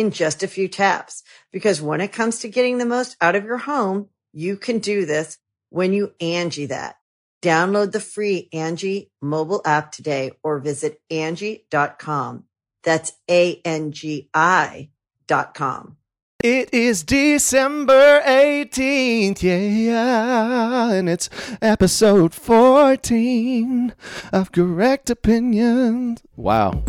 in 0.00 0.10
just 0.10 0.42
a 0.42 0.48
few 0.48 0.66
taps. 0.66 1.22
Because 1.52 1.82
when 1.82 2.00
it 2.00 2.12
comes 2.12 2.40
to 2.40 2.48
getting 2.48 2.78
the 2.78 2.86
most 2.86 3.16
out 3.20 3.36
of 3.36 3.44
your 3.44 3.58
home, 3.58 4.08
you 4.32 4.56
can 4.56 4.78
do 4.78 5.04
this 5.04 5.38
when 5.68 5.92
you 5.92 6.14
Angi 6.20 6.68
that. 6.68 6.96
Download 7.42 7.92
the 7.92 8.00
free 8.00 8.48
Angi 8.52 9.10
mobile 9.22 9.62
app 9.64 9.92
today 9.92 10.32
or 10.42 10.58
visit 10.58 11.00
Angi.com. 11.10 12.44
That's 12.82 13.12
A-N-G-I 13.30 14.90
dot 15.26 15.54
com. 15.54 15.96
It 16.42 16.72
is 16.72 17.02
December 17.02 18.22
18th, 18.22 19.42
yeah, 19.42 20.90
and 20.90 21.06
it's 21.06 21.28
episode 21.60 22.32
14 22.32 23.94
of 24.32 24.50
Correct 24.50 25.10
Opinions. 25.10 26.22
Wow, 26.36 26.82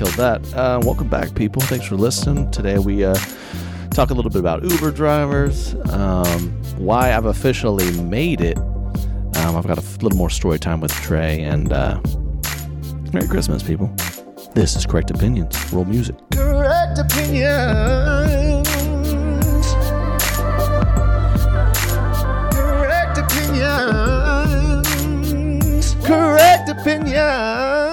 killed 0.00 0.14
that. 0.14 0.54
Uh, 0.54 0.80
welcome 0.82 1.08
back, 1.08 1.34
people. 1.34 1.60
Thanks 1.60 1.84
for 1.84 1.94
listening. 1.94 2.50
Today 2.50 2.78
we 2.78 3.04
uh, 3.04 3.14
talk 3.90 4.08
a 4.08 4.14
little 4.14 4.30
bit 4.30 4.40
about 4.40 4.62
Uber 4.62 4.92
drivers, 4.92 5.74
um, 5.90 6.48
why 6.78 7.12
I've 7.14 7.26
officially 7.26 7.92
made 8.00 8.40
it. 8.40 8.56
Um, 8.56 9.56
I've 9.56 9.66
got 9.66 9.76
a 9.76 9.82
little 10.02 10.16
more 10.16 10.30
story 10.30 10.58
time 10.58 10.80
with 10.80 10.90
Trey, 10.90 11.42
and 11.42 11.70
uh, 11.70 12.00
Merry 13.12 13.28
Christmas, 13.28 13.62
people. 13.62 13.94
This 14.54 14.74
is 14.74 14.86
Correct 14.86 15.10
Opinions. 15.10 15.70
Roll 15.70 15.84
music. 15.84 16.16
Correct 16.32 16.98
Opinions. 16.98 18.66
Correct 22.54 23.18
Opinions. 23.18 24.86
Correct 26.06 26.70
Opinions. 26.70 27.89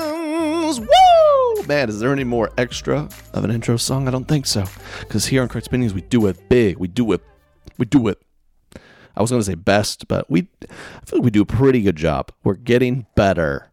Man, 1.67 1.89
is 1.89 1.99
there 1.99 2.13
any 2.13 2.23
more 2.23 2.49
extra 2.57 3.09
of 3.33 3.43
an 3.43 3.51
intro 3.51 3.75
song? 3.75 4.07
I 4.07 4.11
don't 4.11 4.25
think 4.25 4.45
so. 4.45 4.63
Because 5.01 5.25
here 5.25 5.41
on 5.41 5.49
Correct 5.49 5.67
Opinions, 5.67 5.93
we 5.93 5.99
do 5.99 6.25
it 6.27 6.47
big. 6.47 6.77
We 6.77 6.87
do 6.87 7.11
it. 7.11 7.21
We 7.77 7.85
do 7.85 8.07
it. 8.07 8.21
I 9.17 9.21
was 9.21 9.31
going 9.31 9.41
to 9.41 9.45
say 9.45 9.55
best, 9.55 10.07
but 10.07 10.31
we 10.31 10.47
I 10.63 11.05
feel 11.05 11.19
like 11.19 11.25
we 11.25 11.29
do 11.29 11.41
a 11.41 11.45
pretty 11.45 11.81
good 11.81 11.97
job. 11.97 12.31
We're 12.45 12.53
getting 12.53 13.05
better. 13.15 13.69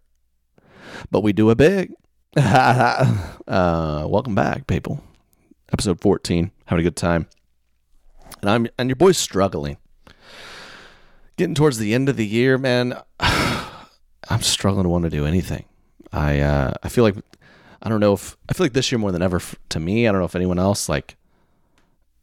But 1.13 1.21
we 1.21 1.33
do 1.33 1.51
it 1.51 1.59
big. 1.59 1.93
uh, 2.37 4.07
welcome 4.09 4.35
back, 4.35 4.67
people. 4.67 5.01
Episode 5.73 6.01
14. 6.01 6.51
Having 6.65 6.81
a 6.81 6.89
good 6.89 6.97
time. 6.97 7.29
And 8.41 8.51
I'm 8.51 8.67
and 8.77 8.89
your 8.89 8.97
boy's 8.97 9.19
struggling. 9.19 9.77
Getting 11.37 11.55
towards 11.55 11.79
the 11.79 11.95
end 11.95 12.09
of 12.09 12.17
the 12.17 12.27
year, 12.27 12.59
man. 12.59 13.01
I'm 13.21 14.41
struggling 14.41 14.83
to 14.83 14.89
want 14.89 15.05
to 15.05 15.11
do 15.11 15.27
anything. 15.27 15.67
I 16.13 16.41
uh, 16.41 16.73
I 16.83 16.89
feel 16.89 17.05
like 17.05 17.15
I 17.85 17.91
don't 17.91 18.01
know 18.01 18.15
if 18.15 18.37
I 18.49 18.55
feel 18.55 18.65
like 18.65 18.73
this 18.73 18.91
year 18.91 18.99
more 18.99 19.13
than 19.13 19.23
ever 19.23 19.41
to 19.69 19.79
me. 19.79 20.09
I 20.09 20.13
don't 20.13 20.21
know 20.21 20.27
if 20.27 20.35
anyone 20.35 20.59
else 20.59 20.89
like. 20.89 21.17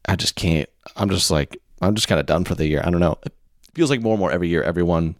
I 0.08 0.16
just 0.16 0.34
can't. 0.34 0.68
I'm 0.96 1.08
just 1.08 1.30
like 1.30 1.56
I'm 1.80 1.94
just 1.94 2.08
kind 2.08 2.18
of 2.20 2.26
done 2.26 2.44
for 2.44 2.56
the 2.56 2.66
year. 2.66 2.82
I 2.84 2.90
don't 2.90 3.00
know. 3.00 3.16
It 3.24 3.32
feels 3.72 3.88
like 3.88 4.02
more 4.02 4.14
and 4.14 4.20
more 4.20 4.32
every 4.32 4.48
year. 4.48 4.62
Everyone 4.62 5.14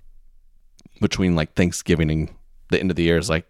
between 1.01 1.37
like 1.37 1.55
Thanksgiving 1.55 2.11
and 2.11 2.31
the 2.71 2.81
end 2.81 2.91
of 2.91 2.97
the 2.97 3.05
year 3.05 3.19
is 3.19 3.31
like, 3.31 3.47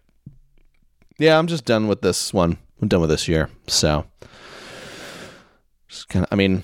yeah, 1.17 1.37
I'm 1.37 1.47
just 1.47 1.65
done 1.65 1.87
with 1.87 2.01
this 2.01 2.31
one. 2.31 2.57
I'm 2.81 2.87
done 2.87 3.01
with 3.01 3.09
this 3.09 3.27
year. 3.27 3.49
So, 3.67 4.05
just 5.87 6.09
kind 6.09 6.25
of. 6.25 6.29
I 6.31 6.35
mean, 6.35 6.61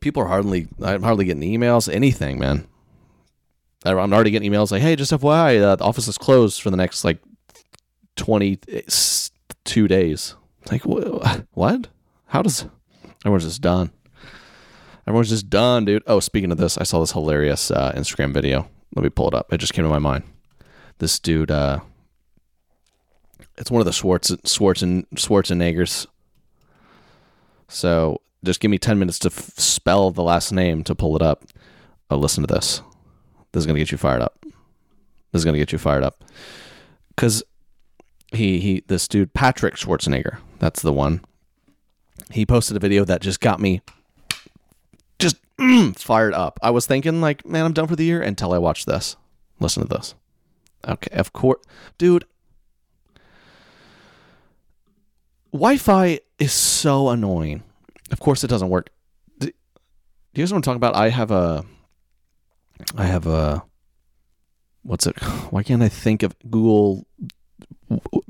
people 0.00 0.22
are 0.22 0.28
hardly. 0.28 0.68
I'm 0.80 1.02
hardly 1.02 1.24
getting 1.24 1.42
emails. 1.42 1.92
Anything, 1.92 2.38
man. 2.38 2.68
I'm 3.84 4.12
already 4.12 4.30
getting 4.30 4.50
emails 4.50 4.72
like, 4.72 4.82
"Hey, 4.82 4.96
just 4.96 5.12
FYI, 5.12 5.62
uh, 5.62 5.76
the 5.76 5.84
office 5.84 6.08
is 6.08 6.18
closed 6.18 6.60
for 6.60 6.70
the 6.70 6.76
next 6.76 7.04
like 7.04 7.18
22 8.26 9.88
days." 9.88 10.34
Like, 10.70 10.82
wh- 10.82 11.40
what? 11.56 11.88
How 12.26 12.42
does 12.42 12.66
everyone's 13.24 13.44
just 13.44 13.62
done? 13.62 13.92
Everyone's 15.06 15.28
just 15.28 15.48
done, 15.48 15.84
dude. 15.84 16.02
Oh, 16.08 16.18
speaking 16.18 16.50
of 16.50 16.58
this, 16.58 16.76
I 16.76 16.82
saw 16.82 16.98
this 17.00 17.12
hilarious 17.12 17.70
uh, 17.70 17.92
Instagram 17.92 18.34
video. 18.34 18.68
Let 18.96 19.04
me 19.04 19.10
pull 19.10 19.28
it 19.28 19.34
up. 19.34 19.52
It 19.52 19.58
just 19.58 19.72
came 19.72 19.84
to 19.84 19.88
my 19.88 20.00
mind. 20.00 20.24
This 20.98 21.20
dude, 21.20 21.50
uh, 21.52 21.80
it's 23.56 23.70
one 23.70 23.80
of 23.80 23.86
the 23.86 23.92
Schwartz 23.92 24.30
Schwarzen 24.32 25.04
Schwarzeneggers. 25.14 26.06
So 27.68 28.20
just 28.42 28.58
give 28.60 28.70
me 28.70 28.78
ten 28.78 28.98
minutes 28.98 29.20
to 29.20 29.28
f- 29.28 29.52
spell 29.56 30.10
the 30.10 30.22
last 30.22 30.50
name 30.50 30.82
to 30.84 30.94
pull 30.96 31.14
it 31.14 31.22
up. 31.22 31.44
Oh, 32.10 32.16
listen 32.16 32.44
to 32.44 32.52
this. 32.52 32.82
This 33.52 33.60
is 33.62 33.66
gonna 33.66 33.78
get 33.78 33.92
you 33.92 33.98
fired 33.98 34.22
up. 34.22 34.38
This 34.42 35.40
is 35.40 35.44
gonna 35.44 35.58
get 35.58 35.70
you 35.70 35.78
fired 35.78 36.02
up. 36.02 36.24
Cause 37.16 37.42
he 38.32 38.60
he 38.60 38.82
this 38.86 39.08
dude 39.08 39.34
Patrick 39.34 39.74
Schwarzenegger. 39.76 40.38
That's 40.58 40.82
the 40.82 40.92
one. 40.92 41.20
He 42.30 42.46
posted 42.46 42.76
a 42.76 42.80
video 42.80 43.04
that 43.04 43.20
just 43.20 43.40
got 43.40 43.60
me 43.60 43.82
just 45.18 45.36
mm, 45.58 45.96
fired 45.98 46.34
up. 46.34 46.58
I 46.62 46.70
was 46.70 46.86
thinking 46.86 47.20
like, 47.20 47.46
man, 47.46 47.64
I'm 47.64 47.72
done 47.72 47.86
for 47.86 47.96
the 47.96 48.04
year 48.04 48.22
until 48.22 48.52
I 48.52 48.58
watched 48.58 48.86
this. 48.86 49.16
Listen 49.60 49.82
to 49.82 49.88
this. 49.88 50.14
Okay, 50.86 51.14
of 51.16 51.32
course, 51.32 51.60
dude. 51.98 52.24
Wi-Fi 55.52 56.20
is 56.38 56.52
so 56.52 57.08
annoying. 57.08 57.62
Of 58.10 58.20
course, 58.20 58.44
it 58.44 58.48
doesn't 58.48 58.68
work. 58.68 58.90
Do 59.38 59.48
you 59.48 60.42
guys 60.42 60.52
want 60.52 60.64
to 60.64 60.68
talk 60.68 60.76
about? 60.76 60.94
I 60.94 61.08
have 61.08 61.30
a, 61.30 61.64
I 62.96 63.06
have 63.06 63.26
a, 63.26 63.64
what's 64.82 65.06
it? 65.06 65.18
Why 65.50 65.62
can't 65.62 65.82
I 65.82 65.88
think 65.88 66.22
of 66.22 66.36
Google, 66.50 67.06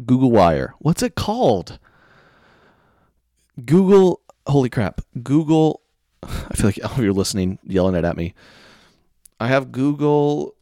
Google 0.04 0.30
Wire? 0.30 0.74
What's 0.78 1.02
it 1.02 1.14
called? 1.14 1.78
Google. 3.64 4.20
Holy 4.46 4.70
crap! 4.70 5.00
Google. 5.22 5.82
I 6.22 6.54
feel 6.54 6.66
like 6.66 6.78
all 6.84 6.92
of 6.92 6.98
you 6.98 7.10
are 7.10 7.14
listening, 7.14 7.58
yelling 7.64 7.94
it 7.94 8.04
at 8.04 8.16
me. 8.16 8.34
I 9.40 9.48
have 9.48 9.72
Google. 9.72 10.54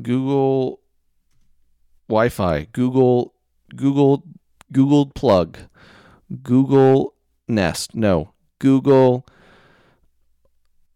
Google 0.00 0.80
Wi-Fi, 2.08 2.68
Google, 2.72 3.34
Google, 3.74 4.22
Google 4.72 5.06
plug, 5.06 5.58
Google 6.42 7.14
Nest. 7.48 7.94
No, 7.94 8.32
Google. 8.58 9.26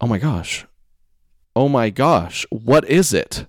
Oh 0.00 0.06
my 0.06 0.18
gosh. 0.18 0.66
Oh 1.56 1.68
my 1.68 1.90
gosh. 1.90 2.46
What 2.50 2.88
is 2.88 3.12
it? 3.12 3.46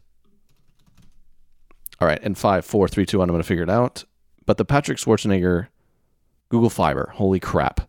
All 2.01 2.07
right, 2.07 2.21
in 2.23 2.33
five, 2.33 2.65
four, 2.65 2.87
three, 2.87 3.05
two, 3.05 3.19
one. 3.19 3.29
I'm 3.29 3.33
going 3.33 3.43
to 3.43 3.47
figure 3.47 3.63
it 3.63 3.69
out. 3.69 4.05
But 4.45 4.57
the 4.57 4.65
Patrick 4.65 4.97
Schwarzenegger 4.97 5.67
Google 6.49 6.69
Fiber. 6.69 7.11
Holy 7.13 7.39
crap. 7.39 7.81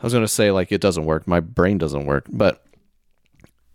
I 0.00 0.02
was 0.02 0.12
going 0.12 0.24
to 0.24 0.28
say 0.28 0.50
like 0.50 0.72
it 0.72 0.80
doesn't 0.80 1.04
work. 1.04 1.26
My 1.26 1.40
brain 1.40 1.78
doesn't 1.78 2.06
work, 2.06 2.26
but 2.30 2.64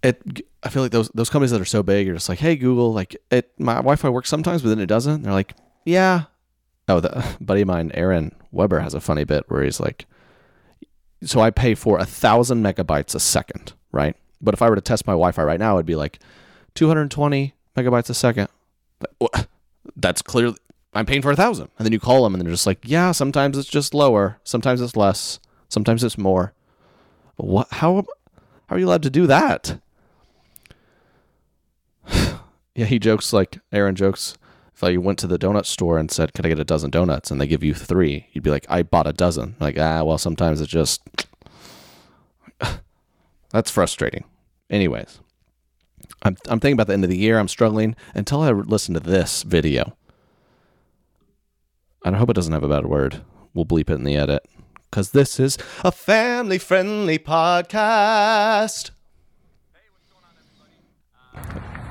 it 0.01 0.21
I 0.63 0.69
feel 0.69 0.81
like 0.81 0.91
those 0.91 1.09
those 1.09 1.29
companies 1.29 1.51
that 1.51 1.61
are 1.61 1.65
so 1.65 1.83
big 1.83 2.07
are 2.07 2.13
just 2.13 2.29
like, 2.29 2.39
"Hey 2.39 2.55
Google, 2.55 2.93
like 2.93 3.15
it 3.31 3.51
my 3.59 3.75
Wi-Fi 3.75 4.09
works 4.09 4.29
sometimes, 4.29 4.61
but 4.61 4.69
then 4.69 4.79
it 4.79 4.87
doesn't." 4.87 5.13
And 5.13 5.25
they're 5.25 5.33
like, 5.33 5.53
"Yeah." 5.85 6.23
Oh, 6.87 6.99
the 6.99 7.37
buddy 7.41 7.61
of 7.61 7.67
mine, 7.67 7.91
Aaron 7.93 8.33
Weber, 8.51 8.79
has 8.79 8.93
a 8.93 9.01
funny 9.01 9.23
bit 9.23 9.43
where 9.47 9.63
he's 9.63 9.79
like, 9.79 10.05
"So 11.23 11.39
I 11.39 11.51
pay 11.51 11.75
for 11.75 11.99
a 11.99 12.05
thousand 12.05 12.63
megabytes 12.63 13.13
a 13.13 13.19
second, 13.19 13.73
right? 13.91 14.15
But 14.41 14.53
if 14.53 14.61
I 14.61 14.69
were 14.69 14.75
to 14.75 14.81
test 14.81 15.05
my 15.05 15.13
Wi-Fi 15.13 15.43
right 15.43 15.59
now, 15.59 15.75
it'd 15.75 15.85
be 15.85 15.95
like 15.95 16.19
220 16.75 17.53
megabytes 17.75 18.09
a 18.09 18.13
second. 18.13 18.47
That's 19.95 20.21
clearly 20.21 20.57
I'm 20.93 21.05
paying 21.05 21.21
for 21.21 21.31
a 21.31 21.35
thousand. 21.35 21.69
And 21.77 21.85
then 21.85 21.93
you 21.93 21.99
call 21.99 22.23
them, 22.23 22.33
and 22.33 22.41
they're 22.41 22.51
just 22.51 22.67
like, 22.67 22.79
"Yeah, 22.83 23.11
sometimes 23.11 23.57
it's 23.57 23.69
just 23.69 23.93
lower, 23.93 24.39
sometimes 24.43 24.81
it's 24.81 24.95
less, 24.95 25.39
sometimes 25.67 26.03
it's 26.03 26.17
more." 26.17 26.53
What? 27.35 27.67
How? 27.71 28.05
How 28.67 28.75
are 28.75 28.79
you 28.79 28.87
allowed 28.87 29.03
to 29.03 29.09
do 29.09 29.27
that? 29.27 29.79
yeah, 32.75 32.85
he 32.85 32.99
jokes 32.99 33.33
like 33.33 33.59
Aaron 33.71 33.95
jokes. 33.95 34.35
If 34.75 34.83
I 34.83 34.95
went 34.97 35.19
to 35.19 35.27
the 35.27 35.37
donut 35.39 35.65
store 35.65 35.97
and 35.97 36.09
said, 36.09 36.33
"Can 36.33 36.45
I 36.45 36.49
get 36.49 36.59
a 36.59 36.65
dozen 36.65 36.89
donuts?" 36.89 37.29
and 37.31 37.39
they 37.39 37.47
give 37.47 37.63
you 37.63 37.73
three, 37.73 38.27
you'd 38.31 38.43
be 38.43 38.51
like, 38.51 38.65
"I 38.69 38.83
bought 38.83 39.07
a 39.07 39.13
dozen." 39.13 39.55
Like, 39.59 39.77
ah, 39.77 40.03
well, 40.03 40.17
sometimes 40.17 40.59
it's 40.61 40.71
just 40.71 41.01
that's 43.51 43.71
frustrating. 43.71 44.23
Anyways, 44.69 45.19
I'm 46.23 46.35
I'm 46.47 46.59
thinking 46.59 46.73
about 46.73 46.87
the 46.87 46.93
end 46.93 47.03
of 47.03 47.09
the 47.09 47.17
year. 47.17 47.39
I'm 47.39 47.47
struggling 47.47 47.95
until 48.13 48.41
I 48.41 48.51
listen 48.51 48.93
to 48.93 48.99
this 48.99 49.43
video. 49.43 49.95
I 52.03 52.11
hope 52.11 52.29
it 52.29 52.33
doesn't 52.33 52.53
have 52.53 52.63
a 52.63 52.67
bad 52.69 52.85
word. 52.85 53.21
We'll 53.53 53.65
bleep 53.65 53.89
it 53.89 53.93
in 53.95 54.03
the 54.03 54.15
edit 54.15 54.45
because 54.89 55.11
this 55.11 55.39
is 55.39 55.57
a 55.83 55.91
family 55.91 56.57
friendly 56.57 57.19
podcast. 57.19 58.91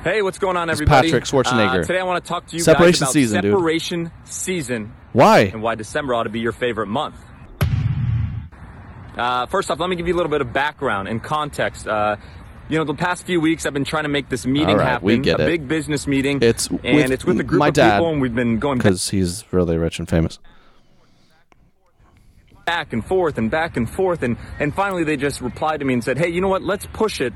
Hey, 0.05 0.23
what's 0.23 0.39
going 0.39 0.57
on, 0.57 0.71
everybody? 0.71 1.09
Patrick 1.09 1.25
Schwarzenegger. 1.25 1.81
Uh, 1.81 1.87
today, 1.87 1.99
I 1.99 2.05
want 2.05 2.25
to 2.25 2.29
talk 2.29 2.47
to 2.49 2.57
you 2.57 2.63
Separation 2.63 2.93
guys 2.93 3.01
about 3.01 3.07
separation 3.09 3.13
season, 3.13 3.43
dude. 3.43 3.53
separation 3.53 4.13
season 4.25 4.93
Why? 5.13 5.41
and 5.41 5.61
why 5.61 5.75
December 5.75 6.15
ought 6.15 6.23
to 6.23 6.31
be 6.31 6.41
your 6.41 6.53
favorite 6.53 6.87
month. 6.87 7.17
Uh, 9.17 9.47
first 9.47 9.71
off, 9.71 9.81
let 9.81 9.91
me 9.91 9.97
give 9.97 10.07
you 10.07 10.15
a 10.15 10.17
little 10.17 10.31
bit 10.31 10.41
of 10.41 10.53
background 10.53 11.09
and 11.09 11.23
context. 11.23 11.89
Uh, 11.89 12.17
you 12.69 12.79
know, 12.79 12.85
the 12.85 12.95
past 12.95 13.25
few 13.25 13.41
weeks, 13.41 13.65
I've 13.67 13.73
been 13.75 13.85
trying 13.85 14.05
to 14.05 14.09
make 14.09 14.29
this 14.29 14.47
meeting 14.47 14.77
right, 14.77 14.87
happen. 14.87 15.07
we 15.07 15.19
get 15.19 15.41
a 15.41 15.45
it. 15.45 15.47
big 15.47 15.69
business 15.69 16.07
meeting. 16.07 16.43
It's 16.43 16.69
and 16.69 16.81
with 16.83 17.11
it's 17.11 17.25
with 17.25 17.41
a 17.41 17.45
group 17.45 17.61
my 17.61 17.69
of 17.69 17.75
dad, 17.75 17.97
people, 17.97 18.11
and 18.11 18.21
we've 18.21 18.35
been 18.35 18.59
going 18.59 18.79
back, 18.79 18.85
Because 18.85 19.09
he's 19.11 19.45
really 19.53 19.77
rich 19.79 19.99
and 19.99 20.09
famous. 20.09 20.39
back 22.67 22.93
and 22.93 23.05
forth 23.05 23.39
and 23.39 23.51
back 23.51 23.77
and 23.77 23.89
forth, 23.89 24.23
and 24.23 24.37
and 24.61 24.75
finally 24.75 25.05
they 25.05 25.17
just 25.17 25.41
replied 25.41 25.81
to 25.81 25.87
me 25.87 25.95
and 25.95 26.05
said, 26.05 26.19
"Hey, 26.19 26.29
you 26.29 26.41
know 26.41 26.49
what? 26.49 26.63
Let's 26.63 26.87
push 26.87 27.21
it 27.21 27.33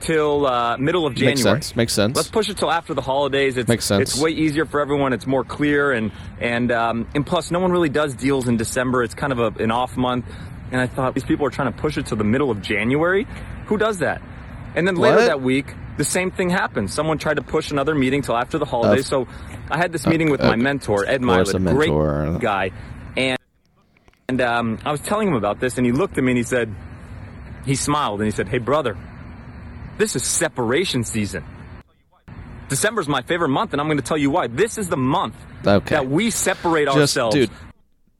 till 0.00 0.46
uh, 0.46 0.76
middle 0.76 1.06
of 1.06 1.14
January." 1.14 1.34
Makes 1.34 1.42
sense. 1.42 1.76
Makes 1.76 1.92
sense. 1.94 2.16
Let's 2.16 2.28
push 2.28 2.50
it 2.50 2.58
till 2.58 2.70
after 2.70 2.92
the 2.92 3.00
holidays. 3.00 3.56
It's, 3.56 3.68
Makes 3.68 3.86
sense. 3.86 4.02
It's 4.12 4.20
way 4.20 4.30
easier 4.30 4.66
for 4.66 4.80
everyone. 4.80 5.12
It's 5.14 5.26
more 5.26 5.44
clear, 5.44 5.92
and 5.92 6.12
and 6.40 6.70
um, 6.70 7.08
and 7.14 7.26
plus, 7.26 7.50
no 7.50 7.60
one 7.60 7.72
really 7.72 7.88
does 7.88 8.14
deals 8.14 8.48
in 8.48 8.58
December. 8.58 9.02
It's 9.02 9.14
kind 9.14 9.32
of 9.32 9.38
a, 9.38 9.62
an 9.62 9.70
off 9.70 9.96
month. 9.96 10.26
And 10.72 10.80
I 10.80 10.88
thought 10.88 11.14
these 11.14 11.24
people 11.24 11.46
are 11.46 11.50
trying 11.50 11.72
to 11.72 11.78
push 11.78 11.96
it 11.96 12.06
to 12.06 12.16
the 12.16 12.24
middle 12.24 12.50
of 12.50 12.60
January. 12.60 13.24
Who 13.66 13.78
does 13.78 13.98
that? 13.98 14.20
And 14.76 14.86
then 14.86 14.94
later 14.96 15.16
What? 15.16 15.26
that 15.26 15.40
week, 15.40 15.66
the 15.96 16.04
same 16.04 16.30
thing 16.30 16.50
happened. 16.50 16.90
Someone 16.90 17.16
tried 17.18 17.36
to 17.38 17.42
push 17.42 17.70
another 17.70 17.94
meeting 17.94 18.20
till 18.22 18.36
after 18.36 18.58
the 18.58 18.66
holiday. 18.66 19.00
Of- 19.00 19.06
so 19.06 19.26
I 19.70 19.78
had 19.78 19.90
this 19.90 20.06
meeting 20.06 20.30
with 20.30 20.40
my 20.42 20.54
mentor, 20.54 21.04
Ed 21.06 21.22
Mylett, 21.22 21.74
great 21.74 22.40
guy, 22.40 22.70
and 23.16 23.38
and 24.28 24.40
um, 24.42 24.78
I 24.84 24.90
was 24.92 25.00
telling 25.00 25.28
him 25.28 25.34
about 25.34 25.60
this, 25.60 25.78
and 25.78 25.86
he 25.86 25.92
looked 25.92 26.18
at 26.18 26.24
me 26.24 26.32
and 26.32 26.36
he 26.38 26.42
said, 26.44 26.72
he 27.64 27.74
smiled 27.74 28.20
and 28.20 28.26
he 28.26 28.30
said, 28.30 28.48
"Hey, 28.48 28.58
brother, 28.58 28.96
this 29.98 30.14
is 30.14 30.24
separation 30.24 31.02
season." 31.04 31.42
December 32.68 33.00
is 33.00 33.08
my 33.08 33.22
favorite 33.22 33.48
month, 33.48 33.72
and 33.72 33.80
I'm 33.80 33.86
going 33.86 33.96
to 33.98 34.04
tell 34.04 34.18
you 34.18 34.28
why. 34.30 34.48
This 34.48 34.76
is 34.76 34.88
the 34.88 34.96
month 34.96 35.36
Okay. 35.66 35.94
that 35.94 36.08
we 36.08 36.30
separate 36.30 36.86
Just, 36.86 36.98
ourselves 36.98 37.34
dude, 37.36 37.50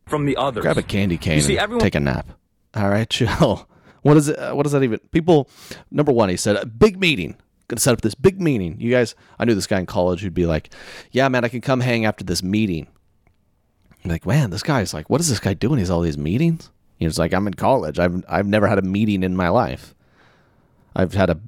from 0.06 0.25
the 0.25 0.37
others. 0.37 0.62
grab 0.62 0.79
a 0.79 0.82
candy 0.82 1.19
cane 1.19 1.35
You 1.37 1.41
see, 1.43 1.53
and 1.56 1.62
everyone- 1.64 1.82
take 1.82 1.97
a 1.97 2.00
nap. 2.00 2.26
All 2.75 2.88
right, 2.88 3.08
chill. 3.11 3.69
What 4.06 4.17
is 4.17 4.29
it? 4.29 4.38
uh, 4.38 4.53
What 4.55 4.62
does 4.62 4.73
that 4.73 4.82
even? 4.82 4.99
People. 5.11 5.49
Number 5.91 6.12
one, 6.12 6.29
he 6.29 6.37
said 6.37 6.56
a 6.56 6.67
big 6.67 6.99
meeting. 7.00 7.37
Gonna 7.69 7.81
set 7.81 7.93
up 7.93 8.00
this 8.03 8.14
big 8.14 8.41
meeting. 8.41 8.76
You 8.81 8.91
guys, 8.93 9.14
I 9.38 9.44
knew 9.44 9.55
this 9.55 9.67
guy 9.67 9.81
in 9.81 9.87
college 9.87 10.20
who'd 10.20 10.32
be 10.35 10.47
like, 10.47 10.73
"Yeah, 11.11 11.29
man, 11.29 11.44
I 11.44 11.49
can 11.49 11.61
come 11.61 11.81
hang 11.81 12.05
after 12.05 12.23
this 12.25 12.43
meeting." 12.43 12.87
I'm 14.05 14.11
like, 14.11 14.25
man, 14.25 14.50
this 14.50 14.62
guy's 14.62 14.94
like, 14.94 15.11
what 15.11 15.20
is 15.20 15.29
this 15.29 15.41
guy 15.41 15.55
doing? 15.55 15.81
He's 15.81 15.91
all 15.91 16.00
these 16.00 16.17
meetings. 16.17 16.70
He's 17.00 17.19
like, 17.19 17.35
I'm 17.35 17.49
in 17.49 17.55
college. 17.55 17.99
I've 17.99 18.25
I've 18.29 18.47
never 18.47 18.69
had 18.69 18.79
a 18.79 18.82
meeting 18.82 19.25
in 19.25 19.35
my 19.35 19.49
life. 19.49 19.97
I've 20.94 21.14
had 21.14 21.29
a, 21.29 21.41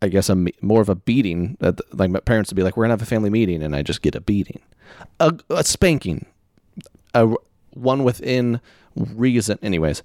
I 0.00 0.08
guess 0.08 0.30
a 0.30 0.36
more 0.62 0.80
of 0.80 0.88
a 0.88 0.94
beating. 0.94 1.58
That 1.60 1.78
like 1.92 2.10
my 2.10 2.20
parents 2.20 2.50
would 2.50 2.56
be 2.56 2.62
like, 2.62 2.78
we're 2.78 2.84
gonna 2.84 2.94
have 2.94 3.02
a 3.02 3.06
family 3.06 3.28
meeting, 3.28 3.62
and 3.62 3.76
I 3.76 3.82
just 3.82 4.00
get 4.00 4.14
a 4.14 4.22
beating, 4.22 4.60
a, 5.20 5.34
a 5.50 5.62
spanking, 5.62 6.24
a 7.14 7.28
one 7.74 8.04
within 8.04 8.60
reason. 8.96 9.58
Anyways, 9.62 10.02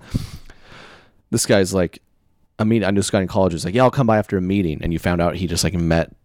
this 1.31 1.45
guy's 1.45 1.73
like, 1.73 2.01
I 2.57 2.63
mean, 2.63 2.83
I 2.83 2.91
knew 2.91 2.99
this 2.99 3.09
guy 3.09 3.21
in 3.21 3.27
college 3.27 3.53
was 3.53 3.65
like, 3.65 3.73
yeah, 3.73 3.83
I'll 3.83 3.91
come 3.91 4.07
by 4.07 4.17
after 4.17 4.37
a 4.37 4.41
meeting, 4.41 4.81
and 4.81 4.93
you 4.93 4.99
found 4.99 5.21
out 5.21 5.35
he 5.35 5.47
just 5.47 5.63
like 5.63 5.73
met 5.73 6.15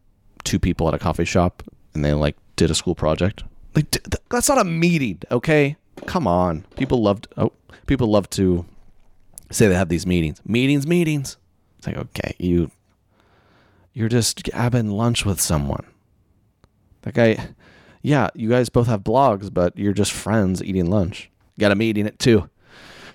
two 0.44 0.58
people 0.58 0.86
at 0.88 0.94
a 0.94 0.98
coffee 0.98 1.24
shop, 1.24 1.62
and 1.94 2.04
they 2.04 2.12
like 2.14 2.36
did 2.56 2.70
a 2.70 2.74
school 2.74 2.94
project. 2.94 3.42
Like 3.74 3.90
that's 4.30 4.48
not 4.48 4.58
a 4.58 4.64
meeting, 4.64 5.20
okay? 5.30 5.76
Come 6.06 6.26
on, 6.26 6.64
people 6.76 7.02
loved. 7.02 7.26
Oh, 7.36 7.52
people 7.86 8.08
love 8.08 8.30
to 8.30 8.64
say 9.50 9.68
they 9.68 9.74
have 9.74 9.88
these 9.88 10.06
meetings, 10.06 10.40
meetings, 10.44 10.86
meetings. 10.86 11.36
It's 11.78 11.86
like 11.86 11.96
okay, 11.96 12.34
you, 12.38 12.70
you're 13.92 14.08
just 14.08 14.46
having 14.52 14.90
lunch 14.90 15.24
with 15.24 15.40
someone. 15.40 15.84
That 17.02 17.14
guy, 17.14 17.48
yeah, 18.02 18.28
you 18.34 18.48
guys 18.48 18.68
both 18.68 18.86
have 18.86 19.02
blogs, 19.02 19.52
but 19.52 19.76
you're 19.76 19.92
just 19.92 20.12
friends 20.12 20.62
eating 20.62 20.90
lunch. 20.90 21.30
Got 21.58 21.72
a 21.72 21.74
meeting 21.74 22.06
at 22.06 22.18
two. 22.18 22.48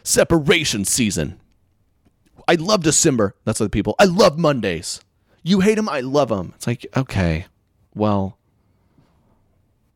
Separation 0.04 0.86
season. 0.86 1.40
I 2.48 2.56
love 2.56 2.84
December. 2.84 3.36
That's 3.44 3.60
what 3.60 3.66
the 3.66 3.70
people. 3.70 3.96
I 4.00 4.06
love 4.06 4.38
Mondays. 4.38 5.02
You 5.44 5.60
hate 5.60 5.76
them. 5.76 5.90
I 5.90 6.02
love 6.02 6.30
them. 6.30 6.54
It's 6.56 6.68
like 6.68 6.86
okay, 6.96 7.46
well, 7.94 8.38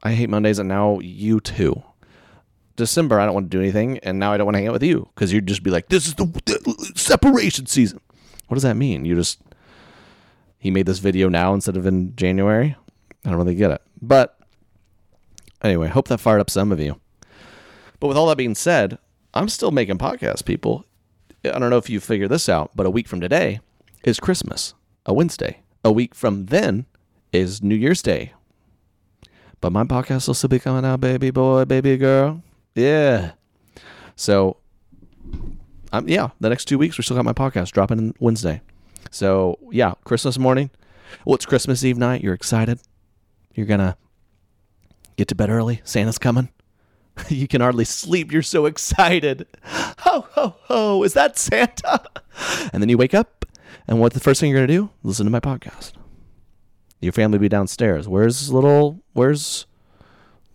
I 0.04 0.14
hate 0.14 0.30
Mondays, 0.30 0.60
and 0.60 0.70
now 0.70 1.00
you 1.00 1.40
too. 1.40 1.84
December, 2.76 3.20
I 3.20 3.26
don't 3.26 3.34
want 3.34 3.52
to 3.52 3.58
do 3.58 3.62
anything, 3.62 3.98
and 4.00 4.20
now 4.20 4.32
I 4.32 4.38
don't 4.38 4.46
want 4.46 4.56
to 4.56 4.60
hang 4.60 4.68
out 4.68 4.74
with 4.74 4.84
you 4.84 5.10
because 5.14 5.34
you'd 5.34 5.48
just 5.48 5.64
be 5.64 5.72
like, 5.72 5.90
"This 5.90 6.08
is 6.08 6.16
the, 6.16 6.26
the 6.26 6.92
separation 6.96 7.66
season." 7.66 8.00
What 8.48 8.56
does 8.56 8.64
that 8.64 8.76
mean? 8.76 9.06
You 9.06 9.16
just 9.16 9.40
he 10.58 10.72
made 10.72 10.86
this 10.86 11.00
video 11.00 11.30
now 11.30 11.54
instead 11.54 11.78
of 11.78 11.86
in 11.86 12.16
January. 12.16 12.76
I 13.26 13.30
don't 13.30 13.38
really 13.38 13.56
get 13.56 13.72
it, 13.72 13.82
but 14.02 14.40
anyway, 15.62 15.88
hope 15.88 16.08
that 16.08 16.20
fired 16.20 16.40
up 16.40 16.50
some 16.50 16.72
of 16.72 16.80
you. 16.80 17.00
But 18.00 18.08
with 18.08 18.18
all 18.18 18.28
that 18.28 18.38
being 18.38 18.56
said, 18.56 18.98
I'm 19.34 19.50
still 19.50 19.72
making 19.72 19.98
podcasts, 19.98 20.44
people. 20.44 20.86
I 21.46 21.58
don't 21.58 21.70
know 21.70 21.78
if 21.78 21.90
you 21.90 22.00
figured 22.00 22.30
this 22.30 22.50
out, 22.50 22.72
but 22.76 22.86
a 22.86 22.90
week 22.90 23.08
from 23.08 23.22
today 23.22 23.62
is 24.04 24.20
Christmas, 24.20 24.74
a 25.06 25.14
Wednesday. 25.14 25.62
A 25.84 25.92
week 25.92 26.14
from 26.14 26.48
then 26.48 26.86
is 27.32 27.64
New 27.64 27.76
Year's 27.76 28.02
Day. 28.02 28.34
But 29.62 29.72
my 29.72 29.84
podcast 29.84 30.28
will 30.28 30.34
still 30.34 30.50
be 30.50 30.60
coming 30.60 30.86
out, 30.86 31.00
baby 31.00 31.32
boy, 31.32 31.66
baby 31.66 31.96
girl. 31.98 32.44
Yeah. 32.76 33.32
So, 34.18 34.58
um, 35.94 36.08
yeah, 36.08 36.30
the 36.42 36.50
next 36.50 36.66
two 36.66 36.78
weeks, 36.78 36.98
we 36.98 37.04
still 37.04 37.16
got 37.16 37.26
my 37.26 37.34
podcast 37.34 37.72
dropping 37.72 38.16
Wednesday. 38.20 38.62
So, 39.12 39.58
yeah, 39.72 39.94
Christmas 40.04 40.38
morning. 40.38 40.70
Well, 41.26 41.36
it's 41.36 41.46
Christmas 41.46 41.84
Eve 41.84 41.98
night. 41.98 42.22
You're 42.22 42.34
excited. 42.34 42.80
You're 43.54 43.66
to 43.66 43.96
get 45.16 45.30
to 45.30 45.36
bed 45.36 45.50
early. 45.50 45.82
Santa's 45.84 46.18
coming. 46.18 46.50
you 47.30 47.48
can 47.48 47.62
hardly 47.62 47.86
sleep. 47.86 48.32
You're 48.32 48.42
so 48.42 48.66
excited. 48.66 49.48
Ho, 49.64 50.26
ho, 50.32 50.56
ho. 50.64 51.04
Is 51.04 51.14
that 51.14 51.38
Santa? 51.38 52.02
And 52.72 52.82
then 52.82 52.88
you 52.88 52.98
wake 52.98 53.14
up, 53.14 53.46
and 53.86 54.00
what 54.00 54.14
the 54.14 54.22
first 54.22 54.40
thing 54.40 54.50
you're 54.50 54.60
going 54.60 54.68
to 54.70 54.74
do? 54.74 54.90
Listen 55.04 55.26
to 55.26 55.30
my 55.30 55.42
podcast. 55.42 55.92
Your 57.02 57.12
family 57.12 57.38
will 57.38 57.42
be 57.42 57.50
downstairs. 57.50 58.08
Where's 58.08 58.50
little, 58.50 59.02
where's 59.12 59.66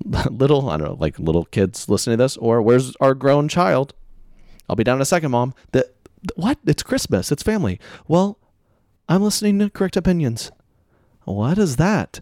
little, 0.30 0.70
I 0.70 0.78
don't 0.78 0.86
know, 0.88 0.96
like 0.98 1.18
little 1.18 1.44
kids 1.44 1.86
listening 1.90 2.16
to 2.16 2.24
this? 2.24 2.38
Or 2.38 2.62
where's 2.62 2.96
our 3.00 3.12
grown 3.12 3.48
child? 3.48 3.92
I'll 4.66 4.76
be 4.76 4.84
down 4.84 4.96
in 4.96 5.02
a 5.02 5.04
second, 5.04 5.30
mom. 5.32 5.52
The, 5.72 5.86
the- 6.22 6.32
what? 6.36 6.58
It's 6.64 6.82
Christmas. 6.82 7.30
It's 7.30 7.42
family. 7.42 7.78
Well, 8.08 8.38
I'm 9.06 9.22
listening 9.22 9.58
to 9.58 9.68
Correct 9.68 9.98
Opinions. 9.98 10.52
What 11.24 11.58
is 11.58 11.76
that? 11.76 12.20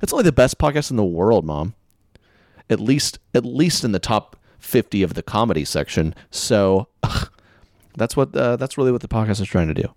it's 0.00 0.12
only 0.12 0.22
the 0.22 0.30
best 0.30 0.58
podcast 0.58 0.92
in 0.92 0.96
the 0.96 1.02
world, 1.04 1.44
mom 1.44 1.74
at 2.70 2.80
least 2.80 3.18
at 3.34 3.44
least 3.44 3.84
in 3.84 3.92
the 3.92 3.98
top 3.98 4.36
50 4.58 5.02
of 5.02 5.14
the 5.14 5.22
comedy 5.22 5.64
section. 5.64 6.14
So 6.30 6.88
that's 7.96 8.16
what 8.16 8.34
uh, 8.36 8.56
that's 8.56 8.78
really 8.78 8.92
what 8.92 9.02
the 9.02 9.08
podcast 9.08 9.40
is 9.40 9.48
trying 9.48 9.68
to 9.68 9.74
do. 9.74 9.94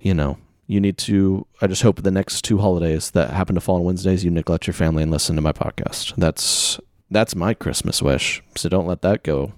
You 0.00 0.14
know 0.14 0.38
you 0.66 0.80
need 0.80 0.98
to 0.98 1.46
i 1.60 1.66
just 1.66 1.82
hope 1.82 2.02
the 2.02 2.10
next 2.10 2.42
two 2.42 2.58
holidays 2.58 3.12
that 3.12 3.30
happen 3.30 3.54
to 3.54 3.60
fall 3.60 3.76
on 3.76 3.84
wednesdays 3.84 4.24
you 4.24 4.30
neglect 4.30 4.66
your 4.66 4.74
family 4.74 5.02
and 5.02 5.12
listen 5.12 5.36
to 5.36 5.42
my 5.42 5.52
podcast. 5.52 6.14
That's 6.16 6.80
that's 7.10 7.36
my 7.36 7.54
christmas 7.54 8.02
wish. 8.02 8.42
So 8.56 8.68
don't 8.68 8.86
let 8.86 9.02
that 9.02 9.22
go 9.22 9.52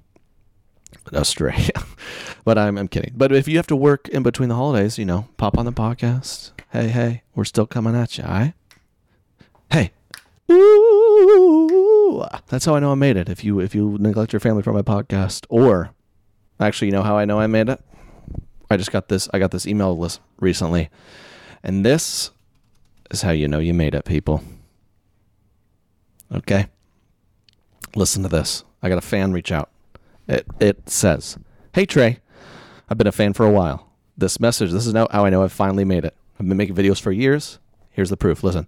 astray. 1.13 1.69
But 2.45 2.57
I'm, 2.57 2.79
I'm 2.79 2.89
kidding. 2.89 3.13
But 3.15 3.31
if 3.31 3.47
you 3.47 3.59
have 3.59 3.67
to 3.67 3.77
work 3.77 4.09
in 4.09 4.23
between 4.23 4.49
the 4.49 4.55
holidays 4.55 4.99
you 4.99 5.05
know 5.05 5.29
pop 5.37 5.59
on 5.59 5.67
the 5.67 5.73
podcast. 5.73 6.53
Hey 6.71 6.89
hey 6.89 7.23
we're 7.35 7.45
still 7.45 7.67
coming 7.67 7.95
at 7.95 8.17
you 8.19 8.25
all 8.25 8.31
right 8.31 8.55
hey. 9.71 9.93
Ooh, 10.51 11.88
that's 12.49 12.65
how 12.65 12.75
I 12.75 12.81
know 12.81 12.93
I 12.93 12.95
made 12.95 13.17
it. 13.17 13.29
If 13.29 13.45
you 13.45 13.61
if 13.61 13.75
you 13.75 13.97
neglect 14.01 14.33
your 14.33 14.41
family 14.41 14.63
for 14.63 14.73
my 14.73 14.83
podcast, 14.83 15.47
or 15.49 15.91
actually, 16.61 16.89
you 16.89 16.93
know 16.93 17.03
how 17.03 17.17
I 17.17 17.25
know 17.25 17.41
I 17.41 17.47
made 17.47 17.69
it. 17.69 17.81
I 18.71 18.77
just 18.77 18.93
got 18.93 19.09
this. 19.09 19.29
I 19.33 19.39
got 19.39 19.51
this 19.51 19.67
email 19.67 19.97
list 19.97 20.21
recently, 20.39 20.91
and 21.63 21.85
this 21.85 22.31
is 23.11 23.23
how 23.23 23.31
you 23.31 23.49
know 23.49 23.59
you 23.59 23.75
made 23.75 23.95
it, 23.95 24.05
people. 24.05 24.43
Okay, 26.33 26.67
listen 27.95 28.23
to 28.23 28.29
this. 28.29 28.65
I 28.83 28.89
got 28.89 28.99
a 28.99 29.03
fan 29.03 29.33
reach 29.33 29.51
out. 29.53 29.71
It 30.27 30.47
it 30.61 30.89
says, 30.91 31.39
"Hey 31.75 31.87
Trey, 31.87 32.19
I've 32.89 32.99
been 32.99 33.07
a 33.07 33.13
fan 33.13 33.33
for 33.33 33.47
a 33.47 33.51
while. 33.51 33.89
This 34.17 34.41
message, 34.41 34.73
this 34.73 34.87
is 34.87 34.93
now 34.93 35.09
how 35.11 35.25
I 35.25 35.31
know 35.31 35.43
I've 35.43 35.53
finally 35.53 35.85
made 35.85 36.05
it. 36.05 36.15
I've 36.39 36.49
been 36.49 36.57
making 36.57 36.75
videos 36.75 37.01
for 37.01 37.13
years. 37.13 37.59
Here's 37.91 38.11
the 38.11 38.17
proof. 38.17 38.43
Listen. 38.43 38.67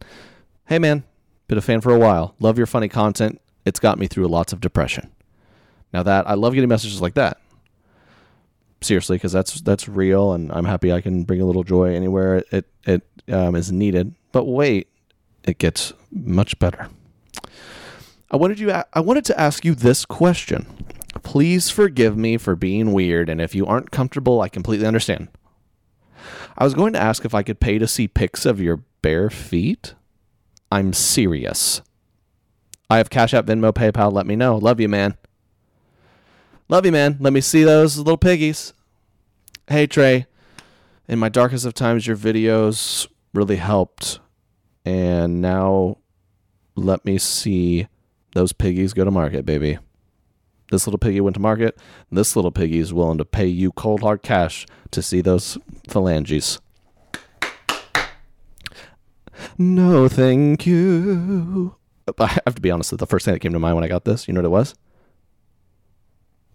Hey 0.66 0.78
man, 0.78 1.04
been 1.50 1.58
a 1.58 1.62
fan 1.62 1.80
for 1.80 1.92
a 1.92 1.98
while. 1.98 2.34
Love 2.38 2.56
your 2.56 2.66
funny 2.66 2.88
content. 2.88 3.40
It's 3.66 3.80
got 3.80 3.98
me 3.98 4.06
through 4.06 4.28
lots 4.28 4.52
of 4.52 4.60
depression. 4.60 5.10
Now 5.92 6.04
that 6.04 6.28
I 6.30 6.34
love 6.34 6.54
getting 6.54 6.68
messages 6.68 7.02
like 7.02 7.14
that. 7.14 7.38
Seriously, 8.80 9.16
because 9.16 9.32
that's 9.32 9.60
that's 9.60 9.88
real, 9.88 10.32
and 10.32 10.50
I'm 10.52 10.64
happy 10.64 10.90
I 10.90 11.02
can 11.02 11.24
bring 11.24 11.42
a 11.42 11.44
little 11.44 11.64
joy 11.64 11.94
anywhere 11.94 12.44
it 12.50 12.66
it 12.86 13.02
um, 13.30 13.54
is 13.54 13.70
needed. 13.70 14.14
But 14.32 14.44
wait, 14.44 14.88
it 15.44 15.58
gets 15.58 15.92
much 16.10 16.58
better. 16.58 16.88
I 18.30 18.36
wanted 18.36 18.58
you. 18.60 18.70
I 18.70 19.00
wanted 19.00 19.24
to 19.26 19.38
ask 19.38 19.64
you 19.64 19.74
this 19.74 20.06
question. 20.06 20.66
Please 21.22 21.68
forgive 21.68 22.16
me 22.16 22.38
for 22.38 22.54
being 22.54 22.92
weird, 22.92 23.28
and 23.28 23.40
if 23.40 23.54
you 23.54 23.66
aren't 23.66 23.90
comfortable, 23.90 24.40
I 24.40 24.48
completely 24.48 24.86
understand. 24.86 25.28
I 26.56 26.64
was 26.64 26.74
going 26.74 26.92
to 26.92 27.00
ask 27.00 27.24
if 27.24 27.34
I 27.34 27.42
could 27.42 27.60
pay 27.60 27.78
to 27.78 27.88
see 27.88 28.06
pics 28.06 28.46
of 28.46 28.60
your 28.60 28.84
bare 29.02 29.28
feet. 29.28 29.94
I'm 30.70 30.92
serious. 30.92 31.82
I 32.88 32.98
have 32.98 33.10
Cash 33.10 33.34
App, 33.34 33.46
Venmo, 33.46 33.72
PayPal. 33.72 34.12
Let 34.12 34.26
me 34.26 34.36
know. 34.36 34.56
Love 34.56 34.80
you, 34.80 34.88
man. 34.88 35.16
Love 36.68 36.86
you, 36.86 36.92
man. 36.92 37.16
Let 37.20 37.32
me 37.32 37.40
see 37.40 37.64
those 37.64 37.98
little 37.98 38.16
piggies. 38.16 38.72
Hey, 39.68 39.86
Trey. 39.86 40.26
In 41.08 41.18
my 41.18 41.28
darkest 41.28 41.64
of 41.64 41.74
times, 41.74 42.06
your 42.06 42.16
videos 42.16 43.08
really 43.34 43.56
helped. 43.56 44.20
And 44.84 45.40
now 45.40 45.98
let 46.76 47.04
me 47.04 47.18
see 47.18 47.88
those 48.34 48.52
piggies 48.52 48.92
go 48.92 49.04
to 49.04 49.10
market, 49.10 49.44
baby. 49.44 49.78
This 50.70 50.86
little 50.86 50.98
piggy 50.98 51.20
went 51.20 51.34
to 51.34 51.40
market. 51.40 51.76
This 52.12 52.36
little 52.36 52.52
piggy 52.52 52.78
is 52.78 52.94
willing 52.94 53.18
to 53.18 53.24
pay 53.24 53.46
you 53.46 53.72
cold 53.72 54.02
hard 54.02 54.22
cash 54.22 54.66
to 54.92 55.02
see 55.02 55.20
those 55.20 55.58
phalanges. 55.88 56.60
No, 59.60 60.08
thank 60.08 60.66
you. 60.66 61.76
I 62.18 62.26
have 62.46 62.54
to 62.54 62.62
be 62.62 62.70
honest, 62.70 62.96
the 62.96 63.06
first 63.06 63.26
thing 63.26 63.34
that 63.34 63.40
came 63.40 63.52
to 63.52 63.58
mind 63.58 63.74
when 63.74 63.84
I 63.84 63.88
got 63.88 64.06
this, 64.06 64.26
you 64.26 64.32
know 64.32 64.38
what 64.38 64.46
it 64.46 64.48
was? 64.48 64.74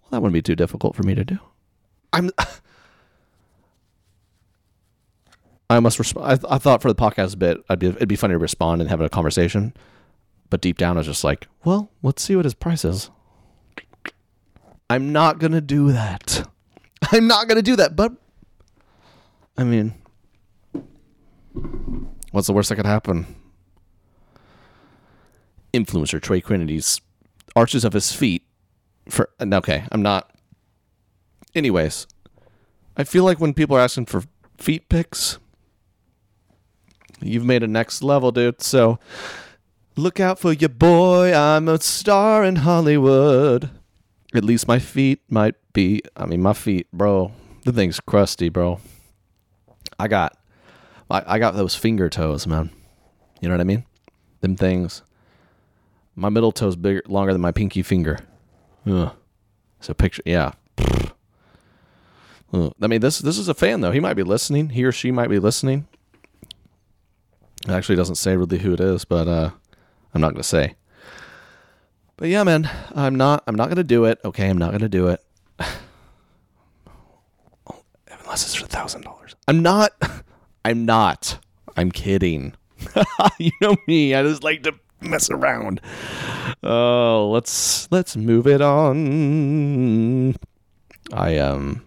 Well, 0.02 0.08
that 0.10 0.22
wouldn't 0.22 0.34
be 0.34 0.42
too 0.42 0.56
difficult 0.56 0.96
for 0.96 1.04
me 1.04 1.14
to 1.14 1.24
do. 1.24 1.38
I'm. 2.12 2.32
I 5.70 5.78
must 5.78 6.00
respond. 6.00 6.26
I, 6.26 6.34
th- 6.34 6.46
I 6.50 6.58
thought 6.58 6.82
for 6.82 6.88
the 6.92 6.96
podcast 6.96 7.38
bit, 7.38 7.58
I'd 7.68 7.78
be, 7.78 7.86
it'd 7.86 8.08
be 8.08 8.16
funny 8.16 8.34
to 8.34 8.38
respond 8.38 8.80
and 8.80 8.90
have 8.90 9.00
a 9.00 9.08
conversation. 9.08 9.72
But 10.50 10.60
deep 10.60 10.76
down, 10.76 10.96
I 10.96 10.98
was 11.00 11.06
just 11.06 11.22
like, 11.22 11.46
well, 11.64 11.92
let's 12.02 12.24
see 12.24 12.34
what 12.34 12.44
his 12.44 12.54
price 12.54 12.84
is. 12.84 13.10
I'm 14.90 15.12
not 15.12 15.38
going 15.38 15.52
to 15.52 15.60
do 15.60 15.92
that. 15.92 16.48
I'm 17.12 17.28
not 17.28 17.46
going 17.46 17.56
to 17.56 17.62
do 17.62 17.76
that. 17.76 17.94
But, 17.94 18.14
I 19.56 19.62
mean, 19.62 19.94
what's 22.32 22.46
the 22.46 22.52
worst 22.52 22.68
that 22.68 22.76
could 22.76 22.86
happen? 22.86 23.26
Influencer 25.72 26.20
Trey 26.20 26.40
Kennedy's 26.40 27.00
arches 27.54 27.84
of 27.84 27.92
his 27.92 28.12
feet 28.12 28.42
for 29.08 29.30
uh, 29.40 29.46
okay, 29.54 29.84
I'm 29.92 30.02
not. 30.02 30.30
Anyways, 31.54 32.06
I 32.96 33.04
feel 33.04 33.24
like 33.24 33.40
when 33.40 33.54
people 33.54 33.76
are 33.76 33.80
asking 33.80 34.06
for 34.06 34.24
feet 34.58 34.88
pics, 34.88 35.38
you've 37.20 37.44
made 37.44 37.62
a 37.62 37.66
next 37.66 38.02
level, 38.02 38.30
dude. 38.32 38.62
So 38.62 38.98
look 39.96 40.20
out 40.20 40.38
for 40.38 40.52
your 40.52 40.68
boy. 40.68 41.34
I'm 41.34 41.68
a 41.68 41.80
star 41.80 42.44
in 42.44 42.56
Hollywood. 42.56 43.70
At 44.34 44.44
least 44.44 44.68
my 44.68 44.78
feet 44.78 45.20
might 45.30 45.54
be. 45.72 46.02
I 46.16 46.26
mean, 46.26 46.42
my 46.42 46.52
feet, 46.52 46.88
bro. 46.92 47.32
The 47.64 47.72
thing's 47.72 48.00
crusty, 48.00 48.48
bro. 48.48 48.80
I 49.98 50.08
got, 50.08 50.36
I, 51.10 51.34
I 51.34 51.38
got 51.38 51.54
those 51.54 51.74
finger 51.74 52.08
toes, 52.08 52.46
man. 52.46 52.70
You 53.40 53.48
know 53.48 53.54
what 53.54 53.60
I 53.60 53.64
mean? 53.64 53.84
Them 54.40 54.56
things. 54.56 55.02
My 56.14 56.28
middle 56.28 56.52
toe's 56.52 56.76
bigger, 56.76 57.02
longer 57.06 57.32
than 57.32 57.42
my 57.42 57.52
pinky 57.52 57.82
finger. 57.82 58.18
Ugh. 58.86 59.12
So 59.80 59.94
picture, 59.94 60.22
yeah. 60.24 60.52
Ugh. 62.52 62.72
I 62.80 62.86
mean, 62.86 63.00
this 63.00 63.18
this 63.18 63.38
is 63.38 63.48
a 63.48 63.54
fan 63.54 63.80
though. 63.80 63.90
He 63.92 64.00
might 64.00 64.14
be 64.14 64.22
listening. 64.22 64.70
He 64.70 64.84
or 64.84 64.92
she 64.92 65.10
might 65.10 65.28
be 65.28 65.38
listening. 65.38 65.86
It 67.64 67.70
actually 67.70 67.96
doesn't 67.96 68.14
say 68.14 68.36
really 68.36 68.58
who 68.58 68.72
it 68.72 68.80
is, 68.80 69.04
but 69.04 69.28
uh, 69.28 69.50
I'm 70.14 70.20
not 70.20 70.32
gonna 70.32 70.42
say. 70.42 70.76
But 72.16 72.28
yeah, 72.28 72.44
man, 72.44 72.70
I'm 72.94 73.16
not. 73.16 73.42
I'm 73.46 73.56
not 73.56 73.68
gonna 73.68 73.84
do 73.84 74.04
it. 74.06 74.18
Okay, 74.24 74.48
I'm 74.48 74.58
not 74.58 74.72
gonna 74.72 74.88
do 74.88 75.08
it. 75.08 75.22
Unless 78.24 78.44
it's 78.44 78.54
for 78.54 78.64
a 78.64 78.68
thousand 78.68 79.02
dollars. 79.02 79.36
I'm 79.46 79.62
not. 79.62 79.92
I'm 80.66 80.84
not. 80.84 81.38
I'm 81.76 81.92
kidding. 81.92 82.52
you 83.38 83.52
know 83.60 83.76
me. 83.86 84.16
I 84.16 84.24
just 84.24 84.42
like 84.42 84.64
to 84.64 84.74
mess 85.00 85.30
around. 85.30 85.80
Oh, 86.64 87.30
let's 87.32 87.88
let's 87.92 88.16
move 88.16 88.48
it 88.48 88.60
on. 88.60 90.34
I 91.12 91.38
um 91.38 91.84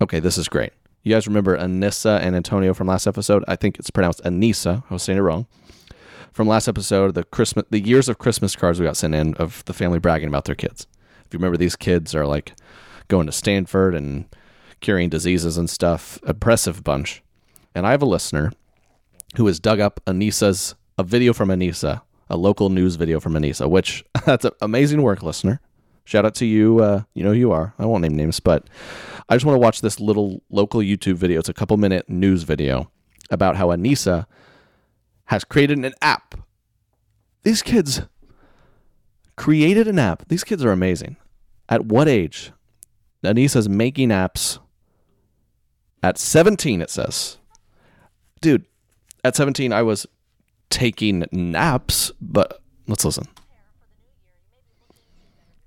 Okay, 0.00 0.18
this 0.18 0.38
is 0.38 0.48
great. 0.48 0.72
You 1.04 1.14
guys 1.14 1.28
remember 1.28 1.56
Anissa 1.56 2.18
and 2.20 2.34
Antonio 2.34 2.74
from 2.74 2.88
last 2.88 3.06
episode? 3.06 3.44
I 3.46 3.54
think 3.54 3.78
it's 3.78 3.90
pronounced 3.90 4.24
Anissa. 4.24 4.82
I 4.90 4.92
was 4.92 5.04
saying 5.04 5.18
it 5.18 5.22
wrong. 5.22 5.46
From 6.32 6.48
last 6.48 6.66
episode, 6.66 7.14
the 7.14 7.22
Christmas 7.22 7.64
the 7.70 7.78
years 7.78 8.08
of 8.08 8.18
Christmas 8.18 8.56
cards 8.56 8.80
we 8.80 8.86
got 8.86 8.96
sent 8.96 9.14
in 9.14 9.34
of 9.34 9.64
the 9.66 9.72
family 9.72 10.00
bragging 10.00 10.26
about 10.26 10.46
their 10.46 10.56
kids. 10.56 10.88
If 11.26 11.32
you 11.32 11.38
remember 11.38 11.58
these 11.58 11.76
kids 11.76 12.12
are 12.12 12.26
like 12.26 12.54
going 13.06 13.26
to 13.26 13.32
Stanford 13.32 13.94
and 13.94 14.24
curing 14.80 15.10
diseases 15.10 15.56
and 15.56 15.70
stuff. 15.70 16.18
Impressive 16.26 16.82
bunch. 16.82 17.22
And 17.74 17.86
I 17.86 17.92
have 17.92 18.02
a 18.02 18.06
listener 18.06 18.52
who 19.36 19.46
has 19.46 19.60
dug 19.60 19.80
up 19.80 20.00
Anissa's 20.06 20.74
a 20.98 21.02
video 21.02 21.32
from 21.32 21.48
Anissa, 21.48 22.02
a 22.28 22.36
local 22.36 22.68
news 22.68 22.96
video 22.96 23.18
from 23.18 23.34
Anissa, 23.34 23.68
which 23.68 24.04
that's 24.26 24.46
amazing 24.60 25.02
work, 25.02 25.22
listener. 25.22 25.60
Shout 26.04 26.24
out 26.24 26.34
to 26.36 26.46
you. 26.46 26.80
Uh, 26.80 27.02
you 27.14 27.22
know 27.22 27.32
who 27.32 27.38
you 27.38 27.52
are. 27.52 27.74
I 27.78 27.86
won't 27.86 28.02
name 28.02 28.16
names, 28.16 28.40
but 28.40 28.68
I 29.28 29.36
just 29.36 29.46
want 29.46 29.54
to 29.54 29.60
watch 29.60 29.80
this 29.80 30.00
little 30.00 30.42
local 30.50 30.80
YouTube 30.80 31.14
video. 31.14 31.38
It's 31.38 31.48
a 31.48 31.54
couple 31.54 31.76
minute 31.76 32.08
news 32.08 32.42
video 32.42 32.90
about 33.30 33.56
how 33.56 33.68
Anissa 33.68 34.26
has 35.26 35.44
created 35.44 35.78
an 35.78 35.94
app. 36.02 36.34
These 37.44 37.62
kids 37.62 38.02
created 39.36 39.88
an 39.88 39.98
app. 39.98 40.28
These 40.28 40.44
kids 40.44 40.64
are 40.64 40.72
amazing. 40.72 41.16
At 41.68 41.86
what 41.86 42.08
age? 42.08 42.52
Anissa's 43.24 43.68
making 43.68 44.08
apps. 44.10 44.58
At 46.02 46.18
17, 46.18 46.82
it 46.82 46.90
says. 46.90 47.38
Dude, 48.42 48.66
at 49.22 49.36
17, 49.36 49.72
I 49.72 49.82
was 49.82 50.04
taking 50.68 51.24
naps, 51.30 52.10
but 52.20 52.60
let's 52.88 53.04
listen. 53.04 53.28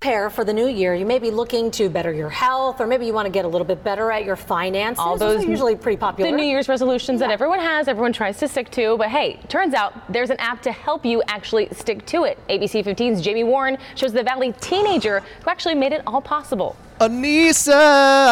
Prepare 0.06 0.30
for 0.30 0.44
the 0.44 0.52
new 0.52 0.68
year. 0.68 0.94
You 0.94 1.04
may 1.04 1.18
be 1.18 1.32
looking 1.32 1.68
to 1.72 1.90
better 1.90 2.12
your 2.12 2.28
health, 2.28 2.80
or 2.80 2.86
maybe 2.86 3.06
you 3.06 3.12
want 3.12 3.26
to 3.26 3.30
get 3.30 3.44
a 3.44 3.48
little 3.48 3.66
bit 3.66 3.82
better 3.82 4.12
at 4.12 4.24
your 4.24 4.36
finances. 4.36 5.00
All 5.00 5.16
those 5.16 5.44
are 5.44 5.48
usually 5.48 5.74
pretty 5.74 5.96
popular. 5.96 6.30
The 6.30 6.36
New 6.36 6.44
Year's 6.44 6.68
resolutions 6.68 7.20
yeah. 7.20 7.26
that 7.26 7.32
everyone 7.32 7.58
has, 7.58 7.88
everyone 7.88 8.12
tries 8.12 8.38
to 8.38 8.46
stick 8.46 8.70
to. 8.70 8.96
But 8.98 9.08
hey, 9.08 9.40
turns 9.48 9.74
out 9.74 10.12
there's 10.12 10.30
an 10.30 10.36
app 10.36 10.62
to 10.62 10.70
help 10.70 11.04
you 11.04 11.24
actually 11.26 11.66
stick 11.72 12.06
to 12.06 12.22
it. 12.22 12.38
ABC 12.48 12.84
15's 12.84 13.20
Jamie 13.20 13.42
Warren 13.42 13.78
shows 13.96 14.12
the 14.12 14.22
Valley 14.22 14.52
teenager 14.60 15.24
who 15.42 15.50
actually 15.50 15.74
made 15.74 15.90
it 15.90 16.02
all 16.06 16.22
possible. 16.22 16.76
Anissa! 17.00 17.72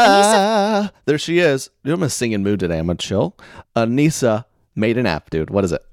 Anissa. 0.07 0.91
There 1.07 1.19
she 1.19 1.41
is. 1.41 1.71
Dude, 1.83 1.95
I'm 1.95 2.03
in 2.05 2.07
a 2.07 2.09
singing 2.09 2.45
mood 2.45 2.61
today. 2.61 2.79
I'm 2.79 2.87
gonna 2.87 2.99
chill. 2.99 3.37
Anissa 3.75 4.45
made 4.77 4.97
an 4.97 5.07
app, 5.07 5.29
dude. 5.29 5.51
What 5.51 5.65
is 5.65 5.73
it? 5.73 5.85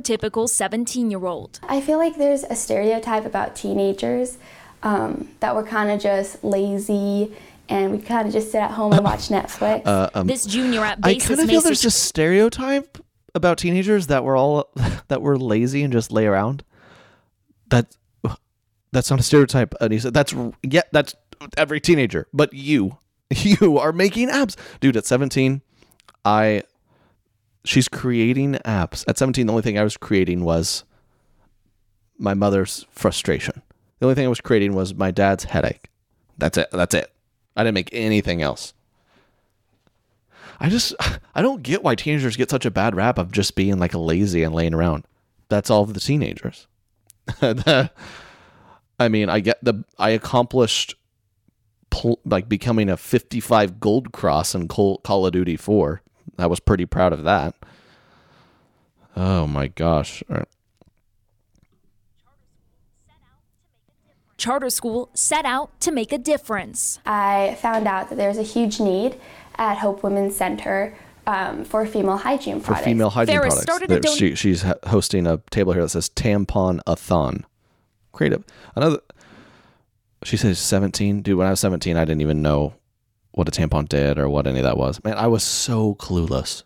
Typical 0.00 0.48
17 0.48 1.10
year 1.10 1.24
old. 1.24 1.60
I 1.68 1.80
feel 1.80 1.98
like 1.98 2.16
there's 2.16 2.44
a 2.44 2.54
stereotype 2.54 3.24
about 3.24 3.56
teenagers 3.56 4.38
um, 4.82 5.28
that 5.40 5.54
we're 5.54 5.66
kind 5.66 5.90
of 5.90 6.00
just 6.00 6.42
lazy 6.44 7.32
and 7.68 7.92
we 7.92 7.98
kind 7.98 8.26
of 8.26 8.32
just 8.32 8.50
sit 8.50 8.58
at 8.58 8.70
home 8.70 8.92
and 8.92 9.04
watch 9.04 9.28
Netflix. 9.28 9.86
Uh, 9.86 10.08
um, 10.14 10.26
this 10.26 10.46
junior 10.46 10.84
at 10.84 10.98
I 11.02 11.16
kind 11.16 11.40
of 11.40 11.48
feel 11.48 11.60
there's 11.60 11.84
a 11.84 11.90
stereotype 11.90 12.98
about 13.34 13.58
teenagers 13.58 14.06
that 14.06 14.24
we're 14.24 14.36
all 14.36 14.70
that 15.08 15.22
we're 15.22 15.36
lazy 15.36 15.82
and 15.82 15.92
just 15.92 16.10
lay 16.10 16.26
around. 16.26 16.64
That 17.68 17.94
that's 18.92 19.10
not 19.10 19.20
a 19.20 19.22
stereotype, 19.22 19.74
Anissa. 19.80 20.12
That's 20.12 20.34
yeah, 20.62 20.82
that's 20.92 21.14
every 21.56 21.80
teenager. 21.80 22.26
But 22.32 22.52
you, 22.52 22.98
you 23.30 23.78
are 23.78 23.92
making 23.92 24.28
apps, 24.28 24.56
dude. 24.80 24.96
At 24.96 25.06
17, 25.06 25.62
I 26.24 26.62
she's 27.64 27.88
creating 27.88 28.54
apps. 28.64 29.04
At 29.08 29.18
17, 29.18 29.46
the 29.46 29.52
only 29.52 29.62
thing 29.62 29.78
I 29.78 29.84
was 29.84 29.96
creating 29.96 30.44
was 30.44 30.84
my 32.18 32.34
mother's 32.34 32.86
frustration. 32.90 33.62
The 33.98 34.06
only 34.06 34.14
thing 34.14 34.26
I 34.26 34.30
was 34.30 34.40
creating 34.40 34.74
was 34.74 34.94
my 34.94 35.10
dad's 35.10 35.44
headache. 35.44 35.88
That's 36.36 36.58
it. 36.58 36.68
That's 36.72 36.94
it. 36.94 37.12
I 37.56 37.64
didn't 37.64 37.74
make 37.74 37.90
anything 37.92 38.42
else. 38.42 38.74
I 40.60 40.68
just 40.68 40.94
I 41.34 41.42
don't 41.42 41.62
get 41.62 41.82
why 41.82 41.94
teenagers 41.94 42.36
get 42.36 42.50
such 42.50 42.66
a 42.66 42.70
bad 42.70 42.94
rap 42.94 43.18
of 43.18 43.32
just 43.32 43.54
being 43.54 43.78
like 43.78 43.94
lazy 43.94 44.42
and 44.42 44.54
laying 44.54 44.74
around. 44.74 45.04
That's 45.48 45.70
all 45.70 45.82
of 45.82 45.94
the 45.94 46.00
teenagers. 46.00 46.66
I 49.00 49.08
mean, 49.08 49.28
I 49.28 49.40
get 49.40 49.62
the 49.62 49.84
I 49.98 50.10
accomplished 50.10 50.94
pl- 51.90 52.20
like 52.24 52.48
becoming 52.48 52.88
a 52.88 52.96
55 52.96 53.80
gold 53.80 54.12
cross 54.12 54.54
in 54.54 54.68
Call 54.68 55.26
of 55.26 55.32
Duty 55.32 55.56
4. 55.56 56.02
I 56.38 56.46
was 56.46 56.60
pretty 56.60 56.86
proud 56.86 57.12
of 57.12 57.24
that. 57.24 57.54
Oh 59.16 59.46
my 59.46 59.66
gosh. 59.66 60.22
All 60.30 60.36
right. 60.36 60.48
Charter 64.36 64.70
school 64.70 65.10
set 65.14 65.44
out 65.44 65.80
to 65.80 65.90
make 65.90 66.12
a 66.12 66.18
difference. 66.18 67.00
I 67.04 67.58
found 67.60 67.88
out 67.88 68.08
that 68.08 68.14
there's 68.16 68.38
a 68.38 68.44
huge 68.44 68.78
need 68.78 69.16
at 69.56 69.78
Hope 69.78 70.04
Women's 70.04 70.36
Center 70.36 70.96
um, 71.26 71.64
for 71.64 71.84
female 71.86 72.16
hygiene 72.16 72.60
products. 72.60 72.84
For 72.84 72.90
female 72.90 73.10
hygiene 73.10 73.34
Ferris 73.34 73.54
products. 73.54 73.62
started 73.62 73.90
There- 73.90 74.00
don- 74.00 74.16
she, 74.16 74.36
she's 74.36 74.64
hosting 74.86 75.26
a 75.26 75.38
table 75.50 75.72
here 75.72 75.82
that 75.82 75.88
says 75.88 76.08
tampon 76.10 76.80
a 76.86 76.94
thon. 76.94 77.44
Creative. 78.12 78.44
Another. 78.76 79.00
She 80.22 80.36
says 80.36 80.58
17. 80.60 81.22
Dude, 81.22 81.36
when 81.36 81.46
I 81.46 81.50
was 81.50 81.60
17, 81.60 81.96
I 81.96 82.04
didn't 82.04 82.22
even 82.22 82.40
know 82.40 82.74
what 83.32 83.48
a 83.48 83.50
tampon 83.52 83.88
did 83.88 84.18
or 84.18 84.28
what 84.28 84.46
any 84.46 84.58
of 84.58 84.64
that 84.64 84.76
was. 84.78 85.02
Man, 85.04 85.16
I 85.16 85.26
was 85.26 85.42
so 85.44 85.94
clueless. 85.96 86.62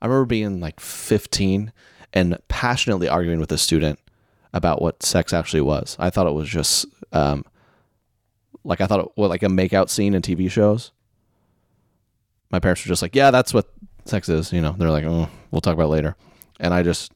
I 0.00 0.06
remember 0.06 0.26
being 0.26 0.60
like 0.60 0.80
15 0.80 1.72
and 2.12 2.38
passionately 2.48 3.08
arguing 3.08 3.38
with 3.40 3.52
a 3.52 3.58
student 3.58 3.98
about 4.52 4.82
what 4.82 5.02
sex 5.02 5.32
actually 5.32 5.60
was. 5.60 5.96
I 5.98 6.10
thought 6.10 6.26
it 6.26 6.34
was 6.34 6.48
just 6.48 6.86
um, 7.12 7.44
like 8.64 8.80
I 8.80 8.86
thought 8.86 9.00
it 9.00 9.08
was 9.16 9.30
like 9.30 9.42
a 9.42 9.46
makeout 9.46 9.88
scene 9.88 10.14
in 10.14 10.22
TV 10.22 10.50
shows. 10.50 10.90
My 12.50 12.58
parents 12.58 12.84
were 12.84 12.88
just 12.88 13.00
like, 13.02 13.14
"Yeah, 13.14 13.30
that's 13.30 13.54
what 13.54 13.70
sex 14.04 14.28
is." 14.28 14.52
You 14.52 14.60
know, 14.60 14.74
they're 14.76 14.90
like, 14.90 15.04
"Oh, 15.04 15.28
we'll 15.50 15.60
talk 15.62 15.74
about 15.74 15.88
later," 15.88 16.16
and 16.60 16.74
I 16.74 16.82
just, 16.82 17.12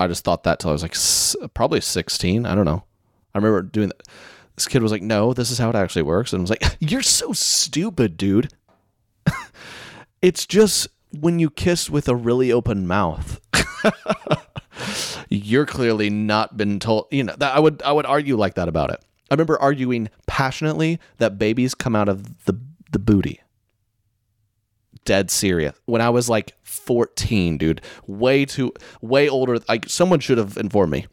I 0.00 0.08
just 0.08 0.24
thought 0.24 0.42
that 0.44 0.58
till 0.58 0.70
I 0.70 0.72
was 0.72 0.82
like 0.82 0.94
s- 0.96 1.36
probably 1.54 1.80
16. 1.80 2.46
I 2.46 2.54
don't 2.54 2.64
know. 2.64 2.82
I 3.34 3.38
remember 3.38 3.62
doing 3.62 3.88
that. 3.88 4.02
This 4.56 4.66
kid 4.66 4.82
was 4.82 4.90
like, 4.90 5.02
"No, 5.02 5.32
this 5.32 5.50
is 5.50 5.58
how 5.58 5.70
it 5.70 5.76
actually 5.76 6.02
works," 6.02 6.32
and 6.32 6.40
I 6.40 6.42
was 6.42 6.50
like, 6.50 6.64
"You're 6.80 7.02
so 7.02 7.32
stupid, 7.32 8.16
dude." 8.16 8.52
it's 10.22 10.46
just 10.46 10.88
when 11.10 11.38
you 11.38 11.50
kiss 11.50 11.88
with 11.90 12.08
a 12.08 12.16
really 12.16 12.50
open 12.50 12.86
mouth. 12.86 13.40
You're 15.28 15.66
clearly 15.66 16.10
not 16.10 16.56
been 16.56 16.78
told. 16.78 17.06
You 17.10 17.24
know, 17.24 17.34
that 17.38 17.54
I 17.54 17.58
would 17.58 17.82
I 17.82 17.92
would 17.92 18.06
argue 18.06 18.36
like 18.36 18.54
that 18.54 18.68
about 18.68 18.90
it. 18.90 19.00
I 19.30 19.34
remember 19.34 19.60
arguing 19.60 20.08
passionately 20.26 21.00
that 21.18 21.38
babies 21.38 21.74
come 21.74 21.96
out 21.96 22.08
of 22.08 22.44
the 22.44 22.58
the 22.92 22.98
booty. 22.98 23.40
Dead 25.04 25.30
serious. 25.30 25.76
When 25.84 26.00
I 26.00 26.10
was 26.10 26.28
like 26.28 26.54
14, 26.64 27.58
dude, 27.58 27.80
way 28.06 28.44
too 28.44 28.72
way 29.00 29.28
older. 29.28 29.58
Like 29.68 29.88
someone 29.88 30.20
should 30.20 30.38
have 30.38 30.56
informed 30.56 30.92
me. 30.92 31.06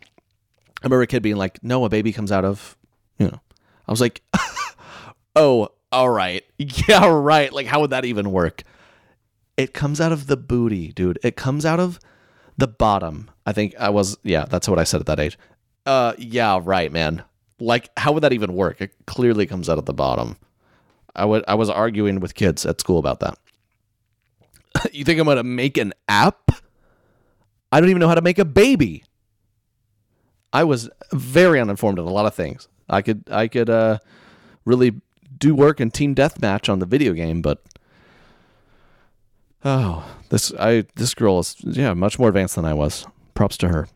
I 0.81 0.85
remember 0.85 1.01
a 1.01 1.07
kid 1.07 1.23
being 1.23 1.37
like, 1.37 1.63
"No, 1.63 1.85
a 1.85 1.89
baby 1.89 2.11
comes 2.11 2.31
out 2.31 2.45
of," 2.45 2.77
you 3.23 3.31
know. 3.31 3.41
I 3.87 3.91
was 3.91 4.01
like, 4.01 4.21
"Oh, 5.35 5.69
all 5.91 6.09
right, 6.09 6.43
yeah, 6.57 7.07
right." 7.07 7.51
Like, 7.51 7.67
how 7.67 7.81
would 7.81 7.89
that 7.89 8.05
even 8.05 8.31
work? 8.31 8.63
It 9.57 9.73
comes 9.73 10.01
out 10.01 10.11
of 10.11 10.27
the 10.27 10.37
booty, 10.37 10.91
dude. 10.91 11.19
It 11.23 11.35
comes 11.35 11.65
out 11.65 11.79
of 11.79 11.99
the 12.57 12.67
bottom. 12.67 13.29
I 13.45 13.53
think 13.53 13.75
I 13.79 13.89
was, 13.89 14.17
yeah, 14.23 14.45
that's 14.45 14.67
what 14.67 14.79
I 14.79 14.83
said 14.83 15.01
at 15.01 15.05
that 15.07 15.19
age. 15.19 15.37
Uh, 15.85 16.13
yeah, 16.17 16.59
right, 16.63 16.91
man. 16.91 17.23
Like, 17.59 17.89
how 17.97 18.13
would 18.13 18.23
that 18.23 18.33
even 18.33 18.55
work? 18.55 18.81
It 18.81 18.93
clearly 19.05 19.45
comes 19.45 19.69
out 19.69 19.77
of 19.77 19.85
the 19.85 19.93
bottom. 19.93 20.37
I 21.15 21.25
would, 21.25 21.43
I 21.47 21.53
was 21.55 21.69
arguing 21.69 22.19
with 22.19 22.33
kids 22.33 22.65
at 22.65 22.79
school 22.79 22.97
about 22.97 23.19
that. 23.19 23.37
you 24.91 25.05
think 25.05 25.19
I'm 25.19 25.27
gonna 25.27 25.43
make 25.43 25.77
an 25.77 25.93
app? 26.07 26.51
I 27.71 27.79
don't 27.79 27.89
even 27.89 27.99
know 27.99 28.07
how 28.07 28.15
to 28.15 28.21
make 28.21 28.39
a 28.39 28.45
baby. 28.45 29.03
I 30.51 30.63
was 30.63 30.89
very 31.11 31.59
uninformed 31.59 31.99
on 31.99 32.05
a 32.05 32.11
lot 32.11 32.25
of 32.25 32.35
things. 32.35 32.67
I 32.93 33.01
could, 33.01 33.23
I 33.29 33.47
could, 33.47 33.69
uh, 33.69 33.99
really 34.65 35.01
do 35.37 35.53
work 35.53 35.81
in 35.81 35.91
team 35.91 36.15
deathmatch 36.15 36.71
on 36.71 36.79
the 36.79 36.85
video 36.85 37.13
game, 37.13 37.41
but 37.41 37.61
Oh, 39.65 40.05
this 40.29 40.53
I 40.59 40.85
this 40.95 41.13
girl 41.13 41.39
is 41.39 41.55
yeah 41.63 41.93
much 41.93 42.19
more 42.19 42.27
advanced 42.27 42.55
than 42.55 42.65
I 42.65 42.73
was. 42.73 43.05
Props 43.33 43.57
to 43.57 43.69
her. 43.69 43.87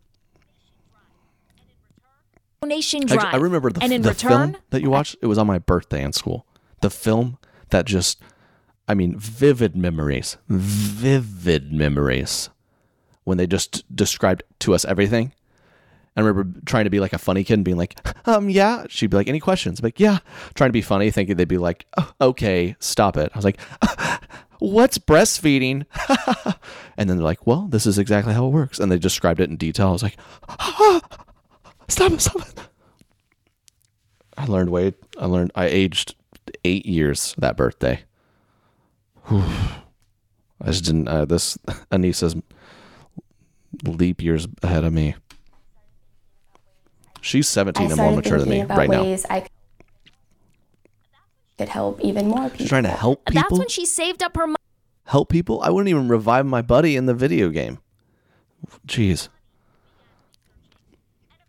Donation 2.62 3.03
I, 3.03 3.05
drive. 3.05 3.33
I 3.33 3.38
remember 3.38 3.69
the, 3.71 3.83
and 3.83 3.93
in 3.93 4.01
the 4.01 4.10
return, 4.10 4.29
film 4.53 4.57
that 4.69 4.81
you 4.81 4.89
watched. 4.89 5.17
It 5.21 5.27
was 5.27 5.38
on 5.38 5.45
my 5.45 5.60
birthday 5.60 6.01
in 6.03 6.13
school. 6.13 6.45
The 6.81 6.89
film 6.89 7.38
that 7.69 7.86
just, 7.86 8.21
I 8.88 8.93
mean, 8.93 9.17
vivid 9.17 9.75
memories, 9.75 10.38
vivid 10.47 11.71
memories. 11.71 12.49
When 13.25 13.38
they 13.38 13.45
just 13.45 13.83
described 13.93 14.43
to 14.60 14.73
us 14.73 14.86
everything. 14.86 15.33
I 16.17 16.21
remember 16.21 16.60
trying 16.65 16.86
to 16.86 16.89
be 16.89 16.99
like 16.99 17.13
a 17.13 17.19
funny 17.19 17.43
kid 17.43 17.53
and 17.53 17.63
being 17.63 17.77
like, 17.77 17.99
um, 18.27 18.49
yeah. 18.49 18.86
She'd 18.89 19.12
be 19.12 19.17
like, 19.17 19.27
any 19.27 19.39
questions? 19.39 19.80
I'm 19.80 19.84
like, 19.84 19.99
yeah. 19.99 20.17
Trying 20.56 20.69
to 20.69 20.73
be 20.73 20.82
funny, 20.82 21.12
thinking 21.12 21.38
they'd 21.38 21.47
be 21.47 21.60
like, 21.60 21.86
oh, 21.95 22.12
okay, 22.19 22.75
stop 22.80 23.17
it. 23.17 23.32
I 23.34 23.38
was 23.38 23.45
like, 23.45 23.60
what's 24.60 24.97
breastfeeding? 24.97 25.86
and 26.97 27.08
then 27.08 27.17
they're 27.17 27.23
like, 27.23 27.45
well, 27.45 27.67
this 27.67 27.86
is 27.86 27.99
exactly 27.99 28.34
how 28.34 28.47
it 28.47 28.49
works. 28.49 28.80
And 28.80 28.91
they 28.91 28.97
described 28.97 29.39
it 29.39 29.49
in 29.49 29.58
detail. 29.58 29.89
I 29.89 29.91
was 29.91 30.03
like, 30.03 30.17
stop 31.88 32.12
it, 32.12 32.21
stop 32.21 32.47
it. 32.47 32.60
I 34.36 34.45
learned 34.45 34.71
way, 34.71 34.93
I 35.19 35.25
learned, 35.27 35.51
I 35.53 35.65
aged 35.65 36.15
eight 36.63 36.88
years 36.88 37.36
that 37.38 37.58
birthday. 37.58 38.01
Whew. 39.25 39.43
I 40.60 40.71
just 40.71 40.86
didn't, 40.86 41.08
uh, 41.08 41.25
this, 41.25 41.56
Anissa's 41.91 42.36
leap 43.84 44.23
years 44.23 44.47
ahead 44.63 44.84
of 44.84 44.91
me. 44.91 45.13
She's 47.27 47.49
17 47.49 47.87
and 47.91 47.97
more 47.97 48.15
mature 48.15 48.39
than 48.39 48.47
me 48.47 48.61
about 48.61 48.77
right 48.77 48.89
now. 48.89 49.03
I 49.29 49.45
could 51.57 51.67
help 51.67 51.99
even 51.99 52.29
more 52.29 52.43
people. 52.43 52.57
She's 52.59 52.69
trying 52.69 52.83
to 52.83 52.89
help 52.89 53.25
people. 53.25 53.41
that's 53.41 53.59
when 53.59 53.67
she 53.67 53.85
saved 53.85 54.23
up 54.23 54.37
her 54.37 54.47
money. 54.47 54.55
help 55.07 55.27
people. 55.27 55.61
I 55.61 55.69
wouldn't 55.69 55.89
even 55.89 56.07
revive 56.07 56.45
my 56.45 56.61
buddy 56.61 56.95
in 56.95 57.05
the 57.05 57.13
video 57.13 57.49
game. 57.49 57.79
Jeez. 58.87 59.27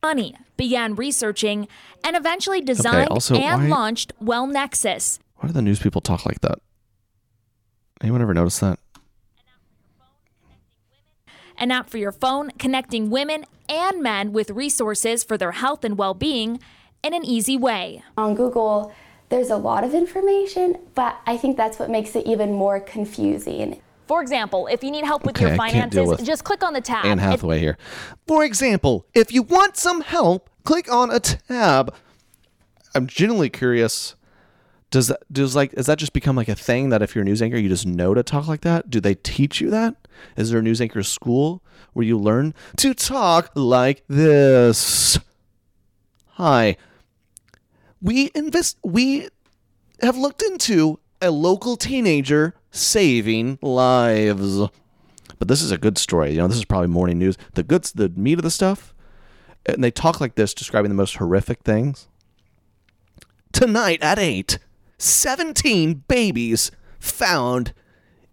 money, 0.03 0.35
began 0.57 0.97
researching, 0.97 1.69
and 2.03 2.17
eventually 2.17 2.61
designed 2.61 3.09
also, 3.11 3.37
and 3.37 3.63
why- 3.63 3.69
launched 3.69 4.13
Well 4.21 4.47
Nexus. 4.49 5.21
Why 5.37 5.47
do 5.49 5.53
the 5.53 5.63
news 5.63 5.79
people 5.79 6.01
talk 6.01 6.27
like 6.27 6.41
that? 6.41 6.59
Anyone 8.01 8.21
ever 8.23 8.35
notice 8.35 8.59
that? 8.59 8.81
An 11.59 11.71
app 11.71 11.91
for 11.91 11.99
your 11.99 12.13
phone 12.13 12.51
connecting 12.59 13.11
women 13.11 13.45
and 13.69 14.03
men 14.03 14.33
with 14.33 14.51
resources 14.51 15.23
for 15.25 15.37
their 15.37 15.53
health 15.53 15.85
and 15.85 15.99
well 15.99 16.15
being 16.15 16.61
in 17.03 17.15
an 17.15 17.25
easy 17.25 17.57
way. 17.57 18.03
On 18.17 18.35
Google, 18.35 18.93
there's 19.29 19.51
a 19.51 19.57
lot 19.57 19.85
of 19.85 19.95
information, 19.95 20.79
but 20.95 21.19
I 21.27 21.37
think 21.37 21.57
that's 21.57 21.79
what 21.79 21.91
makes 21.91 22.17
it 22.17 22.27
even 22.27 22.53
more 22.53 22.81
confusing. 22.81 23.81
For 24.07 24.23
example, 24.23 24.69
if 24.69 24.83
you 24.83 24.91
need 24.91 25.05
help 25.05 25.27
with 25.27 25.37
Okay, 25.37 25.53
your 25.53 25.61
I 25.61 25.71
can't 25.71 25.93
deal 25.93 26.05
finances, 26.05 26.21
with 26.23 26.27
just 26.27 26.45
click 26.45 26.65
on 26.65 26.73
the 26.73 26.81
tab. 26.81 27.05
Anne 27.05 27.19
It- 27.19 27.23
Hathaway 27.23 27.59
here. 27.59 27.77
For 28.27 28.43
example, 28.43 29.05
if 29.15 29.31
you 29.33 29.43
want 29.43 29.77
some 29.77 30.01
help, 30.01 30.49
click 30.65 30.91
on 30.91 31.11
a 31.11 31.21
tab. 31.21 31.95
I'm 32.95 33.07
genuinely 33.07 33.51
curious. 33.51 34.15
Does 34.91 35.09
that 35.09 35.21
does 35.31 35.55
like 35.55 35.73
does 35.73 35.85
that 35.87 35.99
just 35.99 36.15
become 36.15 36.35
like 36.37 36.49
a 36.49 36.55
thing 36.55 36.89
that 36.89 37.03
if 37.03 37.15
you're 37.15 37.21
a 37.21 37.25
news 37.27 37.43
anchor 37.43 37.59
you 37.59 37.69
just 37.69 37.85
know 37.87 38.15
to 38.15 38.23
talk 38.23 38.49
like 38.49 38.63
that? 38.63 38.89
Do 38.89 38.99
they 39.01 39.15
teach 39.15 39.61
you 39.61 39.69
that? 39.69 39.95
Is 40.37 40.51
there 40.51 40.61
a 40.61 40.63
news 40.63 40.81
anchor 40.81 41.03
school 41.03 41.63
where 41.93 42.05
you 42.05 42.19
learn 42.19 42.55
to 42.79 42.95
talk 42.95 43.51
like 43.55 44.05
this? 44.09 45.19
Hi. 46.33 46.77
We 48.01 48.31
invest 48.35 48.79
we 48.85 49.29
have 50.01 50.17
looked 50.17 50.43
into 50.43 51.01
a 51.21 51.31
local 51.31 51.77
teenager 51.77 52.55
saving 52.71 53.59
lives. 53.61 54.61
But 55.39 55.49
this 55.49 55.63
is 55.63 55.71
a 55.71 55.79
good 55.79 55.99
story. 55.99 56.33
You 56.33 56.39
know, 56.39 56.49
this 56.49 56.57
is 56.57 56.65
probably 56.65 56.89
morning 56.89 57.19
news. 57.19 57.37
The 57.55 57.63
goods, 57.63 57.93
the 57.93 58.09
meat 58.09 58.39
of 58.39 58.43
the 58.43 58.51
stuff, 58.51 58.95
and 59.67 59.83
they 59.83 59.91
talk 59.91 60.21
like 60.21 60.35
this, 60.35 60.55
describing 60.55 60.91
the 60.91 60.97
most 60.97 61.17
horrific 61.17 61.63
things. 61.63 62.09
Tonight 63.53 64.01
at 64.03 64.19
8, 64.19 64.59
17 64.99 66.05
babies 66.09 66.71
found 66.99 67.73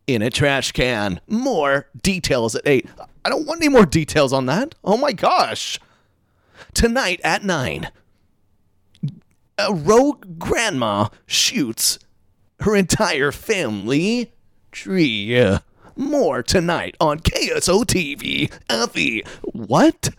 in 0.08 0.22
a 0.22 0.30
trash 0.30 0.72
can. 0.72 1.20
More 1.28 1.88
details 2.02 2.56
at 2.56 2.68
8. 2.68 2.88
I 3.24 3.30
don't 3.30 3.48
want 3.48 3.62
any 3.62 3.70
more 3.70 3.86
details 3.86 4.34
on 4.34 4.46
that. 4.46 4.76
Oh 4.84 4.98
my 4.98 5.12
gosh. 5.12 5.80
Tonight 6.74 7.20
at 7.24 7.44
9, 7.44 7.90
a 9.58 9.74
rogue 9.74 10.38
grandma 10.38 11.08
shoots 11.26 12.00
her 12.62 12.76
entire 12.76 13.32
family 13.32 14.34
tree. 14.72 15.58
More 15.96 16.44
tonight 16.44 16.96
on 17.00 17.20
KSO 17.20 17.86
TV. 17.86 18.52
Effie. 18.70 19.24
What? 19.44 20.10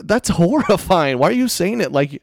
That's 0.00 0.28
horrifying. 0.30 1.18
Why 1.18 1.28
are 1.28 1.32
you 1.32 1.48
saying 1.48 1.80
it 1.80 1.92
like 1.92 2.22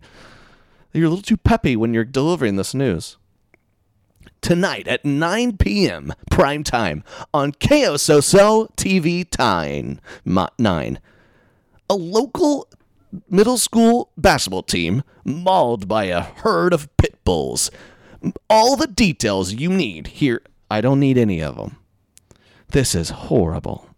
you're 0.93 1.05
a 1.05 1.09
little 1.09 1.21
too 1.21 1.37
peppy 1.37 1.75
when 1.75 1.93
you're 1.93 2.05
delivering 2.05 2.55
this 2.55 2.73
news? 2.73 3.17
Tonight 4.41 4.87
at 4.87 5.05
9 5.05 5.57
p.m. 5.57 6.13
prime 6.31 6.63
time 6.63 7.03
on 7.31 7.51
KSOSO 7.51 8.75
TV 8.75 9.29
Time 9.29 9.99
9. 10.25 10.99
A 11.89 11.93
local 11.93 12.67
middle 13.29 13.57
school 13.59 14.09
basketball 14.17 14.63
team 14.63 15.03
mauled 15.23 15.87
by 15.87 16.05
a 16.05 16.21
herd 16.21 16.73
of 16.73 16.95
pit 16.97 17.23
bulls. 17.23 17.69
All 18.49 18.75
the 18.75 18.87
details 18.87 19.53
you 19.53 19.69
need. 19.69 20.07
Here, 20.07 20.41
I 20.71 20.81
don't 20.81 20.99
need 20.99 21.19
any 21.19 21.41
of 21.41 21.55
them. 21.57 21.77
This 22.69 22.95
is 22.95 23.09
horrible. 23.11 23.90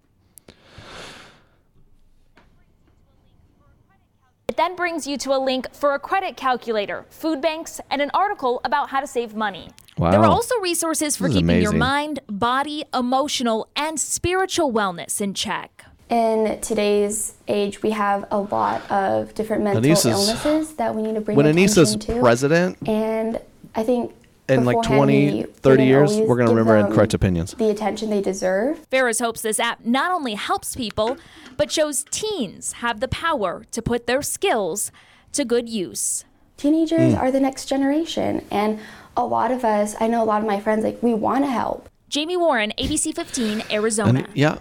It 4.50 4.58
then 4.58 4.76
brings 4.76 5.08
you 5.08 5.18
to 5.20 5.32
a 5.34 5.40
link 5.40 5.74
for 5.74 5.94
a 5.94 6.00
credit 6.00 6.36
calculator, 6.36 7.06
food 7.10 7.42
banks, 7.42 7.80
and 7.90 8.02
an 8.02 8.12
article 8.14 8.60
about 8.64 8.90
how 8.90 9.00
to 9.00 9.08
save 9.08 9.36
money. 9.36 9.70
Wow. 9.98 10.12
There 10.12 10.20
are 10.20 10.26
also 10.28 10.60
resources 10.60 11.16
for 11.16 11.28
This 11.28 11.38
is 11.38 11.42
keeping 11.42 11.62
your 11.62 11.72
mind, 11.72 12.20
body, 12.28 12.84
emotional, 12.94 13.68
and 13.76 14.00
spiritual 14.00 14.72
wellness 14.72 15.22
in 15.22 15.34
check. 15.34 15.86
In 16.10 16.60
today's 16.62 17.36
age, 17.48 17.82
we 17.82 17.92
have 17.92 18.26
a 18.32 18.40
lot 18.40 18.90
of 18.92 19.34
different 19.34 19.64
mental 19.64 19.82
Anissa's- 19.82 20.06
illnesses 20.30 20.74
that 20.76 20.94
we 20.94 21.02
need 21.04 21.16
to 21.16 21.22
bring 21.22 21.38
When 21.38 21.46
attention 21.46 21.84
Anissa's 21.84 21.96
to. 22.06 22.20
president, 22.20 22.78
and 22.88 23.40
I 23.76 23.84
think 23.84 24.14
in 24.50 24.66
like 24.66 24.82
beforehand 24.82 25.10
20, 25.10 25.44
30 25.44 25.86
years, 25.86 26.18
we're 26.18 26.36
going 26.36 26.48
to 26.48 26.54
remember 26.54 26.78
them 26.78 26.88
incorrect 26.88 27.14
opinions. 27.14 27.54
The 27.54 27.70
attention 27.70 28.10
they 28.10 28.22
deserve. 28.22 28.80
Ferris 28.92 29.20
hopes 29.20 29.42
this 29.42 29.60
app 29.60 29.86
not 29.86 30.12
only 30.12 30.34
helps 30.36 30.76
people, 30.76 31.18
but 31.58 31.72
shows 31.72 32.06
teens 32.12 32.74
have 32.74 33.00
the 33.00 33.08
power 33.08 33.64
to 33.72 33.82
put 33.82 34.06
their 34.08 34.22
skills 34.22 34.92
to 35.34 35.46
good 35.46 35.70
use. 35.70 36.26
Teenagers 36.58 37.14
Hmm. 37.14 37.20
are 37.20 37.32
the 37.32 37.40
next 37.40 37.66
generation, 37.66 38.46
and 38.52 38.80
a 39.18 39.26
lot 39.26 39.52
of 39.52 39.64
us, 39.66 39.96
I 40.00 40.08
know 40.08 40.24
a 40.24 40.26
lot 40.26 40.42
of 40.42 40.48
my 40.48 40.60
friends, 40.60 40.84
like 40.84 41.02
we 41.02 41.14
want 41.14 41.44
to 41.46 41.50
help. 41.52 41.90
Jamie 42.10 42.38
Warren, 42.38 42.72
ABC 42.78 43.12
15, 43.16 43.64
Arizona. 43.72 44.20
And 44.20 44.28
yeah, 44.36 44.58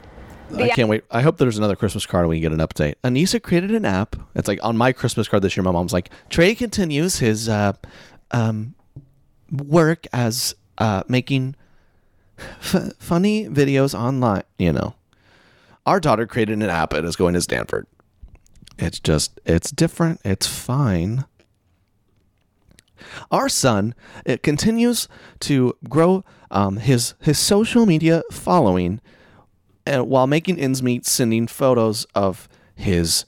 I 0.57 0.69
can't 0.71 0.89
wait. 0.89 1.05
I 1.11 1.21
hope 1.21 1.37
there's 1.37 1.59
another 1.59 1.77
Christmas 1.77 2.07
card 2.07 2.23
and 2.23 2.31
we 2.31 2.41
get 2.41 2.53
an 2.53 2.59
update. 2.61 2.95
Anissa 3.05 3.43
created 3.43 3.73
an 3.73 3.85
app. 3.85 4.17
It's 4.35 4.49
like 4.49 4.59
on 4.63 4.77
my 4.77 4.93
Christmas 4.93 5.29
card 5.29 5.43
this 5.43 5.55
year. 5.57 5.63
My 5.65 5.71
mom's 5.71 5.93
like, 5.93 6.09
Trey 6.31 6.55
continues 6.55 7.19
his 7.19 7.49
uh, 7.51 7.75
um, 8.31 8.75
work 9.53 10.07
as 10.13 10.55
uh, 10.79 11.03
making 11.09 11.55
f- 12.39 12.93
funny 12.99 13.47
videos 13.47 13.97
online. 13.99 14.43
You 14.59 14.73
know, 14.73 14.95
our 15.87 16.01
daughter 16.01 16.27
created 16.27 16.55
an 16.63 16.71
app 16.71 16.93
and 16.93 17.07
is 17.07 17.17
going 17.17 17.35
to 17.35 17.43
Stanford. 17.43 17.87
It's 18.79 18.99
just, 18.99 19.39
it's 19.45 19.71
different. 19.71 20.21
It's 20.25 20.47
fine. 20.47 21.25
Our 23.31 23.49
son 23.49 23.95
it 24.25 24.43
continues 24.43 25.09
to 25.41 25.77
grow 25.89 26.25
um, 26.51 26.77
his 26.77 27.15
his 27.21 27.39
social 27.39 27.85
media 27.87 28.23
following, 28.31 29.01
and 29.85 30.09
while 30.09 30.27
making 30.27 30.59
ends 30.61 30.83
meet, 30.83 31.05
sending 31.07 31.47
photos 31.47 32.05
of 32.15 32.49
his 32.75 33.25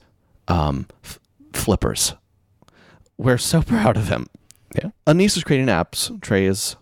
um, 0.47 0.87
f- 1.03 1.19
flippers. 1.53 2.13
We're 3.17 3.37
so 3.37 3.61
proud 3.63 3.97
of 3.97 4.07
him. 4.07 4.27
Yeah, 4.75 4.89
Anissa 5.07 5.37
is 5.37 5.43
creating 5.43 5.67
apps. 5.67 6.19
Trey 6.21 6.45
is, 6.45 6.75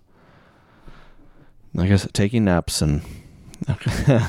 I 1.77 1.87
guess, 1.87 2.07
taking 2.13 2.45
naps 2.45 2.81
and. 2.81 3.01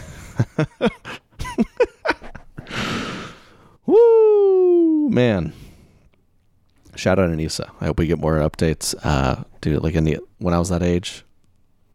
Woo, 3.87 5.09
man! 5.11 5.53
Shout 6.97 7.19
out 7.19 7.31
Anissa. 7.31 7.71
I 7.81 7.87
hope 7.87 7.99
we 7.99 8.07
get 8.07 8.19
more 8.19 8.39
updates. 8.39 8.95
Uh, 9.03 9.45
dude, 9.61 9.83
like 9.83 9.95
in 9.95 10.05
the 10.05 10.19
when 10.39 10.55
I 10.55 10.59
was 10.59 10.69
that 10.69 10.83
age, 10.83 11.25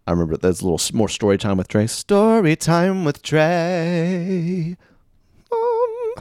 I 0.07 0.11
remember 0.11 0.37
there's 0.37 0.61
a 0.61 0.67
little 0.67 0.97
more 0.97 1.09
story 1.09 1.37
time 1.37 1.57
with 1.57 1.67
Trey. 1.67 1.87
Story 1.87 2.55
time 2.55 3.05
with 3.05 3.21
Trey. 3.21 4.75
Um, 5.51 6.13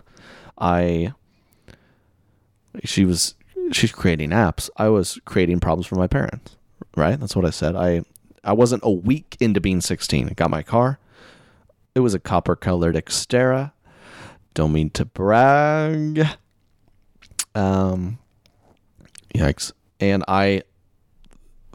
I. 0.58 1.12
She 2.84 3.04
was 3.04 3.34
she's 3.72 3.92
creating 3.92 4.31
apps. 4.31 4.70
I 4.76 4.88
was 4.88 5.18
creating 5.24 5.61
problems 5.61 5.87
for 5.87 5.96
my 5.96 6.07
parents. 6.07 6.57
Right? 6.96 7.18
That's 7.18 7.37
what 7.37 7.44
I 7.44 7.50
said. 7.50 7.76
I 7.76 8.02
I 8.44 8.52
wasn't 8.52 8.83
a 8.85 8.90
week 8.90 9.37
into 9.40 9.61
being 9.61 9.81
16. 9.81 10.28
I 10.28 10.33
got 10.33 10.50
my 10.50 10.62
car. 10.62 10.98
It 11.94 12.00
was 12.00 12.14
a 12.14 12.20
copper 12.20 12.57
colored 12.57 12.94
Xterra. 12.94 13.72
Don't 14.54 14.72
mean 14.72 14.90
to 14.90 15.04
brag. 15.04 16.26
Um, 17.54 18.18
yikes! 19.35 19.72
And 20.00 20.24
I, 20.28 20.62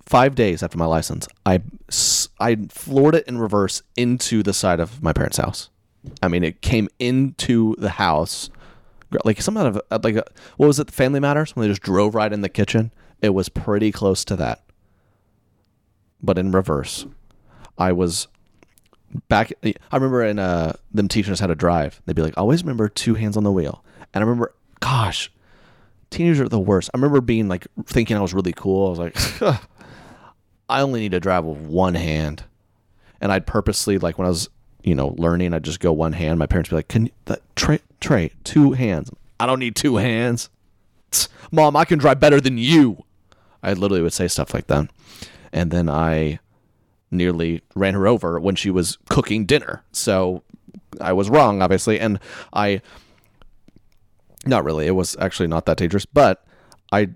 five 0.05 0.35
days 0.35 0.63
after 0.63 0.77
my 0.77 0.85
license, 0.85 1.27
I, 1.45 1.61
I 2.39 2.55
floored 2.69 3.15
it 3.15 3.27
in 3.27 3.37
reverse 3.37 3.81
into 3.95 4.43
the 4.43 4.53
side 4.53 4.79
of 4.79 5.03
my 5.03 5.13
parents' 5.13 5.37
house. 5.37 5.69
I 6.21 6.27
mean, 6.27 6.43
it 6.43 6.61
came 6.61 6.89
into 6.99 7.75
the 7.77 7.91
house, 7.91 8.49
like 9.25 9.41
some 9.41 9.57
out 9.57 9.67
of 9.67 9.81
uh, 9.91 9.99
like 10.03 10.15
a, 10.15 10.25
what 10.57 10.67
was 10.67 10.79
it? 10.79 10.87
The 10.87 10.93
Family 10.93 11.19
Matters 11.19 11.55
when 11.55 11.63
they 11.63 11.71
just 11.71 11.81
drove 11.81 12.15
right 12.15 12.31
in 12.31 12.41
the 12.41 12.49
kitchen. 12.49 12.91
It 13.21 13.33
was 13.33 13.49
pretty 13.49 13.91
close 13.91 14.25
to 14.25 14.35
that, 14.35 14.63
but 16.21 16.37
in 16.37 16.51
reverse. 16.51 17.05
I 17.77 17.91
was 17.91 18.27
back 19.29 19.53
I 19.63 19.73
remember 19.95 20.23
in 20.23 20.39
uh 20.39 20.73
them 20.91 21.07
teaching 21.07 21.33
us 21.33 21.39
how 21.39 21.47
to 21.47 21.55
drive. 21.55 22.01
They'd 22.05 22.15
be 22.15 22.21
like, 22.21 22.37
always 22.37 22.63
remember 22.63 22.89
two 22.89 23.15
hands 23.15 23.37
on 23.37 23.43
the 23.43 23.51
wheel. 23.51 23.83
And 24.13 24.23
I 24.23 24.27
remember 24.27 24.53
gosh, 24.79 25.31
teenagers 26.09 26.39
are 26.39 26.49
the 26.49 26.59
worst. 26.59 26.89
I 26.93 26.97
remember 26.97 27.21
being 27.21 27.47
like 27.47 27.67
thinking 27.85 28.17
I 28.17 28.21
was 28.21 28.33
really 28.33 28.53
cool. 28.53 28.87
I 28.87 28.89
was 28.89 28.99
like 28.99 29.59
I 30.69 30.81
only 30.81 31.01
need 31.01 31.11
to 31.11 31.19
drive 31.19 31.45
with 31.45 31.59
one 31.59 31.95
hand. 31.95 32.43
And 33.21 33.31
I'd 33.31 33.47
purposely 33.47 33.97
like 33.97 34.17
when 34.17 34.25
I 34.25 34.29
was, 34.29 34.49
you 34.83 34.95
know, 34.95 35.15
learning, 35.17 35.53
I'd 35.53 35.63
just 35.63 35.79
go 35.79 35.93
one 35.93 36.13
hand. 36.13 36.39
My 36.39 36.45
parents 36.45 36.69
would 36.69 36.75
be 36.75 36.79
like, 36.79 36.87
Can 36.87 37.05
you 37.05 37.11
that 37.25 37.41
Trey 37.55 37.79
Trey, 38.03 38.31
two 38.43 38.73
hands. 38.73 39.09
I 39.39 39.45
don't 39.45 39.59
need 39.59 39.77
two 39.77 39.95
hands. 39.95 40.49
Mom, 41.51 41.77
I 41.77 41.85
can 41.85 41.99
drive 41.99 42.19
better 42.19 42.41
than 42.41 42.57
you. 42.57 43.05
I 43.63 43.71
literally 43.71 44.01
would 44.01 44.11
say 44.11 44.27
stuff 44.27 44.53
like 44.53 44.67
that. 44.67 44.89
And 45.53 45.71
then 45.71 45.89
I 45.89 46.39
nearly 47.09 47.61
ran 47.75 47.93
her 47.93 48.05
over 48.05 48.41
when 48.41 48.55
she 48.55 48.69
was 48.69 48.97
cooking 49.09 49.45
dinner. 49.45 49.85
So 49.93 50.43
I 50.99 51.13
was 51.13 51.29
wrong, 51.29 51.61
obviously, 51.61 51.97
and 51.97 52.19
I 52.51 52.81
not 54.45 54.65
really. 54.65 54.85
It 54.85 54.91
was 54.91 55.15
actually 55.17 55.47
not 55.47 55.65
that 55.67 55.77
dangerous, 55.77 56.05
but 56.05 56.45
I 56.91 57.11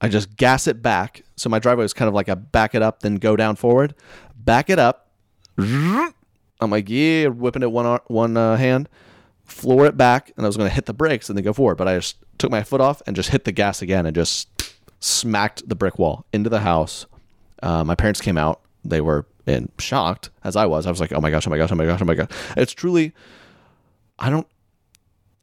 I 0.00 0.06
just 0.06 0.36
gas 0.36 0.68
it 0.68 0.82
back. 0.82 1.24
So 1.34 1.50
my 1.50 1.58
driveway 1.58 1.82
was 1.82 1.94
kind 1.94 2.08
of 2.08 2.14
like 2.14 2.28
a 2.28 2.36
back 2.36 2.76
it 2.76 2.82
up, 2.82 3.00
then 3.00 3.16
go 3.16 3.34
down 3.34 3.56
forward, 3.56 3.92
back 4.36 4.70
it 4.70 4.78
up. 4.78 5.10
I'm 5.58 6.14
like, 6.60 6.88
yeah, 6.88 7.26
whipping 7.26 7.64
it 7.64 7.72
one 7.72 7.98
one 8.06 8.36
uh, 8.36 8.56
hand, 8.56 8.88
floor 9.52 9.86
it 9.86 9.96
back, 9.96 10.32
and 10.36 10.44
I 10.44 10.48
was 10.48 10.56
going 10.56 10.68
to 10.68 10.74
hit 10.74 10.86
the 10.86 10.94
brakes 10.94 11.28
and 11.28 11.36
then 11.36 11.44
go 11.44 11.52
forward, 11.52 11.76
but 11.76 11.88
I 11.88 11.96
just 11.96 12.16
took 12.38 12.50
my 12.50 12.62
foot 12.62 12.80
off 12.80 13.02
and 13.06 13.14
just 13.14 13.30
hit 13.30 13.44
the 13.44 13.52
gas 13.52 13.82
again 13.82 14.06
and 14.06 14.14
just 14.14 14.48
smacked 15.00 15.68
the 15.68 15.74
brick 15.74 15.98
wall 15.98 16.24
into 16.32 16.50
the 16.50 16.60
house. 16.60 17.06
Uh, 17.62 17.84
my 17.84 17.94
parents 17.94 18.20
came 18.20 18.38
out. 18.38 18.60
They 18.84 19.00
were 19.00 19.26
in 19.46 19.70
shocked 19.78 20.30
as 20.42 20.56
I 20.56 20.66
was. 20.66 20.86
I 20.86 20.90
was 20.90 21.00
like, 21.00 21.12
oh 21.12 21.20
my 21.20 21.30
gosh, 21.30 21.46
oh 21.46 21.50
my 21.50 21.58
gosh, 21.58 21.70
oh 21.70 21.76
my 21.76 21.86
gosh, 21.86 22.00
oh 22.02 22.04
my 22.04 22.14
gosh. 22.14 22.30
It's 22.56 22.72
truly, 22.72 23.12
I 24.18 24.30
don't, 24.30 24.46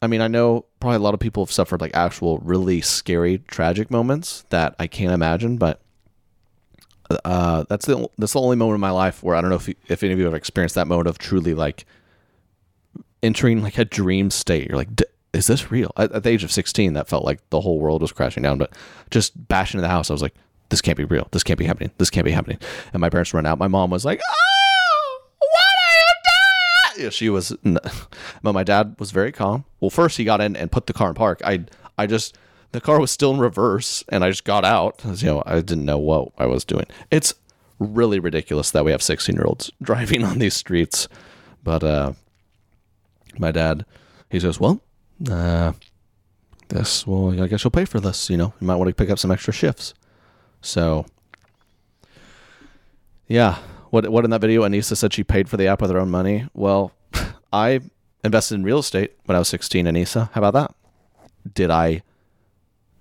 I 0.02 0.08
mean, 0.08 0.22
I 0.22 0.28
know 0.28 0.66
probably 0.80 0.98
a 0.98 1.00
lot 1.00 1.14
of 1.14 1.20
people 1.20 1.44
have 1.44 1.52
suffered 1.52 1.82
like 1.82 1.92
actual 1.94 2.40
really 2.40 2.82
scary, 2.82 3.40
tragic 3.48 3.92
moments 3.92 4.46
that 4.50 4.76
I 4.80 4.88
can't 4.88 5.14
imagine, 5.14 5.58
but 5.58 5.82
uh, 7.26 7.66
that's 7.68 7.86
the 7.86 8.08
that's 8.18 8.34
the 8.34 8.40
only 8.40 8.56
moment 8.56 8.76
in 8.76 8.82
my 8.82 8.92
life 8.92 9.24
where 9.24 9.36
I 9.36 9.42
don't 9.42 9.50
know 9.50 9.56
if 9.56 9.68
you, 9.68 9.76
if 9.88 10.04
any 10.04 10.14
of 10.14 10.20
you 10.20 10.26
have 10.26 10.36
experienced 10.36 10.76
that 10.76 10.88
moment 10.88 11.08
of 11.08 11.18
truly 11.18 11.54
like 11.54 11.86
entering 13.22 13.62
like 13.62 13.78
a 13.78 13.86
dream 13.86 14.30
state. 14.32 14.68
You're 14.68 14.78
like, 14.78 14.96
"D- 14.96 15.06
is 15.34 15.48
this 15.48 15.72
real? 15.72 15.92
At, 15.98 16.12
at 16.12 16.24
the 16.24 16.30
age 16.30 16.44
of 16.44 16.52
16, 16.52 16.94
that 16.94 17.08
felt 17.08 17.26
like 17.26 17.48
the 17.50 17.62
whole 17.62 17.80
world 17.80 18.02
was 18.02 18.12
crashing 18.12 18.44
down. 18.44 18.58
But 18.58 18.74
just 19.12 19.48
bashing 19.48 19.78
into 19.78 19.88
the 19.88 19.92
house, 19.92 20.10
I 20.10 20.14
was 20.14 20.22
like, 20.22 20.34
this 20.70 20.82
can't 20.82 20.98
be 20.98 21.06
real. 21.06 21.28
This 21.32 21.44
can't 21.44 21.60
be 21.60 21.66
happening. 21.66 21.92
This 21.98 22.10
can't 22.10 22.26
be 22.26 22.32
happening. 22.32 22.60
And 22.94 23.02
my 23.02 23.10
parents 23.10 23.34
run 23.34 23.46
out. 23.46 23.58
My 23.58 23.68
mom 23.68 23.90
was 23.90 24.06
like, 24.06 24.22
oh, 24.28 25.20
what 25.40 25.50
are 25.50 25.96
you 25.96 26.96
doing? 26.96 27.06
Yeah, 27.06 27.10
she 27.10 27.30
was, 27.30 27.56
but 28.44 28.54
my 28.54 28.64
dad 28.64 28.96
was 29.00 29.12
very 29.12 29.32
calm. 29.32 29.66
Well, 29.80 29.90
first 29.90 30.18
he 30.18 30.24
got 30.24 30.42
in 30.42 30.56
and 30.56 30.72
put 30.72 30.88
the 30.88 30.94
car 30.94 31.10
in 31.10 31.16
park. 31.16 31.42
I, 31.44 31.66
I 31.98 32.06
just, 32.08 32.38
the 32.72 32.82
car 32.82 33.00
was 33.00 33.12
still 33.12 33.34
in 33.34 33.40
reverse 33.40 34.04
and 34.10 34.24
I 34.24 34.30
just 34.30 34.44
got 34.44 34.64
out. 34.64 35.02
You 35.04 35.28
know, 35.28 35.44
I 35.46 35.56
didn't 35.56 35.86
know 35.86 35.98
what 35.98 36.32
I 36.38 36.46
was 36.46 36.64
doing. 36.64 36.86
It's 37.10 37.34
really 37.80 38.20
ridiculous 38.20 38.72
that 38.72 38.86
we 38.86 38.92
have 38.92 39.02
16 39.02 39.36
year 39.36 39.46
olds 39.46 39.72
driving 39.82 40.24
on 40.24 40.40
these 40.40 40.56
streets. 40.56 41.08
But, 41.64 41.84
uh, 41.84 42.14
my 43.40 43.52
dad, 43.52 43.86
he 44.30 44.40
says, 44.40 44.60
well, 44.60 44.82
uh, 45.30 45.74
this, 46.68 47.08
well, 47.08 47.42
I 47.42 47.48
guess 47.48 47.64
you'll 47.64 47.72
pay 47.72 47.86
for 47.86 48.00
this. 48.00 48.30
You 48.30 48.38
know, 48.38 48.54
you 48.60 48.68
might 48.68 48.76
want 48.76 48.90
to 48.90 48.96
pick 48.96 49.10
up 49.10 49.20
some 49.20 49.32
extra 49.32 49.54
shifts. 49.54 49.94
So, 50.62 51.06
yeah. 53.28 53.58
What, 53.90 54.08
what 54.10 54.24
in 54.24 54.30
that 54.32 54.42
video, 54.42 54.62
Anissa 54.62 54.96
said 54.96 55.14
she 55.14 55.24
paid 55.24 55.50
for 55.50 55.58
the 55.58 55.68
app 55.68 55.82
with 55.82 55.90
her 55.90 55.98
own 55.98 56.12
money. 56.12 56.48
Well, 56.54 56.92
I 57.54 57.80
invested 58.24 58.56
in 58.56 58.64
real 58.64 58.80
estate 58.80 59.14
when 59.26 59.36
I 59.36 59.40
was 59.40 59.48
16, 59.48 59.86
Anissa. 59.86 60.30
How 60.34 60.42
about 60.42 60.54
that? 60.54 60.76
Did 61.56 61.72
I 61.72 62.04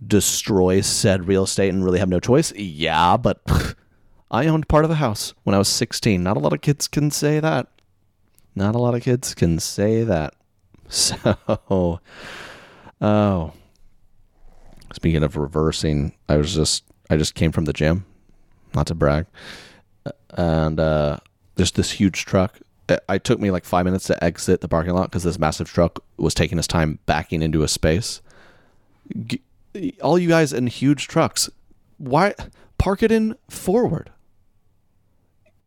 destroy 0.06 0.80
said 0.80 1.26
real 1.26 1.44
estate 1.44 1.70
and 1.70 1.84
really 1.84 1.98
have 1.98 2.08
no 2.08 2.20
choice? 2.20 2.52
Yeah, 2.54 3.16
but 3.16 3.42
I 4.30 4.46
owned 4.46 4.68
part 4.68 4.84
of 4.84 4.90
a 4.90 4.96
house 4.96 5.34
when 5.42 5.54
I 5.54 5.58
was 5.58 5.68
16. 5.68 6.22
Not 6.22 6.36
a 6.36 6.40
lot 6.40 6.52
of 6.52 6.62
kids 6.62 6.88
can 6.88 7.10
say 7.10 7.40
that. 7.40 7.68
Not 8.58 8.74
a 8.74 8.78
lot 8.78 8.96
of 8.96 9.02
kids 9.02 9.36
can 9.36 9.60
say 9.60 10.02
that. 10.02 10.34
So, 10.90 12.00
oh. 13.12 13.52
Speaking 14.94 15.22
of 15.22 15.36
reversing, 15.36 16.14
I 16.30 16.38
was 16.38 16.54
just 16.54 16.82
I 17.10 17.18
just 17.18 17.34
came 17.34 17.52
from 17.52 17.66
the 17.66 17.74
gym, 17.74 18.06
not 18.74 18.86
to 18.86 18.94
brag, 18.94 19.26
and 20.30 20.80
uh, 20.80 21.18
there's 21.56 21.72
this 21.72 21.90
huge 21.90 22.24
truck. 22.24 22.58
It, 22.88 23.04
it 23.06 23.22
took 23.24 23.38
me 23.38 23.50
like 23.50 23.66
five 23.66 23.84
minutes 23.84 24.06
to 24.06 24.24
exit 24.24 24.62
the 24.62 24.68
parking 24.68 24.94
lot 24.94 25.10
because 25.10 25.24
this 25.24 25.38
massive 25.38 25.68
truck 25.68 26.02
was 26.16 26.32
taking 26.32 26.56
its 26.56 26.66
time 26.66 27.00
backing 27.04 27.42
into 27.42 27.62
a 27.62 27.68
space. 27.68 28.22
G- 29.26 29.42
all 30.00 30.18
you 30.18 30.28
guys 30.30 30.54
in 30.54 30.68
huge 30.68 31.06
trucks, 31.06 31.50
why 31.98 32.34
park 32.78 33.02
it 33.02 33.12
in 33.12 33.36
forward 33.50 34.10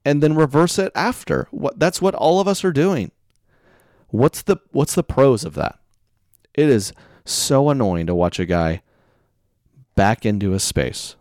and 0.06 0.22
then 0.22 0.36
reverse 0.36 0.80
it 0.80 0.92
after? 0.96 1.48
What 1.52 1.80
that's 1.80 2.02
what 2.02 2.16
all 2.16 2.40
of 2.40 2.48
us 2.48 2.64
are 2.64 2.72
doing. 2.72 3.12
What's 4.10 4.42
the 4.42 4.58
what's 4.72 4.96
the 4.96 5.04
pros 5.04 5.44
of 5.44 5.54
that? 5.56 5.80
It 6.54 6.70
is 6.70 6.94
so 7.26 7.70
annoying 7.70 8.08
to 8.08 8.16
watch 8.16 8.40
a 8.40 8.46
guy 8.46 8.82
back 9.96 10.26
into 10.26 10.54
a 10.54 10.60
space. 10.60 11.16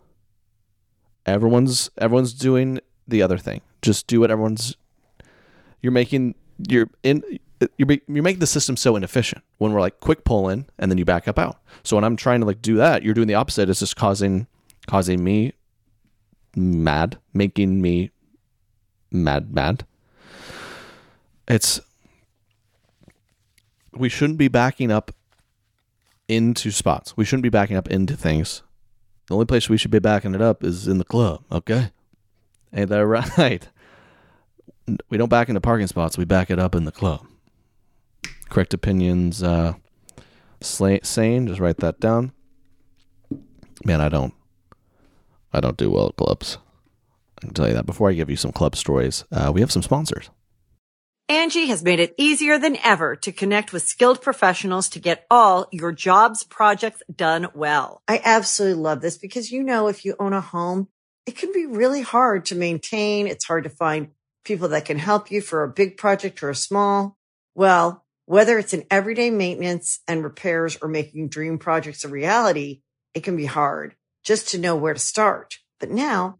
Everyone's 1.25 1.89
everyone's 1.97 2.33
doing 2.33 2.79
the 3.07 3.21
other 3.21 3.37
thing. 3.37 3.61
Just 3.81 4.07
do 4.07 4.19
what 4.19 4.31
everyone's 4.31 4.75
you're 5.81 5.91
making 5.91 6.35
you're 6.69 6.89
in 7.03 7.23
you're 7.77 7.87
you're 8.07 8.23
making 8.23 8.39
the 8.39 8.47
system 8.47 8.75
so 8.75 8.95
inefficient 8.95 9.43
when 9.57 9.71
we're 9.71 9.81
like 9.81 9.99
quick 9.99 10.23
pull 10.23 10.49
in 10.49 10.65
and 10.77 10.91
then 10.91 10.97
you 10.97 11.05
back 11.05 11.27
up 11.27 11.37
out. 11.37 11.57
So 11.83 11.95
when 11.95 12.03
I'm 12.03 12.15
trying 12.15 12.39
to 12.41 12.45
like 12.45 12.61
do 12.61 12.75
that, 12.77 13.03
you're 13.03 13.13
doing 13.13 13.27
the 13.27 13.35
opposite. 13.35 13.69
It's 13.69 13.79
just 13.79 13.95
causing 13.95 14.47
causing 14.87 15.23
me 15.23 15.53
mad, 16.55 17.17
making 17.33 17.81
me 17.81 18.11
mad 19.11 19.53
mad. 19.53 19.85
It's 21.47 21.81
we 23.93 24.09
shouldn't 24.09 24.39
be 24.39 24.47
backing 24.47 24.91
up 24.91 25.11
into 26.27 26.71
spots. 26.71 27.17
We 27.17 27.25
shouldn't 27.25 27.43
be 27.43 27.49
backing 27.49 27.75
up 27.75 27.89
into 27.89 28.15
things. 28.15 28.63
The 29.27 29.35
only 29.35 29.45
place 29.45 29.69
we 29.69 29.77
should 29.77 29.91
be 29.91 29.99
backing 29.99 30.33
it 30.33 30.41
up 30.41 30.63
is 30.63 30.87
in 30.87 30.97
the 30.97 31.03
club, 31.03 31.43
okay? 31.51 31.91
Ain't 32.73 32.89
that 32.89 33.05
right? 33.37 33.67
We 35.09 35.17
don't 35.17 35.29
back 35.29 35.49
into 35.49 35.61
parking 35.61 35.87
spots, 35.87 36.17
we 36.17 36.25
back 36.25 36.49
it 36.49 36.59
up 36.59 36.75
in 36.75 36.85
the 36.85 36.91
club. 36.91 37.25
Correct 38.49 38.73
opinions, 38.73 39.41
uh, 39.43 39.75
sane, 40.61 41.47
just 41.47 41.59
write 41.59 41.77
that 41.77 41.99
down. 41.99 42.33
Man, 43.85 44.01
I 44.01 44.09
don't, 44.09 44.33
I 45.53 45.59
don't 45.59 45.77
do 45.77 45.91
well 45.91 46.07
at 46.07 46.17
clubs. 46.17 46.57
I 47.41 47.47
can 47.47 47.53
tell 47.53 47.67
you 47.67 47.73
that. 47.73 47.85
Before 47.85 48.09
I 48.09 48.13
give 48.13 48.29
you 48.29 48.35
some 48.35 48.51
club 48.51 48.75
stories, 48.75 49.25
uh, 49.31 49.51
we 49.53 49.61
have 49.61 49.71
some 49.71 49.81
sponsors. 49.81 50.29
Angi 51.29 51.67
has 51.67 51.81
made 51.81 52.01
it 52.01 52.13
easier 52.17 52.59
than 52.59 52.77
ever 52.83 53.15
to 53.15 53.31
connect 53.31 53.71
with 53.71 53.83
skilled 53.83 54.21
professionals 54.21 54.89
to 54.89 54.99
get 54.99 55.25
all 55.31 55.67
your 55.71 55.93
jobs 55.93 56.43
projects 56.43 57.01
done 57.13 57.47
well. 57.55 58.03
I 58.07 58.21
absolutely 58.23 58.83
love 58.83 59.01
this 59.01 59.17
because, 59.17 59.49
you 59.49 59.63
know, 59.63 59.87
if 59.87 60.03
you 60.03 60.15
own 60.19 60.33
a 60.33 60.41
home, 60.41 60.89
it 61.25 61.37
can 61.37 61.53
be 61.53 61.65
really 61.65 62.01
hard 62.01 62.45
to 62.47 62.55
maintain. 62.55 63.27
It's 63.27 63.45
hard 63.45 63.63
to 63.63 63.69
find 63.69 64.09
people 64.43 64.67
that 64.69 64.85
can 64.85 64.99
help 64.99 65.31
you 65.31 65.41
for 65.41 65.63
a 65.63 65.69
big 65.69 65.95
project 65.95 66.43
or 66.43 66.49
a 66.49 66.55
small. 66.55 67.17
Well, 67.55 68.03
whether 68.25 68.59
it's 68.59 68.73
in 68.73 68.85
everyday 68.91 69.29
maintenance 69.29 69.99
and 70.07 70.23
repairs 70.23 70.77
or 70.81 70.89
making 70.89 71.29
dream 71.29 71.59
projects 71.59 72.03
a 72.03 72.09
reality, 72.09 72.81
it 73.13 73.23
can 73.23 73.37
be 73.37 73.45
hard 73.45 73.95
just 74.23 74.49
to 74.49 74.59
know 74.59 74.75
where 74.75 74.93
to 74.93 74.99
start. 74.99 75.59
But 75.79 75.91
now 75.91 76.39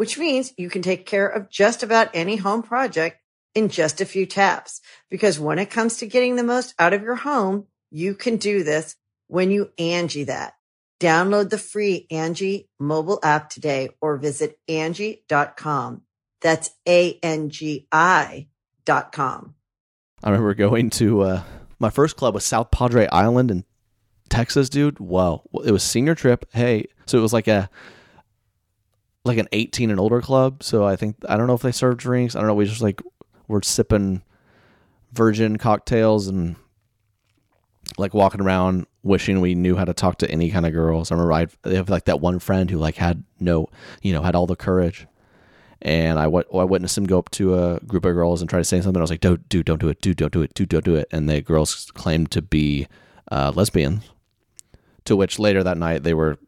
which 0.00 0.16
means 0.16 0.54
you 0.56 0.70
can 0.70 0.80
take 0.80 1.04
care 1.04 1.28
of 1.28 1.50
just 1.50 1.82
about 1.82 2.08
any 2.14 2.36
home 2.36 2.62
project 2.62 3.20
in 3.54 3.68
just 3.68 4.00
a 4.00 4.06
few 4.06 4.24
taps. 4.24 4.80
Because 5.10 5.38
when 5.38 5.58
it 5.58 5.68
comes 5.68 5.98
to 5.98 6.06
getting 6.06 6.36
the 6.36 6.42
most 6.42 6.74
out 6.78 6.94
of 6.94 7.02
your 7.02 7.16
home, 7.16 7.66
you 7.90 8.14
can 8.14 8.38
do 8.38 8.64
this 8.64 8.96
when 9.26 9.50
you 9.50 9.72
Angi 9.78 10.24
that. 10.24 10.54
Download 11.00 11.50
the 11.50 11.58
free 11.58 12.06
Angi 12.10 12.68
mobile 12.78 13.20
app 13.22 13.50
today 13.50 13.90
or 14.00 14.16
visit 14.16 14.58
Angi.com. 14.66 16.00
That's 16.40 16.70
A-N-G-I 16.88 18.48
dot 18.86 19.12
com. 19.12 19.54
I 20.24 20.30
remember 20.30 20.54
going 20.54 20.88
to, 20.88 21.20
uh, 21.20 21.42
my 21.78 21.90
first 21.90 22.16
club 22.16 22.32
was 22.32 22.46
South 22.46 22.70
Padre 22.70 23.06
Island 23.12 23.50
in 23.50 23.64
Texas, 24.30 24.70
dude. 24.70 24.98
Wow. 24.98 25.42
It 25.62 25.72
was 25.72 25.82
senior 25.82 26.14
trip. 26.14 26.46
Hey, 26.54 26.86
so 27.04 27.18
it 27.18 27.22
was 27.22 27.34
like 27.34 27.48
a, 27.48 27.68
like 29.24 29.38
an 29.38 29.48
18 29.52 29.90
and 29.90 30.00
older 30.00 30.20
club. 30.20 30.62
So 30.62 30.84
I 30.84 30.96
think, 30.96 31.16
I 31.28 31.36
don't 31.36 31.46
know 31.46 31.54
if 31.54 31.62
they 31.62 31.72
served 31.72 32.00
drinks. 32.00 32.34
I 32.34 32.40
don't 32.40 32.48
know. 32.48 32.54
We 32.54 32.64
just 32.64 32.80
like 32.80 33.02
we're 33.48 33.62
sipping 33.62 34.22
virgin 35.12 35.56
cocktails 35.58 36.28
and 36.28 36.56
like 37.98 38.14
walking 38.14 38.40
around 38.40 38.86
wishing 39.02 39.40
we 39.40 39.54
knew 39.54 39.76
how 39.76 39.84
to 39.84 39.94
talk 39.94 40.18
to 40.18 40.30
any 40.30 40.50
kind 40.50 40.66
of 40.66 40.72
girls. 40.72 41.10
I 41.10 41.14
remember 41.14 41.32
I 41.32 41.70
have 41.70 41.88
like 41.88 42.04
that 42.04 42.20
one 42.20 42.38
friend 42.38 42.70
who 42.70 42.78
like 42.78 42.96
had 42.96 43.24
no, 43.38 43.68
you 44.02 44.12
know, 44.12 44.22
had 44.22 44.34
all 44.34 44.46
the 44.46 44.56
courage. 44.56 45.06
And 45.82 46.18
I, 46.18 46.24
I 46.24 46.64
witnessed 46.64 46.98
him 46.98 47.06
go 47.06 47.18
up 47.18 47.30
to 47.32 47.54
a 47.54 47.80
group 47.80 48.04
of 48.04 48.12
girls 48.12 48.42
and 48.42 48.50
try 48.50 48.58
to 48.58 48.64
say 48.64 48.82
something. 48.82 49.00
I 49.00 49.02
was 49.02 49.10
like, 49.10 49.20
dude, 49.20 49.48
dude, 49.48 49.64
don't 49.64 49.80
do 49.80 49.88
it. 49.88 50.02
Dude, 50.02 50.18
don't 50.18 50.32
do 50.32 50.42
it. 50.42 50.52
Dude, 50.52 50.68
don't 50.68 50.84
do 50.84 50.94
it. 50.94 51.08
And 51.10 51.28
the 51.28 51.40
girls 51.40 51.90
claimed 51.94 52.30
to 52.32 52.42
be 52.42 52.86
uh, 53.32 53.52
lesbians. 53.54 54.10
To 55.06 55.16
which 55.16 55.38
later 55.38 55.64
that 55.64 55.78
night 55.78 56.02
they 56.02 56.12
were 56.12 56.38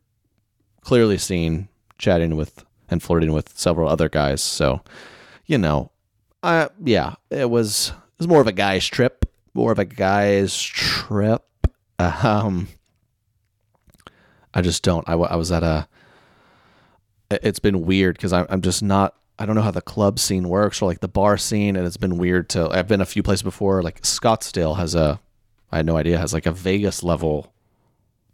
clearly 0.82 1.16
seen 1.16 1.68
chatting 2.02 2.36
with 2.36 2.64
and 2.90 3.02
flirting 3.02 3.32
with 3.32 3.56
several 3.56 3.88
other 3.88 4.10
guys. 4.10 4.42
So, 4.42 4.82
you 5.46 5.56
know, 5.56 5.90
uh, 6.42 6.68
yeah, 6.84 7.14
it 7.30 7.48
was 7.48 7.88
it 7.88 8.18
was 8.18 8.28
more 8.28 8.40
of 8.40 8.46
a 8.46 8.52
guy's 8.52 8.86
trip, 8.86 9.24
more 9.54 9.72
of 9.72 9.78
a 9.78 9.84
guy's 9.84 10.60
trip. 10.60 11.44
Um, 11.98 12.68
I 14.52 14.60
just 14.60 14.82
don't. 14.82 15.08
I, 15.08 15.12
I 15.12 15.36
was 15.36 15.52
at 15.52 15.62
a. 15.62 15.88
It's 17.30 17.60
been 17.60 17.86
weird 17.86 18.16
because 18.16 18.32
I'm 18.32 18.46
I'm 18.50 18.60
just 18.60 18.82
not. 18.82 19.16
I 19.38 19.46
don't 19.46 19.54
know 19.54 19.62
how 19.62 19.70
the 19.70 19.80
club 19.80 20.18
scene 20.18 20.48
works 20.48 20.82
or 20.82 20.86
like 20.86 21.00
the 21.00 21.08
bar 21.08 21.38
scene, 21.38 21.76
and 21.76 21.86
it's 21.86 21.96
been 21.96 22.18
weird 22.18 22.48
to. 22.50 22.68
I've 22.70 22.88
been 22.88 23.00
a 23.00 23.06
few 23.06 23.22
places 23.22 23.42
before. 23.42 23.82
Like 23.82 24.02
Scottsdale 24.02 24.76
has 24.76 24.94
a. 24.94 25.20
I 25.70 25.76
had 25.76 25.86
no 25.86 25.96
idea 25.96 26.18
has 26.18 26.34
like 26.34 26.44
a 26.44 26.52
Vegas 26.52 27.02
level 27.02 27.52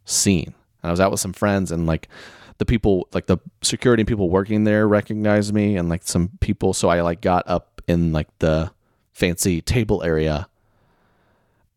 scene. 0.05 0.55
And 0.83 0.89
I 0.89 0.91
was 0.91 1.01
out 1.01 1.11
with 1.11 1.21
some 1.21 1.33
friends 1.33 1.71
and 1.71 1.87
like 1.87 2.09
the 2.59 2.67
people 2.67 3.09
like 3.13 3.27
the 3.27 3.39
security 3.63 4.05
people 4.05 4.29
working 4.29 4.65
there 4.65 4.87
recognized 4.87 5.55
me 5.55 5.77
and 5.77 5.89
like 5.89 6.03
some 6.05 6.31
people 6.41 6.75
so 6.75 6.89
I 6.89 7.01
like 7.01 7.21
got 7.21 7.49
up 7.49 7.81
in 7.87 8.13
like 8.13 8.29
the 8.39 8.71
fancy 9.19 9.61
table 9.61 10.03
area. 10.05 10.49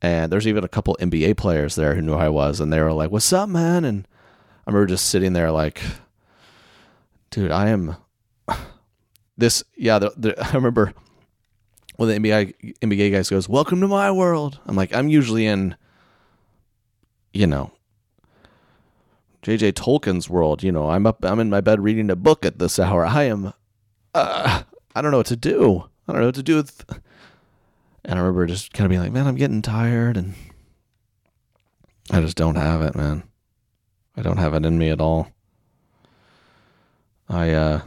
And 0.01 0.31
there's 0.31 0.47
even 0.47 0.63
a 0.63 0.67
couple 0.67 0.97
NBA 0.99 1.37
players 1.37 1.75
there 1.75 1.95
who 1.95 2.01
knew 2.01 2.15
I 2.15 2.29
was, 2.29 2.59
and 2.59 2.73
they 2.73 2.79
were 2.79 2.93
like, 2.93 3.11
"What's 3.11 3.31
up, 3.31 3.49
man?" 3.49 3.85
And 3.85 4.07
I 4.65 4.71
remember 4.71 4.87
just 4.87 5.07
sitting 5.07 5.33
there 5.33 5.51
like, 5.51 5.81
"Dude, 7.29 7.51
I 7.51 7.69
am 7.69 7.95
this." 9.37 9.63
Yeah, 9.75 9.99
the, 9.99 10.11
the, 10.17 10.43
I 10.43 10.53
remember 10.53 10.93
when 11.97 12.09
the 12.09 12.15
NBA 12.15 12.77
NBA 12.81 13.11
guys 13.11 13.29
goes, 13.29 13.47
"Welcome 13.47 13.79
to 13.81 13.87
my 13.87 14.11
world." 14.11 14.59
I'm 14.65 14.75
like, 14.75 14.91
I'm 14.95 15.07
usually 15.07 15.45
in, 15.45 15.75
you 17.31 17.45
know, 17.45 17.71
JJ 19.41 19.73
Tolkien's 19.73 20.29
world. 20.29 20.63
You 20.63 20.71
know, 20.71 20.89
I'm 20.89 21.05
up, 21.05 21.23
I'm 21.25 21.39
in 21.39 21.49
my 21.49 21.61
bed 21.61 21.81
reading 21.81 22.09
a 22.09 22.15
book 22.15 22.45
at 22.45 22.59
this 22.59 22.79
hour. 22.79 23.05
I 23.05 23.23
am, 23.23 23.53
uh, 24.13 24.63
I 24.95 25.01
don't 25.01 25.11
know 25.11 25.17
what 25.17 25.27
to 25.27 25.35
do. 25.35 25.89
I 26.07 26.13
don't 26.13 26.21
know 26.21 26.27
what 26.27 26.35
to 26.35 26.43
do 26.43 26.57
with. 26.57 26.85
And 28.03 28.19
I 28.19 28.21
remember 28.21 28.45
just 28.47 28.73
kind 28.73 28.85
of 28.85 28.89
being 28.89 29.01
like, 29.01 29.11
man, 29.11 29.27
I'm 29.27 29.35
getting 29.35 29.61
tired, 29.61 30.17
and 30.17 30.33
I 32.09 32.19
just 32.21 32.35
don't 32.35 32.55
have 32.55 32.81
it, 32.81 32.95
man. 32.95 33.23
I 34.17 34.21
don't 34.23 34.37
have 34.37 34.53
it 34.55 34.65
in 34.65 34.77
me 34.77 34.89
at 34.89 34.99
all. 34.99 35.31
I 37.29 37.51
uh, 37.51 37.81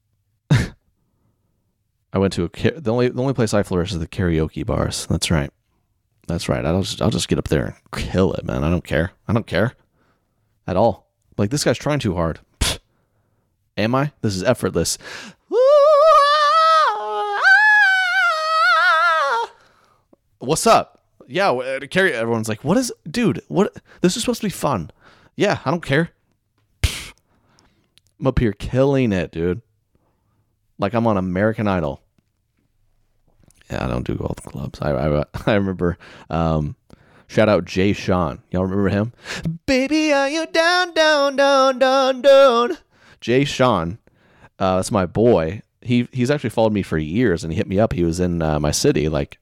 I 0.50 2.18
went 2.18 2.32
to 2.32 2.44
a 2.44 2.80
the 2.80 2.90
only 2.90 3.08
the 3.10 3.20
only 3.20 3.34
place 3.34 3.52
I 3.52 3.62
flourish 3.62 3.92
is 3.92 3.98
the 3.98 4.08
karaoke 4.08 4.64
bars. 4.64 5.06
That's 5.06 5.30
right. 5.30 5.50
That's 6.26 6.48
right. 6.48 6.64
I'll 6.64 6.82
just 6.82 7.02
I'll 7.02 7.10
just 7.10 7.28
get 7.28 7.38
up 7.38 7.48
there 7.48 7.64
and 7.64 8.04
kill 8.04 8.32
it, 8.32 8.44
man. 8.44 8.64
I 8.64 8.70
don't 8.70 8.84
care. 8.84 9.12
I 9.28 9.34
don't 9.34 9.46
care 9.46 9.74
at 10.68 10.76
all. 10.76 11.08
Like 11.36 11.50
this 11.50 11.64
guy's 11.64 11.78
trying 11.78 11.98
too 11.98 12.14
hard. 12.14 12.38
Pfft. 12.60 12.78
Am 13.76 13.94
I? 13.94 14.12
This 14.20 14.36
is 14.36 14.44
effortless. 14.44 14.98
what's 20.38 20.66
up? 20.66 21.00
Yeah, 21.26 21.50
uh, 21.50 21.80
carry. 21.90 22.12
Everyone's 22.12 22.48
like, 22.48 22.64
what 22.64 22.76
is, 22.76 22.92
dude? 23.10 23.42
What? 23.48 23.76
This 24.00 24.16
is 24.16 24.22
supposed 24.22 24.40
to 24.40 24.46
be 24.46 24.50
fun. 24.50 24.90
Yeah, 25.36 25.58
I 25.64 25.70
don't 25.70 25.84
care. 25.84 26.10
I'm 26.84 28.26
up 28.26 28.38
here 28.38 28.52
killing 28.52 29.12
it, 29.12 29.30
dude. 29.30 29.62
like 30.78 30.94
I'm 30.94 31.06
on 31.06 31.16
American 31.16 31.68
Idol. 31.68 32.02
Yeah, 33.70 33.84
I 33.84 33.88
don't 33.88 34.06
do 34.06 34.14
golf 34.14 34.36
clubs. 34.42 34.80
I 34.80 34.92
I, 34.92 35.24
I 35.46 35.54
remember. 35.54 35.98
Um, 36.30 36.76
shout 37.28 37.48
out 37.48 37.64
Jay 37.64 37.92
Sean. 37.92 38.42
Y'all 38.50 38.64
remember 38.64 38.88
him? 38.88 39.12
Baby, 39.66 40.12
are 40.12 40.28
you 40.28 40.46
down, 40.46 40.92
down, 40.94 41.36
down, 41.36 41.78
down, 41.78 42.22
down? 42.22 42.78
Jay 43.20 43.44
Sean. 43.44 43.98
Uh, 44.58 44.76
that's 44.76 44.90
my 44.90 45.06
boy. 45.06 45.62
He 45.80 46.08
he's 46.12 46.30
actually 46.30 46.50
followed 46.50 46.72
me 46.72 46.82
for 46.82 46.98
years, 46.98 47.44
and 47.44 47.52
he 47.52 47.56
hit 47.56 47.68
me 47.68 47.78
up. 47.78 47.92
He 47.92 48.02
was 48.02 48.18
in 48.18 48.42
uh, 48.42 48.58
my 48.58 48.72
city. 48.72 49.08
Like 49.08 49.38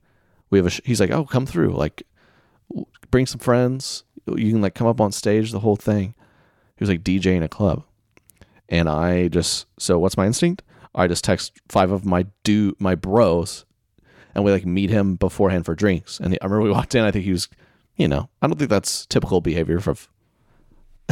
we 0.50 0.58
have 0.58 0.66
a. 0.66 0.70
Sh- 0.70 0.82
he's 0.84 1.00
like, 1.00 1.10
oh, 1.10 1.24
come 1.24 1.46
through. 1.46 1.70
Like 1.70 2.02
bring 3.10 3.26
some 3.26 3.40
friends. 3.40 4.04
You 4.26 4.52
can 4.52 4.60
like 4.60 4.74
come 4.74 4.86
up 4.86 5.00
on 5.00 5.12
stage. 5.12 5.52
The 5.52 5.60
whole 5.60 5.76
thing. 5.76 6.14
He 6.76 6.82
was 6.82 6.90
like 6.90 7.02
DJing 7.02 7.42
a 7.42 7.48
club, 7.48 7.84
and 8.68 8.86
I 8.88 9.28
just 9.28 9.66
so 9.78 9.98
what's 9.98 10.18
my 10.18 10.26
instinct? 10.26 10.62
I 10.94 11.06
just 11.06 11.24
text 11.24 11.52
five 11.68 11.90
of 11.90 12.04
my 12.04 12.26
do 12.42 12.74
my 12.78 12.94
bros, 12.94 13.64
and 14.34 14.44
we 14.44 14.52
like 14.52 14.66
meet 14.66 14.90
him 14.90 15.16
beforehand 15.16 15.64
for 15.64 15.74
drinks. 15.74 16.20
And 16.20 16.34
I 16.34 16.44
remember 16.44 16.62
we 16.62 16.70
walked 16.70 16.94
in. 16.94 17.02
I 17.04 17.10
think 17.10 17.24
he 17.24 17.32
was, 17.32 17.48
you 17.96 18.08
know, 18.08 18.28
I 18.40 18.46
don't 18.46 18.58
think 18.58 18.70
that's 18.70 19.06
typical 19.06 19.40
behavior 19.40 19.80
for 19.80 19.96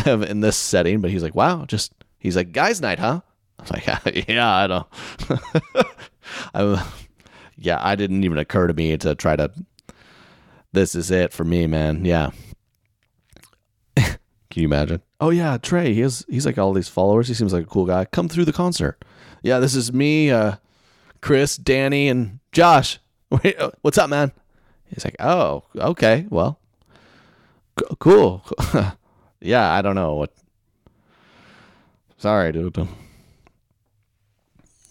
in 0.06 0.40
this 0.40 0.56
setting. 0.56 1.00
But 1.00 1.10
he's 1.10 1.22
like, 1.22 1.34
wow, 1.34 1.64
just 1.64 1.92
he's 2.18 2.36
like 2.36 2.52
guys' 2.52 2.80
night, 2.80 2.98
huh? 2.98 3.20
I 3.58 3.62
was 3.62 3.70
like, 3.72 4.28
yeah, 4.28 4.54
I 4.54 4.66
don't. 4.66 4.86
I, 6.54 6.86
yeah, 7.56 7.78
I 7.80 7.94
didn't 7.94 8.24
even 8.24 8.38
occur 8.38 8.66
to 8.66 8.74
me 8.74 8.96
to 8.96 9.14
try 9.14 9.36
to. 9.36 9.50
This 10.72 10.94
is 10.94 11.10
it 11.10 11.32
for 11.32 11.44
me, 11.44 11.66
man. 11.66 12.04
Yeah. 12.04 12.30
Can 13.96 14.16
you 14.54 14.64
imagine? 14.64 15.02
Oh 15.20 15.30
yeah, 15.30 15.56
Trey. 15.58 15.94
He 15.94 16.00
has 16.00 16.26
he's 16.28 16.46
like 16.46 16.58
all 16.58 16.72
these 16.72 16.88
followers. 16.88 17.28
He 17.28 17.34
seems 17.34 17.52
like 17.52 17.62
a 17.62 17.68
cool 17.68 17.86
guy. 17.86 18.04
Come 18.06 18.28
through 18.28 18.44
the 18.44 18.52
concert. 18.52 19.04
Yeah, 19.42 19.58
this 19.60 19.74
is 19.74 19.92
me, 19.92 20.30
uh, 20.30 20.56
Chris, 21.20 21.56
Danny, 21.56 22.08
and 22.08 22.40
Josh. 22.50 22.98
Wait, 23.30 23.56
what's 23.82 23.98
up, 23.98 24.08
man? 24.08 24.32
He's 24.86 25.04
like, 25.04 25.16
oh, 25.20 25.64
okay, 25.76 26.26
well, 26.30 26.58
cool. 27.98 28.44
yeah, 29.40 29.72
I 29.72 29.82
don't 29.82 29.94
know 29.94 30.14
what. 30.14 30.32
Sorry, 32.18 32.52
dude. 32.52 32.88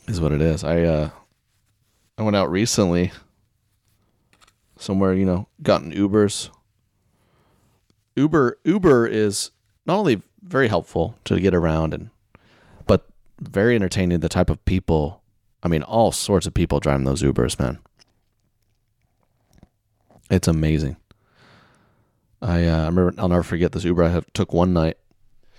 Is 0.07 0.19
what 0.19 0.31
it 0.31 0.41
is. 0.41 0.63
I 0.63 0.81
uh, 0.81 1.09
I 2.17 2.23
went 2.23 2.35
out 2.35 2.51
recently. 2.51 3.11
Somewhere, 4.77 5.13
you 5.13 5.25
know, 5.25 5.47
gotten 5.61 5.93
Ubers. 5.93 6.49
Uber 8.15 8.59
Uber 8.63 9.07
is 9.07 9.51
not 9.85 9.97
only 9.97 10.21
very 10.41 10.67
helpful 10.67 11.15
to 11.25 11.39
get 11.39 11.55
around 11.55 11.93
and 11.93 12.09
but 12.85 13.07
very 13.39 13.75
entertaining 13.75 14.19
the 14.19 14.29
type 14.29 14.49
of 14.49 14.63
people 14.65 15.21
I 15.63 15.67
mean 15.67 15.83
all 15.83 16.11
sorts 16.11 16.45
of 16.45 16.53
people 16.53 16.79
driving 16.79 17.05
those 17.05 17.23
Ubers, 17.23 17.57
man. 17.59 17.79
It's 20.29 20.47
amazing. 20.47 20.97
I 22.43 22.65
uh, 22.65 22.85
remember 22.85 23.13
I'll 23.17 23.29
never 23.29 23.43
forget 23.43 23.71
this 23.71 23.85
Uber 23.85 24.03
I 24.03 24.21
took 24.33 24.53
one 24.53 24.73
night. 24.73 24.97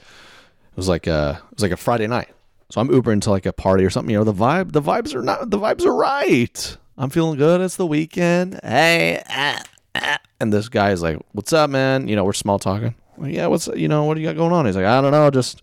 It 0.01 0.77
was 0.77 0.88
like 0.88 1.07
a 1.07 1.40
it 1.51 1.55
was 1.55 1.62
like 1.62 1.73
a 1.73 1.77
Friday 1.77 2.07
night. 2.07 2.29
So 2.70 2.81
I'm 2.81 2.88
Ubering 2.88 3.23
to 3.23 3.31
like 3.31 3.47
a 3.47 3.53
party 3.53 3.85
or 3.85 3.90
something. 3.90 4.11
You 4.11 4.18
know, 4.18 4.25
the 4.25 4.35
vibe 4.35 4.73
the 4.73 4.83
vibes 4.83 5.14
are 5.14 5.23
not 5.23 5.51
the 5.51 5.59
vibes 5.59 5.85
are 5.85 5.94
right. 5.94 6.77
I'm 6.99 7.11
feeling 7.11 7.38
good. 7.38 7.61
It's 7.61 7.77
the 7.77 7.87
weekend. 7.87 8.61
Hey, 8.62 9.23
ah, 9.29 9.62
ah. 9.94 10.18
and 10.40 10.53
this 10.53 10.68
guy 10.68 10.90
is 10.90 11.03
like, 11.03 11.18
"What's 11.33 11.53
up, 11.53 11.70
man?" 11.70 12.07
You 12.07 12.16
know, 12.16 12.25
we're 12.25 12.33
small 12.33 12.59
talking. 12.59 12.94
Well, 13.16 13.29
yeah, 13.29 13.47
what's 13.47 13.66
you 13.68 13.88
know, 13.88 14.05
what 14.05 14.14
do 14.14 14.20
you 14.20 14.27
got 14.27 14.37
going 14.37 14.53
on? 14.53 14.66
He's 14.66 14.77
like, 14.77 14.85
I 14.85 15.01
don't 15.01 15.12
know, 15.12 15.31
just 15.31 15.62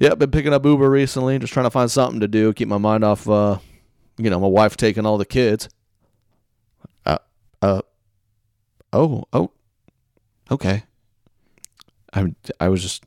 yeah, 0.00 0.14
been 0.14 0.30
picking 0.30 0.52
up 0.52 0.64
Uber 0.64 0.90
recently, 0.90 1.38
just 1.38 1.52
trying 1.52 1.66
to 1.66 1.70
find 1.70 1.90
something 1.90 2.20
to 2.20 2.28
do, 2.28 2.52
keep 2.52 2.68
my 2.68 2.78
mind 2.78 3.04
off 3.04 3.28
uh 3.28 3.58
you 4.18 4.30
know, 4.30 4.40
my 4.40 4.48
wife 4.48 4.76
taking 4.76 5.06
all 5.06 5.18
the 5.18 5.26
kids. 5.26 5.68
Uh 7.06 7.18
uh 7.62 7.82
oh, 8.92 9.24
oh. 9.32 9.50
Okay. 10.50 10.84
I 12.12 12.34
I 12.58 12.68
was 12.68 12.82
just 12.82 13.04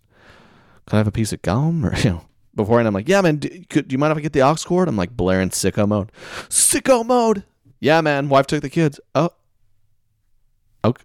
can 0.88 0.98
I 0.98 1.00
have 1.00 1.08
a 1.08 1.12
piece 1.12 1.34
of 1.34 1.42
gum 1.42 1.86
or 1.86 1.96
you 1.98 2.10
know 2.10 2.26
beforehand 2.56 2.88
I'm 2.88 2.94
like, 2.94 3.10
yeah, 3.10 3.22
man, 3.22 3.38
do, 3.38 3.50
could, 3.70 3.88
do 3.88 3.94
you 3.94 3.98
mind 3.98 4.12
if 4.12 4.18
I 4.18 4.22
get 4.22 4.34
the 4.34 4.42
aux 4.42 4.56
cord? 4.66 4.88
I'm 4.88 4.96
like 4.96 5.16
blaring 5.16 5.50
sicko 5.50 5.88
mode. 5.88 6.12
Sicko 6.50 7.06
mode. 7.06 7.44
Yeah, 7.80 8.02
man. 8.02 8.30
Wife 8.30 8.48
took 8.48 8.62
the 8.62 8.70
kids. 8.70 9.00
Oh. 9.16 9.32
Okay. 10.86 11.04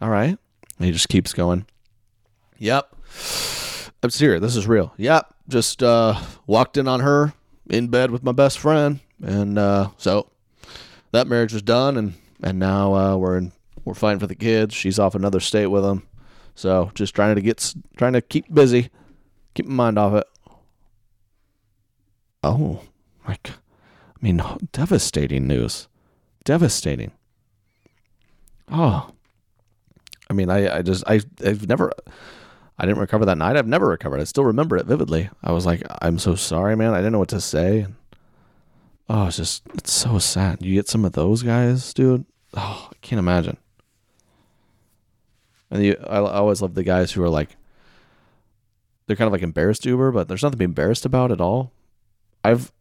All 0.00 0.10
right. 0.10 0.36
And 0.78 0.86
he 0.86 0.92
just 0.92 1.08
keeps 1.08 1.32
going. 1.32 1.66
Yep. 2.58 2.94
I'm 4.02 4.10
serious. 4.10 4.40
This 4.40 4.56
is 4.56 4.66
real. 4.66 4.92
Yep. 4.96 5.34
Just 5.48 5.82
uh, 5.82 6.20
walked 6.46 6.76
in 6.76 6.86
on 6.86 7.00
her 7.00 7.32
in 7.68 7.88
bed 7.88 8.10
with 8.10 8.22
my 8.22 8.32
best 8.32 8.58
friend, 8.58 9.00
and 9.22 9.58
uh, 9.58 9.90
so 9.96 10.30
that 11.12 11.26
marriage 11.26 11.52
was 11.52 11.62
done, 11.62 11.96
and 11.96 12.14
and 12.42 12.58
now 12.58 12.94
uh, 12.94 13.16
we're 13.16 13.38
in, 13.38 13.52
we're 13.90 13.94
fighting 13.94 14.20
for 14.20 14.26
the 14.26 14.34
kids. 14.34 14.74
She's 14.74 14.98
off 14.98 15.14
another 15.14 15.40
state 15.40 15.66
with 15.66 15.82
them, 15.82 16.06
so 16.54 16.90
just 16.94 17.14
trying 17.14 17.34
to 17.34 17.42
get 17.42 17.74
trying 17.96 18.12
to 18.12 18.20
keep 18.22 18.52
busy, 18.52 18.90
keep 19.54 19.66
my 19.66 19.84
mind 19.84 19.98
off 19.98 20.14
it. 20.14 20.26
Oh, 22.42 22.82
like, 23.26 23.50
I 23.50 24.18
mean, 24.20 24.42
devastating 24.72 25.46
news, 25.46 25.88
devastating. 26.44 27.12
Oh, 28.70 29.10
I 30.28 30.32
mean, 30.32 30.48
I 30.48 30.78
I 30.78 30.82
just 30.82 31.04
I 31.06 31.20
I've 31.44 31.68
never. 31.68 31.92
I 32.78 32.86
didn't 32.86 33.00
recover 33.00 33.26
that 33.26 33.36
night. 33.36 33.56
I've 33.56 33.66
never 33.66 33.88
recovered. 33.88 34.20
I 34.20 34.24
still 34.24 34.44
remember 34.44 34.74
it 34.78 34.86
vividly. 34.86 35.28
I 35.44 35.52
was 35.52 35.66
like, 35.66 35.82
I'm 36.00 36.18
so 36.18 36.34
sorry, 36.34 36.76
man. 36.76 36.94
I 36.94 36.98
didn't 36.98 37.12
know 37.12 37.18
what 37.18 37.28
to 37.28 37.40
say. 37.40 37.86
Oh, 39.06 39.26
it's 39.26 39.36
just, 39.36 39.64
it's 39.74 39.92
so 39.92 40.18
sad. 40.18 40.62
You 40.62 40.76
get 40.76 40.88
some 40.88 41.04
of 41.04 41.12
those 41.12 41.42
guys, 41.42 41.92
dude. 41.92 42.24
Oh, 42.54 42.88
I 42.90 42.96
can't 43.02 43.18
imagine. 43.18 43.58
And 45.70 45.84
you, 45.84 45.96
I, 46.08 46.18
I 46.18 46.34
always 46.38 46.62
love 46.62 46.74
the 46.74 46.82
guys 46.82 47.12
who 47.12 47.22
are 47.22 47.28
like, 47.28 47.56
they're 49.06 49.16
kind 49.16 49.26
of 49.26 49.32
like 49.32 49.42
embarrassed 49.42 49.84
Uber, 49.86 50.12
but 50.12 50.28
there's 50.28 50.42
nothing 50.42 50.52
to 50.52 50.58
be 50.58 50.64
embarrassed 50.64 51.04
about 51.04 51.32
at 51.32 51.40
all. 51.40 51.72
I've 52.44 52.72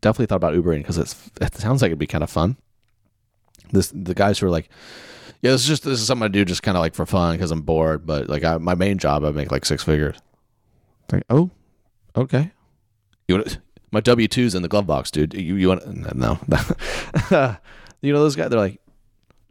definitely 0.00 0.26
thought 0.26 0.36
about 0.36 0.54
Ubering 0.54 0.78
because 0.78 0.98
it's 0.98 1.30
it 1.40 1.54
sounds 1.54 1.82
like 1.82 1.88
it'd 1.88 1.98
be 1.98 2.06
kind 2.06 2.24
of 2.24 2.30
fun. 2.30 2.56
This 3.72 3.92
the 3.94 4.14
guys 4.14 4.38
who 4.38 4.46
are 4.46 4.50
like, 4.50 4.68
yeah, 5.42 5.50
this 5.50 5.62
is 5.62 5.68
just 5.68 5.84
this 5.84 6.00
is 6.00 6.06
something 6.06 6.24
I 6.24 6.28
do 6.28 6.44
just 6.44 6.62
kind 6.62 6.76
of 6.76 6.80
like 6.80 6.94
for 6.94 7.06
fun 7.06 7.34
because 7.34 7.50
I'm 7.50 7.62
bored. 7.62 8.06
But 8.06 8.28
like 8.28 8.44
I, 8.44 8.58
my 8.58 8.74
main 8.74 8.98
job, 8.98 9.24
I 9.24 9.30
make 9.30 9.50
like 9.50 9.64
six 9.64 9.82
figures. 9.82 10.16
Like, 11.10 11.24
oh, 11.30 11.50
okay. 12.16 12.52
You 13.28 13.36
want 13.36 13.58
my 13.90 14.00
W 14.00 14.28
two's 14.28 14.54
in 14.54 14.62
the 14.62 14.68
glove 14.68 14.86
box, 14.86 15.10
dude. 15.10 15.34
You 15.34 15.56
you 15.56 15.68
want 15.68 16.14
no? 16.14 16.38
you 18.00 18.12
know 18.12 18.20
those 18.20 18.36
guys? 18.36 18.50
They're 18.50 18.60
like, 18.60 18.80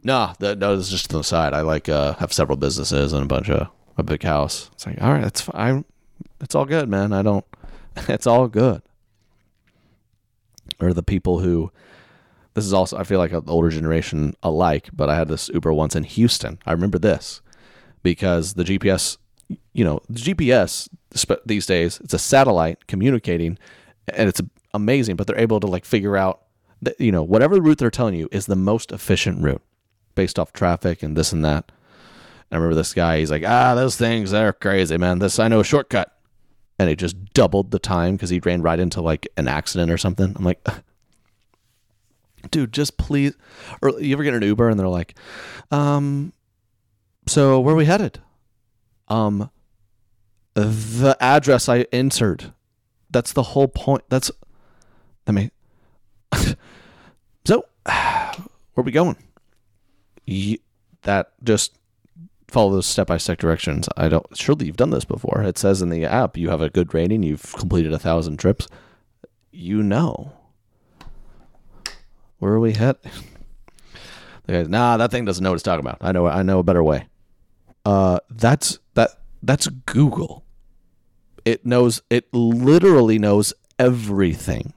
nah, 0.06 0.34
that, 0.38 0.58
no, 0.58 0.76
this 0.76 0.86
is 0.86 0.92
just 0.92 1.12
on 1.12 1.20
the 1.20 1.24
side. 1.24 1.52
I 1.52 1.62
like 1.62 1.88
uh, 1.88 2.14
have 2.14 2.32
several 2.32 2.56
businesses 2.56 3.12
and 3.12 3.24
a 3.24 3.26
bunch 3.26 3.50
of 3.50 3.68
a 3.98 4.02
big 4.02 4.22
house. 4.22 4.70
It's 4.72 4.86
like, 4.86 5.02
all 5.02 5.12
right, 5.12 5.22
that's 5.22 5.40
fine. 5.40 5.84
It's 6.40 6.54
all 6.54 6.64
good, 6.64 6.88
man. 6.88 7.12
I 7.12 7.22
don't. 7.22 7.44
It's 8.08 8.26
all 8.26 8.46
good. 8.46 8.82
Or 10.78 10.92
the 10.92 11.02
people 11.02 11.40
who 11.40 11.72
this 12.52 12.66
is 12.66 12.74
also 12.74 12.98
I 12.98 13.04
feel 13.04 13.18
like 13.18 13.32
an 13.32 13.44
older 13.46 13.70
generation 13.70 14.34
alike, 14.42 14.90
but 14.92 15.08
I 15.08 15.16
had 15.16 15.28
this 15.28 15.48
Uber 15.48 15.72
once 15.72 15.96
in 15.96 16.04
Houston. 16.04 16.58
I 16.66 16.72
remember 16.72 16.98
this 16.98 17.40
because 18.02 18.52
the 18.52 18.64
GPS, 18.64 19.16
you 19.72 19.82
know, 19.82 20.00
the 20.10 20.20
GPS 20.20 20.90
these 21.46 21.64
days 21.64 21.98
it's 22.00 22.12
a 22.12 22.18
satellite 22.18 22.86
communicating, 22.86 23.58
and 24.12 24.28
it's 24.28 24.42
amazing. 24.74 25.16
But 25.16 25.26
they're 25.26 25.38
able 25.38 25.58
to 25.60 25.66
like 25.66 25.86
figure 25.86 26.18
out 26.18 26.42
that 26.82 27.00
you 27.00 27.10
know 27.10 27.22
whatever 27.22 27.58
route 27.60 27.78
they're 27.78 27.90
telling 27.90 28.14
you 28.14 28.28
is 28.30 28.44
the 28.44 28.56
most 28.56 28.92
efficient 28.92 29.42
route 29.42 29.62
based 30.16 30.38
off 30.40 30.52
traffic 30.52 31.04
and 31.04 31.16
this 31.16 31.32
and 31.32 31.44
that. 31.44 31.70
I 32.50 32.56
remember 32.56 32.74
this 32.74 32.94
guy. 32.94 33.20
He's 33.20 33.30
like, 33.30 33.44
ah, 33.46 33.76
those 33.76 33.96
things 33.96 34.32
they're 34.32 34.52
crazy, 34.52 34.96
man. 34.98 35.20
This 35.20 35.38
I 35.38 35.46
know 35.46 35.60
a 35.60 35.64
shortcut, 35.64 36.12
and 36.78 36.90
it 36.90 36.96
just 36.96 37.32
doubled 37.34 37.70
the 37.70 37.78
time 37.78 38.16
because 38.16 38.30
he 38.30 38.40
ran 38.40 38.62
right 38.62 38.80
into 38.80 39.00
like 39.00 39.28
an 39.36 39.46
accident 39.46 39.92
or 39.92 39.98
something. 39.98 40.34
I'm 40.36 40.44
like 40.44 40.66
dude, 42.50 42.72
just 42.72 42.96
please. 42.96 43.34
Or 43.82 44.00
you 44.00 44.14
ever 44.14 44.24
get 44.24 44.34
an 44.34 44.42
Uber 44.42 44.68
and 44.68 44.78
they're 44.78 44.88
like, 44.88 45.16
um, 45.70 46.32
so 47.26 47.60
where 47.60 47.74
are 47.74 47.78
we 47.78 47.86
headed? 47.86 48.20
Um, 49.08 49.50
the 50.54 51.16
address 51.20 51.68
I 51.68 51.80
entered. 51.92 52.52
That's 53.10 53.32
the 53.32 53.42
whole 53.42 53.68
point. 53.68 54.04
That's, 54.08 54.30
I 55.26 55.32
mean, 55.32 55.50
so 57.44 57.64
where 57.84 57.94
are 58.76 58.82
we 58.82 58.92
going? 58.92 59.16
You, 60.26 60.58
that 61.02 61.32
just 61.42 61.78
follow 62.48 62.72
those 62.72 62.86
step 62.86 63.06
by 63.06 63.16
step 63.16 63.38
directions. 63.38 63.88
I 63.96 64.08
don't. 64.08 64.26
Surely 64.36 64.66
you've 64.66 64.76
done 64.76 64.90
this 64.90 65.04
before. 65.04 65.42
It 65.42 65.58
says 65.58 65.82
in 65.82 65.90
the 65.90 66.04
app 66.04 66.36
you 66.36 66.50
have 66.50 66.60
a 66.60 66.68
good 66.70 66.92
rating. 66.92 67.22
You've 67.22 67.52
completed 67.54 67.92
a 67.92 67.98
thousand 67.98 68.38
trips. 68.38 68.68
You 69.52 69.82
know 69.82 70.32
where 72.38 72.52
are 72.52 72.60
we 72.60 72.72
headed? 72.72 72.98
The 74.46 74.52
guy's, 74.52 74.68
nah, 74.68 74.96
that 74.96 75.10
thing 75.10 75.24
doesn't 75.24 75.42
know 75.42 75.50
what 75.50 75.56
it's 75.56 75.62
talking 75.62 75.84
about. 75.84 75.98
I 76.00 76.12
know, 76.12 76.26
I 76.26 76.42
know 76.42 76.60
a 76.60 76.62
better 76.62 76.82
way. 76.84 77.06
Uh, 77.84 78.20
that's 78.30 78.78
that. 78.94 79.10
That's 79.42 79.68
Google. 79.68 80.44
It 81.44 81.64
knows. 81.64 82.02
It 82.10 82.32
literally 82.32 83.18
knows 83.18 83.54
everything. 83.78 84.72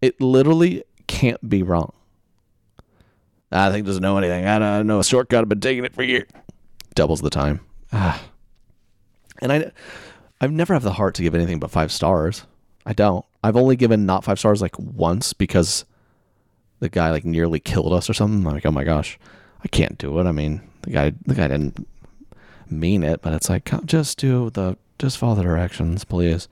It 0.00 0.20
literally 0.20 0.84
can't 1.06 1.48
be 1.48 1.62
wrong. 1.62 1.92
I 3.52 3.70
think 3.70 3.86
doesn't 3.86 4.02
know 4.02 4.18
anything. 4.18 4.46
I 4.46 4.58
don't 4.58 4.86
know 4.86 4.98
a 4.98 5.04
shortcut. 5.04 5.42
I've 5.42 5.48
been 5.48 5.60
taking 5.60 5.84
it 5.84 5.94
for 5.94 6.02
years. 6.02 6.28
Doubles 6.94 7.20
the 7.20 7.30
time. 7.30 7.60
Ah. 7.92 8.22
And 9.40 9.52
I, 9.52 9.70
I've 10.40 10.50
never 10.50 10.74
have 10.74 10.82
the 10.82 10.92
heart 10.92 11.14
to 11.16 11.22
give 11.22 11.34
anything 11.34 11.60
but 11.60 11.70
five 11.70 11.92
stars. 11.92 12.46
I 12.84 12.92
don't. 12.92 13.24
I've 13.42 13.56
only 13.56 13.76
given 13.76 14.06
not 14.06 14.24
five 14.24 14.38
stars 14.38 14.60
like 14.60 14.78
once 14.78 15.32
because 15.32 15.84
the 16.80 16.88
guy 16.88 17.10
like 17.10 17.24
nearly 17.24 17.60
killed 17.60 17.92
us 17.92 18.10
or 18.10 18.14
something. 18.14 18.46
I'm 18.46 18.54
like, 18.54 18.66
oh 18.66 18.70
my 18.70 18.84
gosh, 18.84 19.18
I 19.62 19.68
can't 19.68 19.98
do 19.98 20.18
it. 20.18 20.26
I 20.26 20.32
mean, 20.32 20.62
the 20.82 20.90
guy, 20.90 21.12
the 21.24 21.34
guy 21.34 21.48
didn't 21.48 21.86
mean 22.68 23.02
it, 23.02 23.22
but 23.22 23.32
it's 23.32 23.48
like, 23.48 23.70
just 23.86 24.18
do 24.18 24.50
the, 24.50 24.76
just 24.98 25.18
follow 25.18 25.36
the 25.36 25.42
directions, 25.42 26.04
please. 26.04 26.48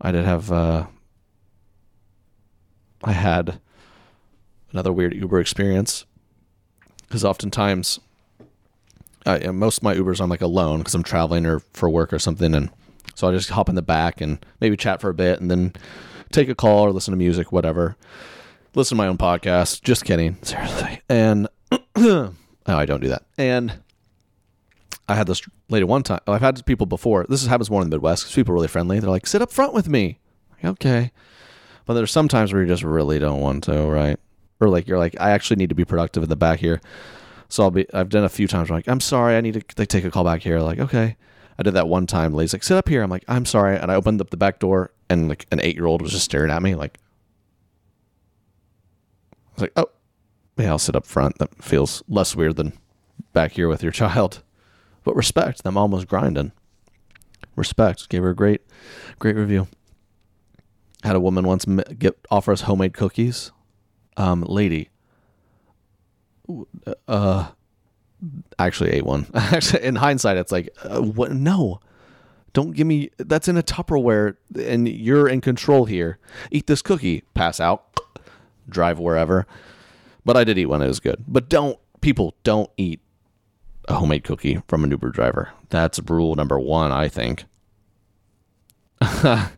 I 0.00 0.12
did 0.12 0.24
have, 0.24 0.52
uh, 0.52 0.86
I 3.04 3.12
had 3.12 3.60
another 4.72 4.92
weird 4.92 5.14
Uber 5.14 5.40
experience 5.40 6.04
because 7.06 7.24
oftentimes, 7.24 8.00
yeah, 9.26 9.50
most 9.50 9.78
of 9.78 9.82
my 9.82 9.94
Ubers 9.94 10.20
I'm 10.20 10.30
like 10.30 10.40
alone 10.40 10.78
because 10.78 10.94
I'm 10.94 11.02
traveling 11.02 11.46
or 11.46 11.60
for 11.72 11.88
work 11.88 12.12
or 12.12 12.18
something, 12.18 12.54
and 12.54 12.70
so 13.14 13.28
I 13.28 13.32
just 13.32 13.50
hop 13.50 13.68
in 13.68 13.74
the 13.74 13.82
back 13.82 14.20
and 14.20 14.44
maybe 14.60 14.76
chat 14.76 15.00
for 15.00 15.10
a 15.10 15.14
bit 15.14 15.40
and 15.40 15.50
then 15.50 15.74
take 16.30 16.48
a 16.48 16.54
call 16.54 16.86
or 16.86 16.92
listen 16.92 17.12
to 17.12 17.18
music, 17.18 17.52
whatever. 17.52 17.96
Listen 18.74 18.96
to 18.96 19.02
my 19.02 19.08
own 19.08 19.18
podcast. 19.18 19.82
Just 19.82 20.04
kidding, 20.04 20.38
seriously. 20.42 21.02
And 21.08 21.48
oh, 21.96 22.34
I 22.66 22.86
don't 22.86 23.02
do 23.02 23.08
that. 23.08 23.24
And 23.36 23.74
I 25.08 25.14
had 25.14 25.26
this 25.26 25.42
lady 25.68 25.84
one 25.84 26.02
time. 26.02 26.20
I've 26.26 26.40
had 26.40 26.64
people 26.64 26.86
before. 26.86 27.26
This 27.28 27.44
happens 27.46 27.70
more 27.70 27.82
in 27.82 27.90
the 27.90 27.96
Midwest 27.96 28.24
because 28.24 28.34
people 28.34 28.52
are 28.52 28.54
really 28.54 28.68
friendly. 28.68 28.98
They're 28.98 29.10
like, 29.10 29.26
"Sit 29.26 29.42
up 29.42 29.52
front 29.52 29.74
with 29.74 29.88
me." 29.88 30.18
Like, 30.52 30.64
okay, 30.64 31.12
but 31.84 31.94
there's 31.94 32.10
some 32.10 32.28
times 32.28 32.52
where 32.52 32.62
you 32.62 32.68
just 32.68 32.82
really 32.82 33.18
don't 33.18 33.40
want 33.40 33.64
to, 33.64 33.82
right? 33.82 34.18
Or 34.62 34.68
like 34.68 34.86
you're 34.86 34.98
like, 34.98 35.16
I 35.18 35.32
actually 35.32 35.56
need 35.56 35.70
to 35.70 35.74
be 35.74 35.84
productive 35.84 36.22
in 36.22 36.28
the 36.28 36.36
back 36.36 36.60
here. 36.60 36.80
So 37.48 37.64
I'll 37.64 37.72
be. 37.72 37.92
I've 37.92 38.10
done 38.10 38.22
a 38.22 38.28
few 38.28 38.46
times. 38.46 38.70
Where 38.70 38.76
I'm 38.76 38.78
like, 38.78 38.88
I'm 38.88 39.00
sorry, 39.00 39.36
I 39.36 39.40
need 39.40 39.54
to 39.54 39.64
like, 39.76 39.88
take 39.88 40.04
a 40.04 40.10
call 40.10 40.22
back 40.22 40.40
here. 40.40 40.60
Like, 40.60 40.78
okay. 40.78 41.16
I 41.58 41.64
did 41.64 41.74
that 41.74 41.88
one 41.88 42.06
time. 42.06 42.32
Lady's 42.32 42.52
like, 42.52 42.62
sit 42.62 42.76
up 42.76 42.88
here. 42.88 43.02
I'm 43.02 43.10
like, 43.10 43.24
I'm 43.26 43.44
sorry. 43.44 43.76
And 43.76 43.90
I 43.90 43.96
opened 43.96 44.20
up 44.20 44.30
the 44.30 44.36
back 44.36 44.60
door, 44.60 44.92
and 45.10 45.28
like 45.28 45.46
an 45.50 45.60
eight 45.60 45.74
year 45.74 45.86
old 45.86 46.00
was 46.00 46.12
just 46.12 46.24
staring 46.24 46.52
at 46.52 46.62
me. 46.62 46.76
Like, 46.76 47.00
I 49.32 49.54
was 49.54 49.62
like, 49.62 49.72
oh, 49.74 49.90
yeah, 50.56 50.68
I'll 50.68 50.78
sit 50.78 50.94
up 50.94 51.06
front. 51.06 51.38
That 51.38 51.62
feels 51.62 52.04
less 52.06 52.36
weird 52.36 52.54
than 52.54 52.72
back 53.32 53.52
here 53.52 53.66
with 53.66 53.82
your 53.82 53.92
child. 54.02 54.44
But 55.02 55.16
respect. 55.16 55.64
Them 55.64 55.76
almost 55.76 56.06
grinding. 56.06 56.52
Respect. 57.56 58.08
Gave 58.08 58.22
her 58.22 58.30
a 58.30 58.36
great, 58.36 58.60
great 59.18 59.34
review. 59.34 59.66
Had 61.02 61.16
a 61.16 61.20
woman 61.20 61.46
once 61.46 61.64
get 61.98 62.16
offer 62.30 62.52
us 62.52 62.60
homemade 62.60 62.94
cookies. 62.94 63.50
Um, 64.16 64.42
lady. 64.42 64.90
Uh, 67.08 67.48
actually 68.58 68.90
ate 68.90 69.04
one. 69.04 69.26
actually, 69.34 69.84
in 69.84 69.96
hindsight, 69.96 70.36
it's 70.36 70.52
like, 70.52 70.68
uh, 70.84 71.00
what? 71.00 71.32
No, 71.32 71.80
don't 72.52 72.72
give 72.72 72.86
me. 72.86 73.10
That's 73.18 73.48
in 73.48 73.56
a 73.56 73.62
Tupperware, 73.62 74.36
and 74.58 74.88
you're 74.88 75.28
in 75.28 75.40
control 75.40 75.86
here. 75.86 76.18
Eat 76.50 76.66
this 76.66 76.82
cookie. 76.82 77.22
Pass 77.34 77.60
out. 77.60 77.98
Drive 78.68 78.98
wherever. 78.98 79.46
But 80.24 80.36
I 80.36 80.44
did 80.44 80.58
eat 80.58 80.66
one. 80.66 80.82
It 80.82 80.88
was 80.88 81.00
good. 81.00 81.24
But 81.26 81.48
don't 81.48 81.78
people 82.00 82.34
don't 82.44 82.70
eat 82.76 83.00
a 83.88 83.94
homemade 83.94 84.24
cookie 84.24 84.62
from 84.68 84.84
an 84.84 84.90
Uber 84.90 85.10
driver. 85.10 85.52
That's 85.70 85.98
rule 86.08 86.34
number 86.34 86.58
one, 86.58 86.92
I 86.92 87.08
think. 87.08 87.44
I 89.00 89.50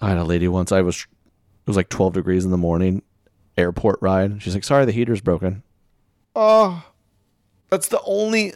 had 0.00 0.18
a 0.18 0.24
lady 0.24 0.48
once. 0.48 0.70
I 0.70 0.82
was 0.82 1.00
it 1.00 1.70
was 1.70 1.76
like 1.76 1.88
12 1.88 2.12
degrees 2.12 2.44
in 2.44 2.50
the 2.50 2.58
morning, 2.58 3.02
airport 3.56 3.98
ride. 4.00 4.42
She's 4.42 4.54
like, 4.54 4.64
"Sorry, 4.64 4.84
the 4.84 4.92
heater's 4.92 5.20
broken." 5.20 5.62
Oh, 6.36 6.84
that's 7.70 7.88
the 7.88 8.00
only. 8.04 8.54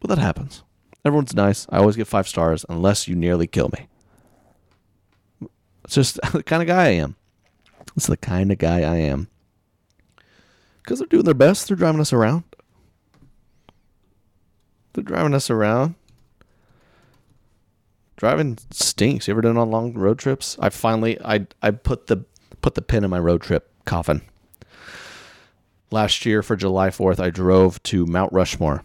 but 0.00 0.08
that 0.08 0.18
happens. 0.18 0.62
Everyone's 1.04 1.34
nice. 1.34 1.66
I 1.70 1.78
always 1.78 1.96
get 1.96 2.06
five 2.06 2.26
stars 2.26 2.64
unless 2.68 3.06
you 3.06 3.14
nearly 3.14 3.46
kill 3.46 3.70
me. 3.70 3.88
It's 5.84 5.94
just 5.94 6.18
the 6.32 6.42
kind 6.42 6.62
of 6.62 6.68
guy 6.68 6.86
I 6.86 6.90
am. 6.90 7.16
It's 7.96 8.06
the 8.06 8.16
kind 8.16 8.50
of 8.50 8.58
guy 8.58 8.80
I 8.80 8.96
am. 8.96 9.28
Because 10.82 10.98
they're 10.98 11.08
doing 11.08 11.24
their 11.24 11.34
best. 11.34 11.68
They're 11.68 11.76
driving 11.76 12.00
us 12.00 12.12
around. 12.12 12.44
They're 14.92 15.04
driving 15.04 15.34
us 15.34 15.50
around. 15.50 15.94
Driving 18.16 18.58
stinks. 18.70 19.26
You 19.26 19.32
ever 19.32 19.40
done 19.40 19.56
on 19.56 19.70
long 19.70 19.94
road 19.94 20.18
trips? 20.18 20.56
I 20.60 20.68
finally 20.70 21.20
I 21.24 21.46
I 21.62 21.72
put 21.72 22.06
the 22.06 22.24
put 22.60 22.74
the 22.74 22.82
pin 22.82 23.04
in 23.04 23.10
my 23.10 23.18
road 23.18 23.42
trip 23.42 23.70
coffin. 23.84 24.22
Last 25.90 26.24
year 26.26 26.42
for 26.42 26.56
July 26.56 26.88
4th, 26.88 27.20
I 27.20 27.30
drove 27.30 27.82
to 27.84 28.06
Mount 28.06 28.32
Rushmore. 28.32 28.82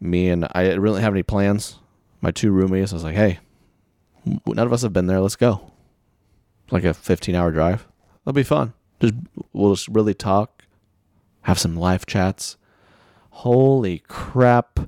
Me 0.00 0.28
and 0.28 0.46
I 0.52 0.64
didn't 0.64 0.80
really 0.80 1.00
have 1.00 1.14
any 1.14 1.22
plans. 1.22 1.78
My 2.20 2.30
two 2.30 2.52
roommates, 2.52 2.92
I 2.92 2.96
was 2.96 3.04
like, 3.04 3.16
hey, 3.16 3.40
none 4.24 4.66
of 4.66 4.72
us 4.72 4.82
have 4.82 4.92
been 4.92 5.06
there. 5.06 5.20
Let's 5.20 5.36
go. 5.36 5.72
Like 6.70 6.84
a 6.84 6.94
15 6.94 7.34
hour 7.34 7.50
drive. 7.50 7.86
That'll 8.24 8.34
be 8.34 8.42
fun. 8.42 8.74
Just 9.00 9.14
we'll 9.52 9.74
just 9.74 9.88
really 9.88 10.14
talk, 10.14 10.64
have 11.42 11.58
some 11.58 11.76
live 11.76 12.06
chats. 12.06 12.56
Holy 13.30 14.00
crap. 14.06 14.78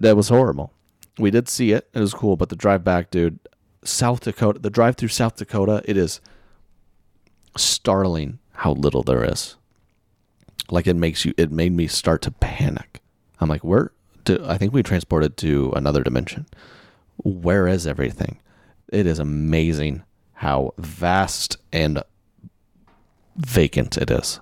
That 0.00 0.16
was 0.16 0.28
horrible. 0.28 0.73
We 1.18 1.30
did 1.30 1.48
see 1.48 1.72
it. 1.72 1.88
It 1.94 2.00
was 2.00 2.14
cool, 2.14 2.36
but 2.36 2.48
the 2.48 2.56
drive 2.56 2.82
back, 2.82 3.10
dude, 3.10 3.38
South 3.84 4.20
Dakota, 4.20 4.58
the 4.58 4.70
drive 4.70 4.96
through 4.96 5.08
South 5.08 5.36
Dakota, 5.36 5.82
it 5.84 5.96
is 5.96 6.20
startling 7.56 8.38
how 8.52 8.72
little 8.72 9.02
there 9.02 9.24
is. 9.24 9.56
Like 10.70 10.86
it 10.86 10.94
makes 10.94 11.24
you, 11.24 11.34
it 11.36 11.52
made 11.52 11.72
me 11.72 11.86
start 11.86 12.22
to 12.22 12.30
panic. 12.30 13.00
I'm 13.40 13.48
like, 13.48 13.62
where? 13.62 13.92
Do, 14.24 14.42
I 14.46 14.56
think 14.56 14.72
we 14.72 14.82
transported 14.82 15.36
to 15.38 15.72
another 15.76 16.02
dimension. 16.02 16.46
Where 17.18 17.68
is 17.68 17.86
everything? 17.86 18.38
It 18.88 19.06
is 19.06 19.18
amazing 19.18 20.02
how 20.34 20.72
vast 20.78 21.58
and 21.72 22.02
vacant 23.36 23.98
it 23.98 24.10
is. 24.10 24.40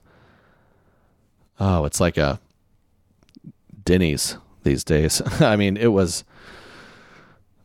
Oh, 1.59 1.85
it's 1.85 2.01
like 2.01 2.17
a 2.17 2.41
Denny's 3.85 4.37
these 4.63 4.85
days. 4.85 5.21
I 5.41 5.57
mean, 5.57 5.77
it 5.77 5.93
was 5.93 6.25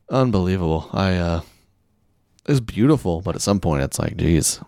unbelievable. 0.10 0.89
I 0.93 1.16
uh 1.16 1.41
it 2.45 2.51
was 2.51 2.62
beautiful, 2.62 3.22
but 3.22 3.36
at 3.36 3.41
some 3.41 3.60
point 3.60 3.84
it's 3.84 3.99
like, 3.99 4.16
geez. 4.16 4.62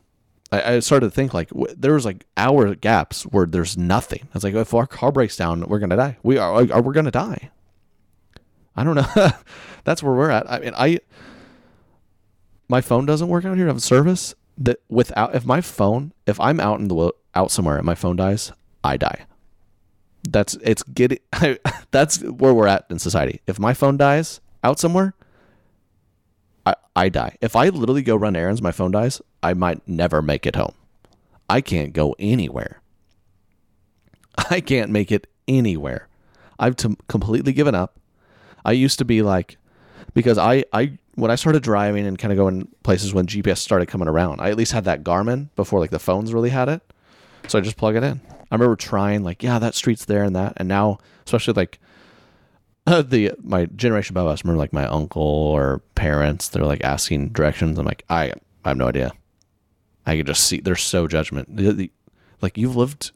I, 0.51 0.75
I 0.75 0.79
started 0.79 1.07
to 1.07 1.11
think 1.11 1.33
like 1.33 1.49
w- 1.49 1.73
there 1.77 1.93
was 1.93 2.05
like 2.05 2.25
hour 2.35 2.75
gaps 2.75 3.23
where 3.23 3.45
there's 3.45 3.77
nothing. 3.77 4.27
It's 4.33 4.43
like 4.43 4.53
if 4.53 4.73
our 4.73 4.87
car 4.87 5.11
breaks 5.11 5.37
down, 5.37 5.61
we're 5.67 5.79
gonna 5.79 5.95
die. 5.95 6.17
We 6.23 6.37
are, 6.37 6.71
are 6.71 6.81
we're 6.81 6.93
gonna 6.93 7.11
die. 7.11 7.51
I 8.75 8.83
don't 8.83 8.95
know. 8.95 9.29
That's 9.83 10.03
where 10.03 10.13
we're 10.13 10.29
at. 10.29 10.49
I 10.51 10.59
mean, 10.59 10.73
I 10.75 10.99
my 12.67 12.81
phone 12.81 13.05
doesn't 13.05 13.27
work 13.27 13.45
out 13.45 13.57
here. 13.57 13.67
I 13.67 13.69
have 13.71 13.81
service 13.81 14.35
that 14.57 14.81
without 14.89 15.35
if 15.35 15.45
my 15.45 15.61
phone 15.61 16.13
if 16.25 16.39
I'm 16.39 16.59
out 16.59 16.79
in 16.79 16.87
the 16.87 17.13
out 17.35 17.51
somewhere 17.51 17.77
and 17.77 17.85
my 17.85 17.95
phone 17.95 18.15
dies, 18.15 18.51
I 18.83 18.97
die. 18.97 19.25
That's 20.27 20.55
it's 20.61 20.83
getting. 20.83 21.19
that's 21.91 22.21
where 22.23 22.53
we're 22.53 22.67
at 22.67 22.85
in 22.89 22.99
society. 22.99 23.41
If 23.47 23.59
my 23.59 23.73
phone 23.73 23.97
dies 23.97 24.41
out 24.63 24.79
somewhere, 24.79 25.13
I 26.95 27.09
die. 27.09 27.37
If 27.41 27.55
I 27.55 27.69
literally 27.69 28.01
go 28.01 28.15
run 28.15 28.35
errands, 28.35 28.61
my 28.61 28.71
phone 28.71 28.91
dies. 28.91 29.21
I 29.41 29.53
might 29.53 29.87
never 29.87 30.21
make 30.21 30.45
it 30.45 30.55
home. 30.55 30.73
I 31.49 31.61
can't 31.61 31.93
go 31.93 32.15
anywhere. 32.19 32.81
I 34.49 34.61
can't 34.61 34.91
make 34.91 35.11
it 35.11 35.27
anywhere. 35.47 36.07
I've 36.59 36.75
t- 36.75 36.95
completely 37.07 37.53
given 37.53 37.75
up. 37.75 37.99
I 38.65 38.73
used 38.73 38.99
to 38.99 39.05
be 39.05 39.21
like, 39.21 39.57
because 40.13 40.37
I 40.37 40.65
I 40.73 40.97
when 41.15 41.31
I 41.31 41.35
started 41.35 41.63
driving 41.63 42.05
and 42.05 42.17
kind 42.17 42.31
of 42.31 42.37
going 42.37 42.67
places 42.83 43.13
when 43.13 43.25
GPS 43.25 43.57
started 43.57 43.87
coming 43.87 44.07
around, 44.07 44.41
I 44.41 44.49
at 44.49 44.57
least 44.57 44.71
had 44.71 44.85
that 44.85 45.03
Garmin 45.03 45.49
before 45.55 45.79
like 45.79 45.91
the 45.91 45.99
phones 45.99 46.33
really 46.33 46.49
had 46.49 46.69
it. 46.69 46.81
So 47.47 47.57
I 47.57 47.61
just 47.61 47.77
plug 47.77 47.95
it 47.95 48.03
in. 48.03 48.21
I 48.51 48.55
remember 48.55 48.75
trying 48.75 49.23
like, 49.23 49.43
yeah, 49.43 49.59
that 49.59 49.75
street's 49.75 50.05
there 50.05 50.23
and 50.23 50.35
that, 50.35 50.53
and 50.57 50.67
now 50.67 50.99
especially 51.25 51.53
like 51.53 51.79
uh, 52.89 53.01
the 53.07 53.31
my 53.41 53.65
generation 53.67 54.13
above 54.13 54.27
us, 54.27 54.43
remember 54.43 54.59
like 54.59 54.73
my 54.73 54.85
uncle 54.85 55.21
or 55.23 55.79
parents, 55.95 56.49
they're 56.49 56.63
like 56.65 56.83
asking 56.83 57.29
directions. 57.29 57.77
I'm 57.77 57.85
like, 57.85 58.03
I 58.09 58.33
I 58.65 58.69
have 58.69 58.77
no 58.77 58.87
idea. 58.87 59.11
I 60.05 60.17
could 60.17 60.27
just 60.27 60.43
see 60.43 60.59
they're 60.59 60.75
so 60.75 61.07
judgment. 61.07 61.55
The- 61.55 61.71
the- 61.73 61.91
Like 62.41 62.57
you've 62.57 62.75
lived 62.75 63.11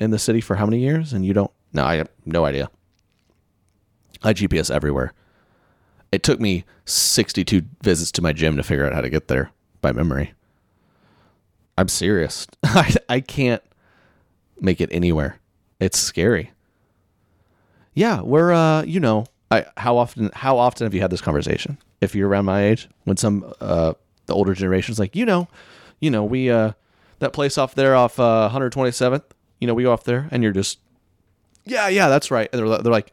in 0.00 0.10
the 0.10 0.18
city 0.18 0.40
for 0.40 0.56
how 0.56 0.64
many 0.66 0.78
years 0.80 1.12
and 1.12 1.24
you 1.24 1.32
don't? 1.34 1.50
No, 1.72 1.84
I 1.84 1.96
have 1.96 2.08
no 2.24 2.44
idea. 2.44 2.70
I 4.22 4.32
GPS 4.32 4.70
everywhere. 4.74 5.12
It 6.10 6.22
took 6.22 6.40
me 6.40 6.64
62 6.86 7.62
visits 7.82 8.10
to 8.12 8.22
my 8.22 8.32
gym 8.32 8.56
to 8.56 8.62
figure 8.62 8.86
out 8.86 8.94
how 8.94 9.00
to 9.02 9.10
get 9.10 9.28
there 9.28 9.50
by 9.82 9.92
memory. 9.92 10.32
I'm 11.76 11.88
serious. 11.88 12.46
I, 12.62 12.94
I 13.08 13.20
can't 13.20 13.62
make 14.60 14.80
it 14.80 14.88
anywhere. 14.92 15.38
It's 15.80 15.98
scary. 15.98 16.50
Yeah, 17.98 18.20
we're 18.20 18.52
uh, 18.52 18.84
you 18.84 19.00
know, 19.00 19.26
I 19.50 19.66
how 19.76 19.96
often 19.96 20.30
how 20.32 20.56
often 20.56 20.84
have 20.84 20.94
you 20.94 21.00
had 21.00 21.10
this 21.10 21.20
conversation? 21.20 21.78
If 22.00 22.14
you're 22.14 22.28
around 22.28 22.44
my 22.44 22.62
age, 22.62 22.88
when 23.02 23.16
some 23.16 23.52
uh 23.60 23.94
the 24.26 24.34
older 24.34 24.54
generation's 24.54 25.00
like, 25.00 25.16
you 25.16 25.26
know, 25.26 25.48
you 25.98 26.08
know, 26.08 26.22
we 26.22 26.48
uh 26.48 26.74
that 27.18 27.32
place 27.32 27.58
off 27.58 27.74
there 27.74 27.96
off 27.96 28.20
uh 28.20 28.50
127th, 28.52 29.24
you 29.58 29.66
know, 29.66 29.74
we 29.74 29.82
go 29.82 29.92
off 29.92 30.04
there 30.04 30.28
and 30.30 30.44
you're 30.44 30.52
just 30.52 30.78
yeah, 31.64 31.88
yeah, 31.88 32.08
that's 32.08 32.30
right. 32.30 32.48
And 32.52 32.60
they're, 32.60 32.78
they're 32.78 32.92
like, 32.92 33.12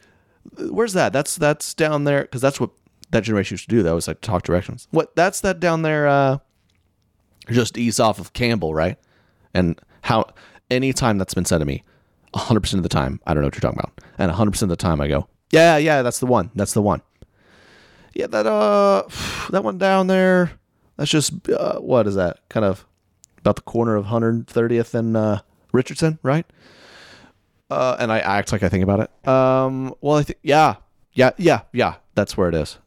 where's 0.69 0.93
that? 0.93 1.11
That's 1.11 1.35
that's 1.35 1.73
down 1.73 2.03
there 2.03 2.21
because 2.21 2.41
that's 2.41 2.59
what 2.59 2.69
that 3.09 3.23
generation 3.23 3.55
used 3.55 3.67
to 3.67 3.75
do. 3.75 3.81
That 3.81 3.95
was 3.95 4.07
like 4.07 4.21
talk 4.21 4.43
directions. 4.43 4.87
What 4.91 5.15
that's 5.15 5.41
that 5.41 5.59
down 5.59 5.81
there 5.81 6.07
uh 6.07 6.37
just 7.49 7.75
east 7.75 7.99
off 7.99 8.19
of 8.19 8.33
Campbell, 8.33 8.75
right? 8.75 8.99
And 9.51 9.81
how 10.01 10.27
any 10.69 10.93
time 10.93 11.17
that's 11.17 11.33
been 11.33 11.45
said 11.45 11.57
to 11.57 11.65
me, 11.65 11.81
100% 12.35 12.73
of 12.73 12.83
the 12.83 12.89
time, 12.89 13.19
I 13.25 13.33
don't 13.33 13.41
know 13.41 13.47
what 13.47 13.55
you're 13.55 13.61
talking 13.61 13.79
about. 13.79 14.01
And 14.17 14.31
100% 14.31 14.61
of 14.61 14.69
the 14.69 14.75
time 14.75 14.99
I 15.01 15.07
go, 15.07 15.27
yeah, 15.51 15.77
yeah, 15.77 16.01
that's 16.01 16.19
the 16.19 16.25
one. 16.25 16.51
That's 16.55 16.73
the 16.73 16.81
one. 16.81 17.01
Yeah, 18.13 18.27
that 18.27 18.45
uh 18.45 19.03
that 19.51 19.63
one 19.63 19.77
down 19.77 20.07
there, 20.07 20.51
that's 20.97 21.11
just 21.11 21.49
uh, 21.49 21.79
what 21.79 22.07
is 22.07 22.15
that? 22.15 22.39
Kind 22.49 22.65
of 22.65 22.85
about 23.37 23.57
the 23.57 23.61
corner 23.61 23.95
of 23.95 24.05
130th 24.05 24.93
and 24.93 25.15
uh 25.15 25.41
Richardson, 25.71 26.19
right? 26.23 26.45
Uh, 27.69 27.97
and 27.99 28.11
I 28.11 28.19
act 28.19 28.51
like 28.51 28.63
I 28.63 28.69
think 28.69 28.83
about 28.83 28.99
it. 28.99 29.27
Um, 29.27 29.93
well, 29.99 30.17
I 30.17 30.23
think 30.23 30.39
yeah, 30.43 30.75
yeah, 31.13 31.31
yeah, 31.37 31.61
yeah. 31.73 31.95
That's 32.13 32.37
where 32.37 32.47
it 32.47 32.55
is. 32.55 32.77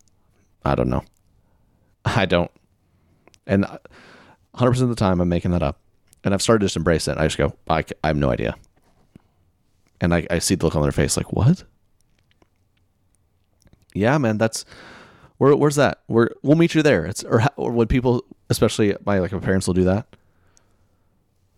I 0.64 0.74
don't 0.74 0.88
know. 0.88 1.04
I 2.04 2.26
don't. 2.26 2.50
And 3.46 3.64
100 3.64 4.70
percent 4.70 4.90
of 4.90 4.96
the 4.96 5.00
time, 5.00 5.20
I'm 5.20 5.28
making 5.28 5.50
that 5.50 5.62
up, 5.62 5.80
and 6.24 6.32
I've 6.32 6.42
started 6.42 6.60
to 6.60 6.66
just 6.66 6.76
embrace 6.76 7.08
it. 7.08 7.18
I 7.18 7.26
just 7.26 7.38
go, 7.38 7.54
I, 7.68 7.84
I 8.04 8.08
have 8.08 8.16
no 8.16 8.30
idea. 8.30 8.54
And 10.00 10.14
I, 10.14 10.26
I 10.30 10.38
see 10.38 10.54
the 10.54 10.64
look 10.64 10.76
on 10.76 10.82
their 10.82 10.92
face, 10.92 11.16
like 11.16 11.32
what? 11.32 11.64
Yeah, 13.94 14.18
man, 14.18 14.38
that's 14.38 14.64
where. 15.38 15.56
Where's 15.56 15.76
that? 15.76 16.02
We'll 16.08 16.56
meet 16.56 16.74
you 16.74 16.82
there. 16.82 17.04
It's 17.04 17.24
or, 17.24 17.42
or 17.56 17.72
when 17.72 17.88
people, 17.88 18.24
especially 18.48 18.94
my 19.04 19.18
like 19.18 19.32
my 19.32 19.40
parents, 19.40 19.66
will 19.66 19.74
do 19.74 19.84
that, 19.84 20.06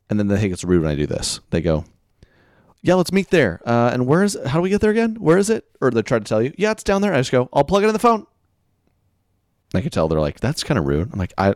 and 0.08 0.18
then 0.18 0.28
they 0.28 0.38
think 0.38 0.52
it's 0.52 0.64
rude 0.64 0.82
when 0.82 0.90
I 0.90 0.94
do 0.94 1.06
this. 1.06 1.40
They 1.50 1.60
go, 1.60 1.84
yeah, 2.82 2.94
let's 2.94 3.12
meet 3.12 3.28
there. 3.28 3.60
Uh, 3.66 3.90
and 3.92 4.06
where 4.06 4.22
is? 4.22 4.38
How 4.46 4.58
do 4.58 4.62
we 4.62 4.70
get 4.70 4.80
there 4.80 4.90
again? 4.90 5.16
Where 5.16 5.36
is 5.36 5.50
it? 5.50 5.66
Or 5.80 5.90
they 5.90 6.02
try 6.02 6.18
to 6.18 6.24
tell 6.24 6.40
you, 6.40 6.54
yeah, 6.56 6.70
it's 6.70 6.84
down 6.84 7.02
there. 7.02 7.12
I 7.12 7.18
just 7.18 7.32
go, 7.32 7.48
I'll 7.52 7.64
plug 7.64 7.84
it 7.84 7.88
in 7.88 7.92
the 7.92 7.98
phone. 7.98 8.26
I 9.74 9.80
can 9.80 9.90
tell 9.90 10.08
they're 10.08 10.20
like, 10.20 10.40
that's 10.40 10.64
kind 10.64 10.78
of 10.78 10.86
rude. 10.86 11.12
I'm 11.12 11.18
like, 11.18 11.34
I, 11.36 11.54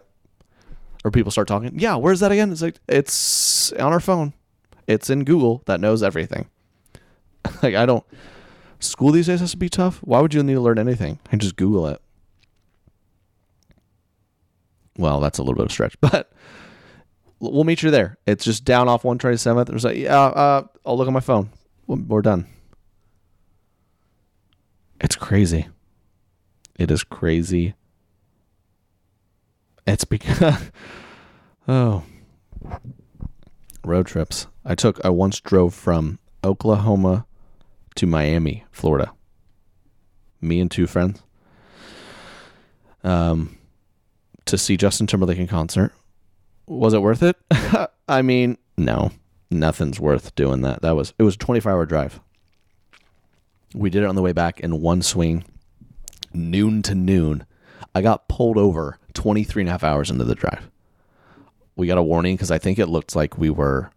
or 1.04 1.10
people 1.10 1.32
start 1.32 1.48
talking, 1.48 1.78
yeah, 1.78 1.96
where's 1.96 2.20
that 2.20 2.30
again? 2.30 2.52
It's 2.52 2.62
like, 2.62 2.76
it's 2.88 3.72
on 3.72 3.92
our 3.92 4.00
phone. 4.00 4.34
It's 4.86 5.08
in 5.08 5.24
Google 5.24 5.62
that 5.66 5.80
knows 5.80 6.02
everything. 6.02 6.46
like, 7.62 7.74
I 7.74 7.86
don't, 7.86 8.04
school 8.80 9.12
these 9.12 9.26
days 9.26 9.40
has 9.40 9.52
to 9.52 9.56
be 9.56 9.68
tough. 9.68 9.98
Why 9.98 10.20
would 10.20 10.34
you 10.34 10.42
need 10.42 10.54
to 10.54 10.60
learn 10.60 10.78
anything? 10.78 11.18
I 11.26 11.30
can 11.30 11.38
just 11.38 11.56
Google 11.56 11.86
it. 11.88 12.00
Well, 14.96 15.20
that's 15.20 15.38
a 15.38 15.42
little 15.42 15.56
bit 15.56 15.66
of 15.66 15.72
stretch, 15.72 15.98
but 16.00 16.32
we'll 17.40 17.64
meet 17.64 17.82
you 17.82 17.90
there. 17.90 18.18
It's 18.26 18.44
just 18.44 18.64
down 18.64 18.88
off 18.88 19.02
127th. 19.02 19.66
There's 19.66 19.84
like, 19.84 19.96
yeah, 19.96 20.18
uh, 20.18 20.66
I'll 20.86 20.96
look 20.96 21.08
on 21.08 21.14
my 21.14 21.20
phone. 21.20 21.50
We're 21.86 22.22
done. 22.22 22.46
It's 25.00 25.16
crazy. 25.16 25.68
It 26.78 26.90
is 26.90 27.04
crazy. 27.04 27.74
It's 29.86 30.04
because, 30.04 30.70
oh, 31.68 32.04
road 33.84 34.06
trips. 34.06 34.46
I 34.64 34.74
took, 34.74 35.04
I 35.04 35.10
once 35.10 35.40
drove 35.40 35.74
from 35.74 36.18
Oklahoma 36.42 37.26
to 37.96 38.06
Miami, 38.06 38.64
Florida. 38.70 39.12
Me 40.40 40.60
and 40.60 40.70
two 40.70 40.86
friends. 40.86 41.22
Um, 43.02 43.58
to 44.46 44.58
see 44.58 44.76
Justin 44.76 45.06
Timberlake 45.06 45.38
in 45.38 45.46
concert 45.46 45.92
was 46.66 46.94
it 46.94 47.02
worth 47.02 47.22
it? 47.22 47.36
I 48.08 48.22
mean, 48.22 48.58
no, 48.76 49.10
nothing's 49.50 50.00
worth 50.00 50.34
doing 50.34 50.62
that. 50.62 50.82
That 50.82 50.96
was 50.96 51.14
it 51.18 51.22
was 51.22 51.34
a 51.34 51.38
24 51.38 51.72
hour 51.72 51.86
drive. 51.86 52.20
We 53.74 53.90
did 53.90 54.02
it 54.02 54.06
on 54.06 54.14
the 54.14 54.22
way 54.22 54.32
back 54.32 54.60
in 54.60 54.80
one 54.80 55.02
swing, 55.02 55.44
noon 56.32 56.82
to 56.82 56.94
noon. 56.94 57.44
I 57.94 58.02
got 58.02 58.28
pulled 58.28 58.56
over 58.56 58.98
23 59.14 59.62
and 59.62 59.68
a 59.68 59.72
half 59.72 59.84
hours 59.84 60.10
into 60.10 60.24
the 60.24 60.34
drive. 60.34 60.70
We 61.76 61.86
got 61.86 61.98
a 61.98 62.02
warning 62.02 62.36
because 62.36 62.50
I 62.50 62.58
think 62.58 62.78
it 62.78 62.86
looked 62.86 63.16
like 63.16 63.36
we 63.36 63.50
were, 63.50 63.90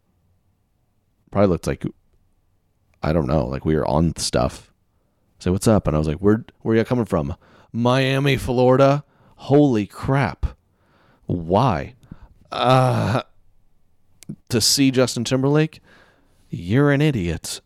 probably 1.31 1.47
looked 1.47 1.67
like, 1.67 1.85
I 3.03 3.13
don't 3.13 3.27
know, 3.27 3.45
like 3.45 3.65
we 3.65 3.75
were 3.75 3.87
on 3.87 4.15
stuff. 4.17 4.71
Say, 5.39 5.51
what's 5.51 5.67
up? 5.67 5.87
And 5.87 5.95
I 5.95 5.99
was 5.99 6.07
like, 6.07 6.17
where, 6.17 6.45
where 6.61 6.75
are 6.75 6.77
you 6.79 6.83
coming 6.83 7.05
from? 7.05 7.35
Miami, 7.71 8.37
Florida. 8.37 9.03
Holy 9.35 9.85
crap. 9.85 10.47
Why? 11.27 11.93
uh, 12.51 13.21
to 14.49 14.61
see 14.61 14.91
Justin 14.91 15.23
Timberlake, 15.23 15.81
you're 16.49 16.91
an 16.91 17.01
idiot. 17.01 17.61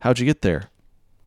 How'd 0.00 0.18
you 0.18 0.26
get 0.26 0.42
there? 0.42 0.70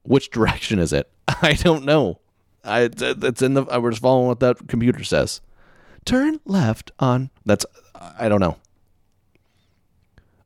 Which 0.04 0.30
direction 0.30 0.80
is 0.80 0.94
it? 0.94 1.10
I 1.28 1.54
don't 1.54 1.86
know. 1.86 2.20
I 2.64 2.90
it's 2.92 3.42
in 3.42 3.54
the. 3.54 3.64
I 3.66 3.78
was 3.78 3.98
following 3.98 4.28
what 4.28 4.40
that 4.42 4.68
computer 4.68 5.04
says. 5.04 5.42
Turn 6.06 6.40
left 6.46 6.92
on. 7.00 7.30
That's. 7.46 7.66
I 7.96 8.30
don't 8.30 8.40
know. 8.40 8.58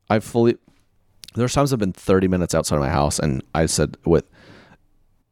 I 0.09 0.19
fully. 0.19 0.57
There's 1.33 1.53
times 1.53 1.71
I've 1.71 1.79
been 1.79 1.93
30 1.93 2.27
minutes 2.27 2.53
outside 2.53 2.75
of 2.75 2.81
my 2.81 2.89
house, 2.89 3.17
and 3.17 3.41
I 3.55 3.65
said, 3.65 3.97
with, 4.05 4.25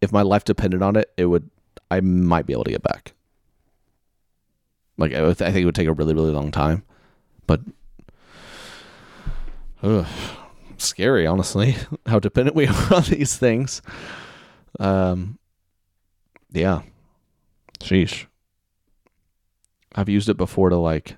if 0.01 0.11
my 0.11 0.21
life 0.21 0.45
depended 0.45 0.81
on 0.81 0.95
it, 0.95 1.11
it 1.17 1.25
would. 1.25 1.49
I 1.91 2.01
might 2.01 2.45
be 2.45 2.53
able 2.53 2.65
to 2.65 2.71
get 2.71 2.83
back. 2.83 3.13
Like 4.97 5.13
I 5.13 5.33
think 5.33 5.55
it 5.55 5.65
would 5.65 5.75
take 5.75 5.87
a 5.87 5.93
really 5.93 6.13
really 6.13 6.31
long 6.31 6.51
time 6.51 6.83
but 7.49 7.61
ugh, 9.81 10.05
scary, 10.77 11.25
honestly, 11.25 11.75
how 12.05 12.19
dependent 12.19 12.55
we 12.55 12.67
are 12.67 12.93
on 12.93 13.03
these 13.05 13.35
things. 13.35 13.81
Um, 14.79 15.39
yeah, 16.51 16.83
sheesh. 17.79 18.27
I've 19.95 20.09
used 20.09 20.29
it 20.29 20.37
before 20.37 20.69
to 20.69 20.77
like, 20.77 21.17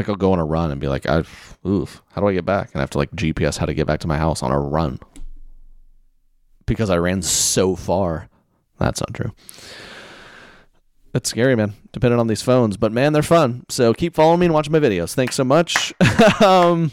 like 0.00 0.08
I'll 0.08 0.16
go 0.16 0.32
on 0.32 0.38
a 0.38 0.44
run 0.44 0.70
and 0.70 0.80
be 0.80 0.88
like, 0.88 1.06
I, 1.06 1.22
oof, 1.66 2.02
how 2.12 2.22
do 2.22 2.26
I 2.26 2.32
get 2.32 2.46
back? 2.46 2.70
And 2.72 2.76
I 2.76 2.80
have 2.80 2.90
to 2.90 2.98
like 2.98 3.10
GPS 3.10 3.58
how 3.58 3.66
to 3.66 3.74
get 3.74 3.86
back 3.86 4.00
to 4.00 4.08
my 4.08 4.16
house 4.16 4.42
on 4.42 4.50
a 4.50 4.58
run 4.58 4.98
because 6.64 6.88
I 6.88 6.96
ran 6.96 7.20
so 7.20 7.76
far. 7.76 8.30
That's 8.78 9.00
not 9.00 9.12
true. 9.12 9.32
It's 11.12 11.28
scary, 11.28 11.54
man. 11.54 11.74
Depending 11.92 12.18
on 12.18 12.28
these 12.28 12.40
phones, 12.40 12.78
but 12.78 12.92
man, 12.92 13.12
they're 13.12 13.22
fun. 13.22 13.66
So 13.68 13.92
keep 13.92 14.14
following 14.14 14.40
me 14.40 14.46
and 14.46 14.54
watching 14.54 14.72
my 14.72 14.78
videos. 14.78 15.12
Thanks 15.12 15.34
so 15.34 15.44
much. 15.44 15.92
um, 16.40 16.92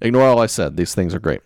ignore 0.00 0.28
all 0.28 0.38
I 0.38 0.46
said. 0.46 0.76
These 0.76 0.94
things 0.94 1.14
are 1.14 1.20
great, 1.20 1.40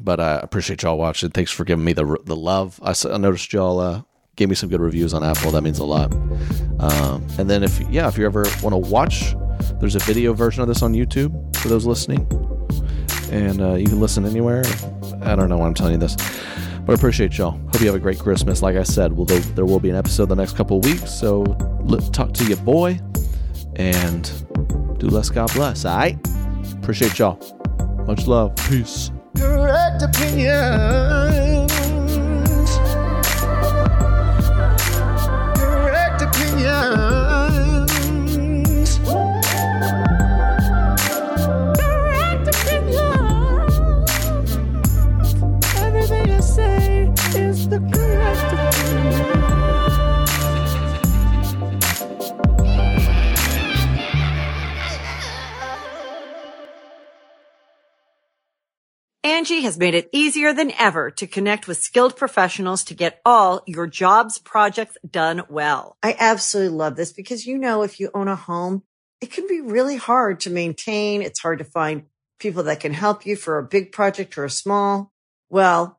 but 0.00 0.20
I 0.20 0.36
appreciate 0.36 0.82
y'all 0.82 0.98
watching. 0.98 1.30
Thanks 1.30 1.50
for 1.50 1.64
giving 1.64 1.84
me 1.84 1.94
the 1.94 2.18
the 2.24 2.36
love. 2.36 2.78
I, 2.80 2.94
I 3.10 3.16
noticed 3.16 3.52
y'all 3.52 3.80
uh, 3.80 4.02
gave 4.36 4.48
me 4.48 4.54
some 4.54 4.68
good 4.68 4.80
reviews 4.80 5.12
on 5.14 5.24
Apple. 5.24 5.50
That 5.50 5.62
means 5.62 5.78
a 5.78 5.84
lot. 5.84 6.12
Um, 6.78 7.26
and 7.38 7.48
then 7.50 7.62
if 7.62 7.80
yeah, 7.90 8.06
if 8.06 8.18
you 8.18 8.26
ever 8.26 8.44
want 8.62 8.72
to 8.72 8.76
watch, 8.76 9.34
there's 9.80 9.96
a 9.96 10.00
video 10.00 10.32
version 10.34 10.62
of 10.62 10.68
this 10.68 10.82
on 10.82 10.92
YouTube 10.92 11.56
for 11.56 11.68
those 11.68 11.86
listening, 11.86 12.26
and 13.32 13.60
uh, 13.60 13.74
you 13.74 13.86
can 13.86 14.00
listen 14.00 14.24
anywhere. 14.24 14.64
I 15.22 15.34
don't 15.34 15.48
know 15.48 15.58
why 15.58 15.66
I'm 15.66 15.74
telling 15.74 15.94
you 15.94 15.98
this. 15.98 16.16
But 16.86 16.92
I 16.92 16.94
appreciate 16.94 17.36
y'all. 17.36 17.50
Hope 17.50 17.80
you 17.80 17.86
have 17.86 17.96
a 17.96 17.98
great 17.98 18.20
Christmas. 18.20 18.62
Like 18.62 18.76
I 18.76 18.84
said, 18.84 19.12
well, 19.12 19.24
there, 19.24 19.64
will 19.64 19.80
be 19.80 19.90
an 19.90 19.96
episode 19.96 20.26
the 20.26 20.36
next 20.36 20.56
couple 20.56 20.78
weeks. 20.80 21.10
So 21.12 21.44
talk 22.12 22.32
to 22.34 22.44
your 22.44 22.58
boy 22.58 23.00
and 23.74 24.30
do 24.98 25.08
less 25.08 25.28
God 25.28 25.52
bless. 25.52 25.84
Right? 25.84 26.16
Appreciate 26.74 27.18
y'all. 27.18 27.40
Much 28.06 28.28
love. 28.28 28.54
Peace. 28.68 29.10
Opinions. 30.00 31.85
Angi 47.66 47.82
has 59.62 59.76
made 59.76 59.96
it 59.96 60.08
easier 60.12 60.52
than 60.52 60.70
ever 60.78 61.10
to 61.10 61.26
connect 61.26 61.66
with 61.66 61.78
skilled 61.78 62.16
professionals 62.16 62.84
to 62.84 62.94
get 62.94 63.20
all 63.24 63.64
your 63.66 63.88
jobs 63.88 64.38
projects 64.38 64.96
done 65.08 65.42
well. 65.48 65.96
I 66.04 66.14
absolutely 66.16 66.76
love 66.76 66.94
this 66.94 67.12
because, 67.12 67.46
you 67.46 67.58
know, 67.58 67.82
if 67.82 67.98
you 67.98 68.10
own 68.14 68.28
a 68.28 68.36
home, 68.36 68.84
it 69.20 69.32
can 69.32 69.48
be 69.48 69.60
really 69.60 69.96
hard 69.96 70.38
to 70.40 70.50
maintain. 70.50 71.20
It's 71.20 71.40
hard 71.40 71.58
to 71.58 71.64
find 71.64 72.04
people 72.38 72.62
that 72.62 72.78
can 72.78 72.92
help 72.92 73.26
you 73.26 73.34
for 73.34 73.58
a 73.58 73.66
big 73.66 73.90
project 73.90 74.38
or 74.38 74.44
a 74.44 74.50
small. 74.50 75.10
Well, 75.50 75.98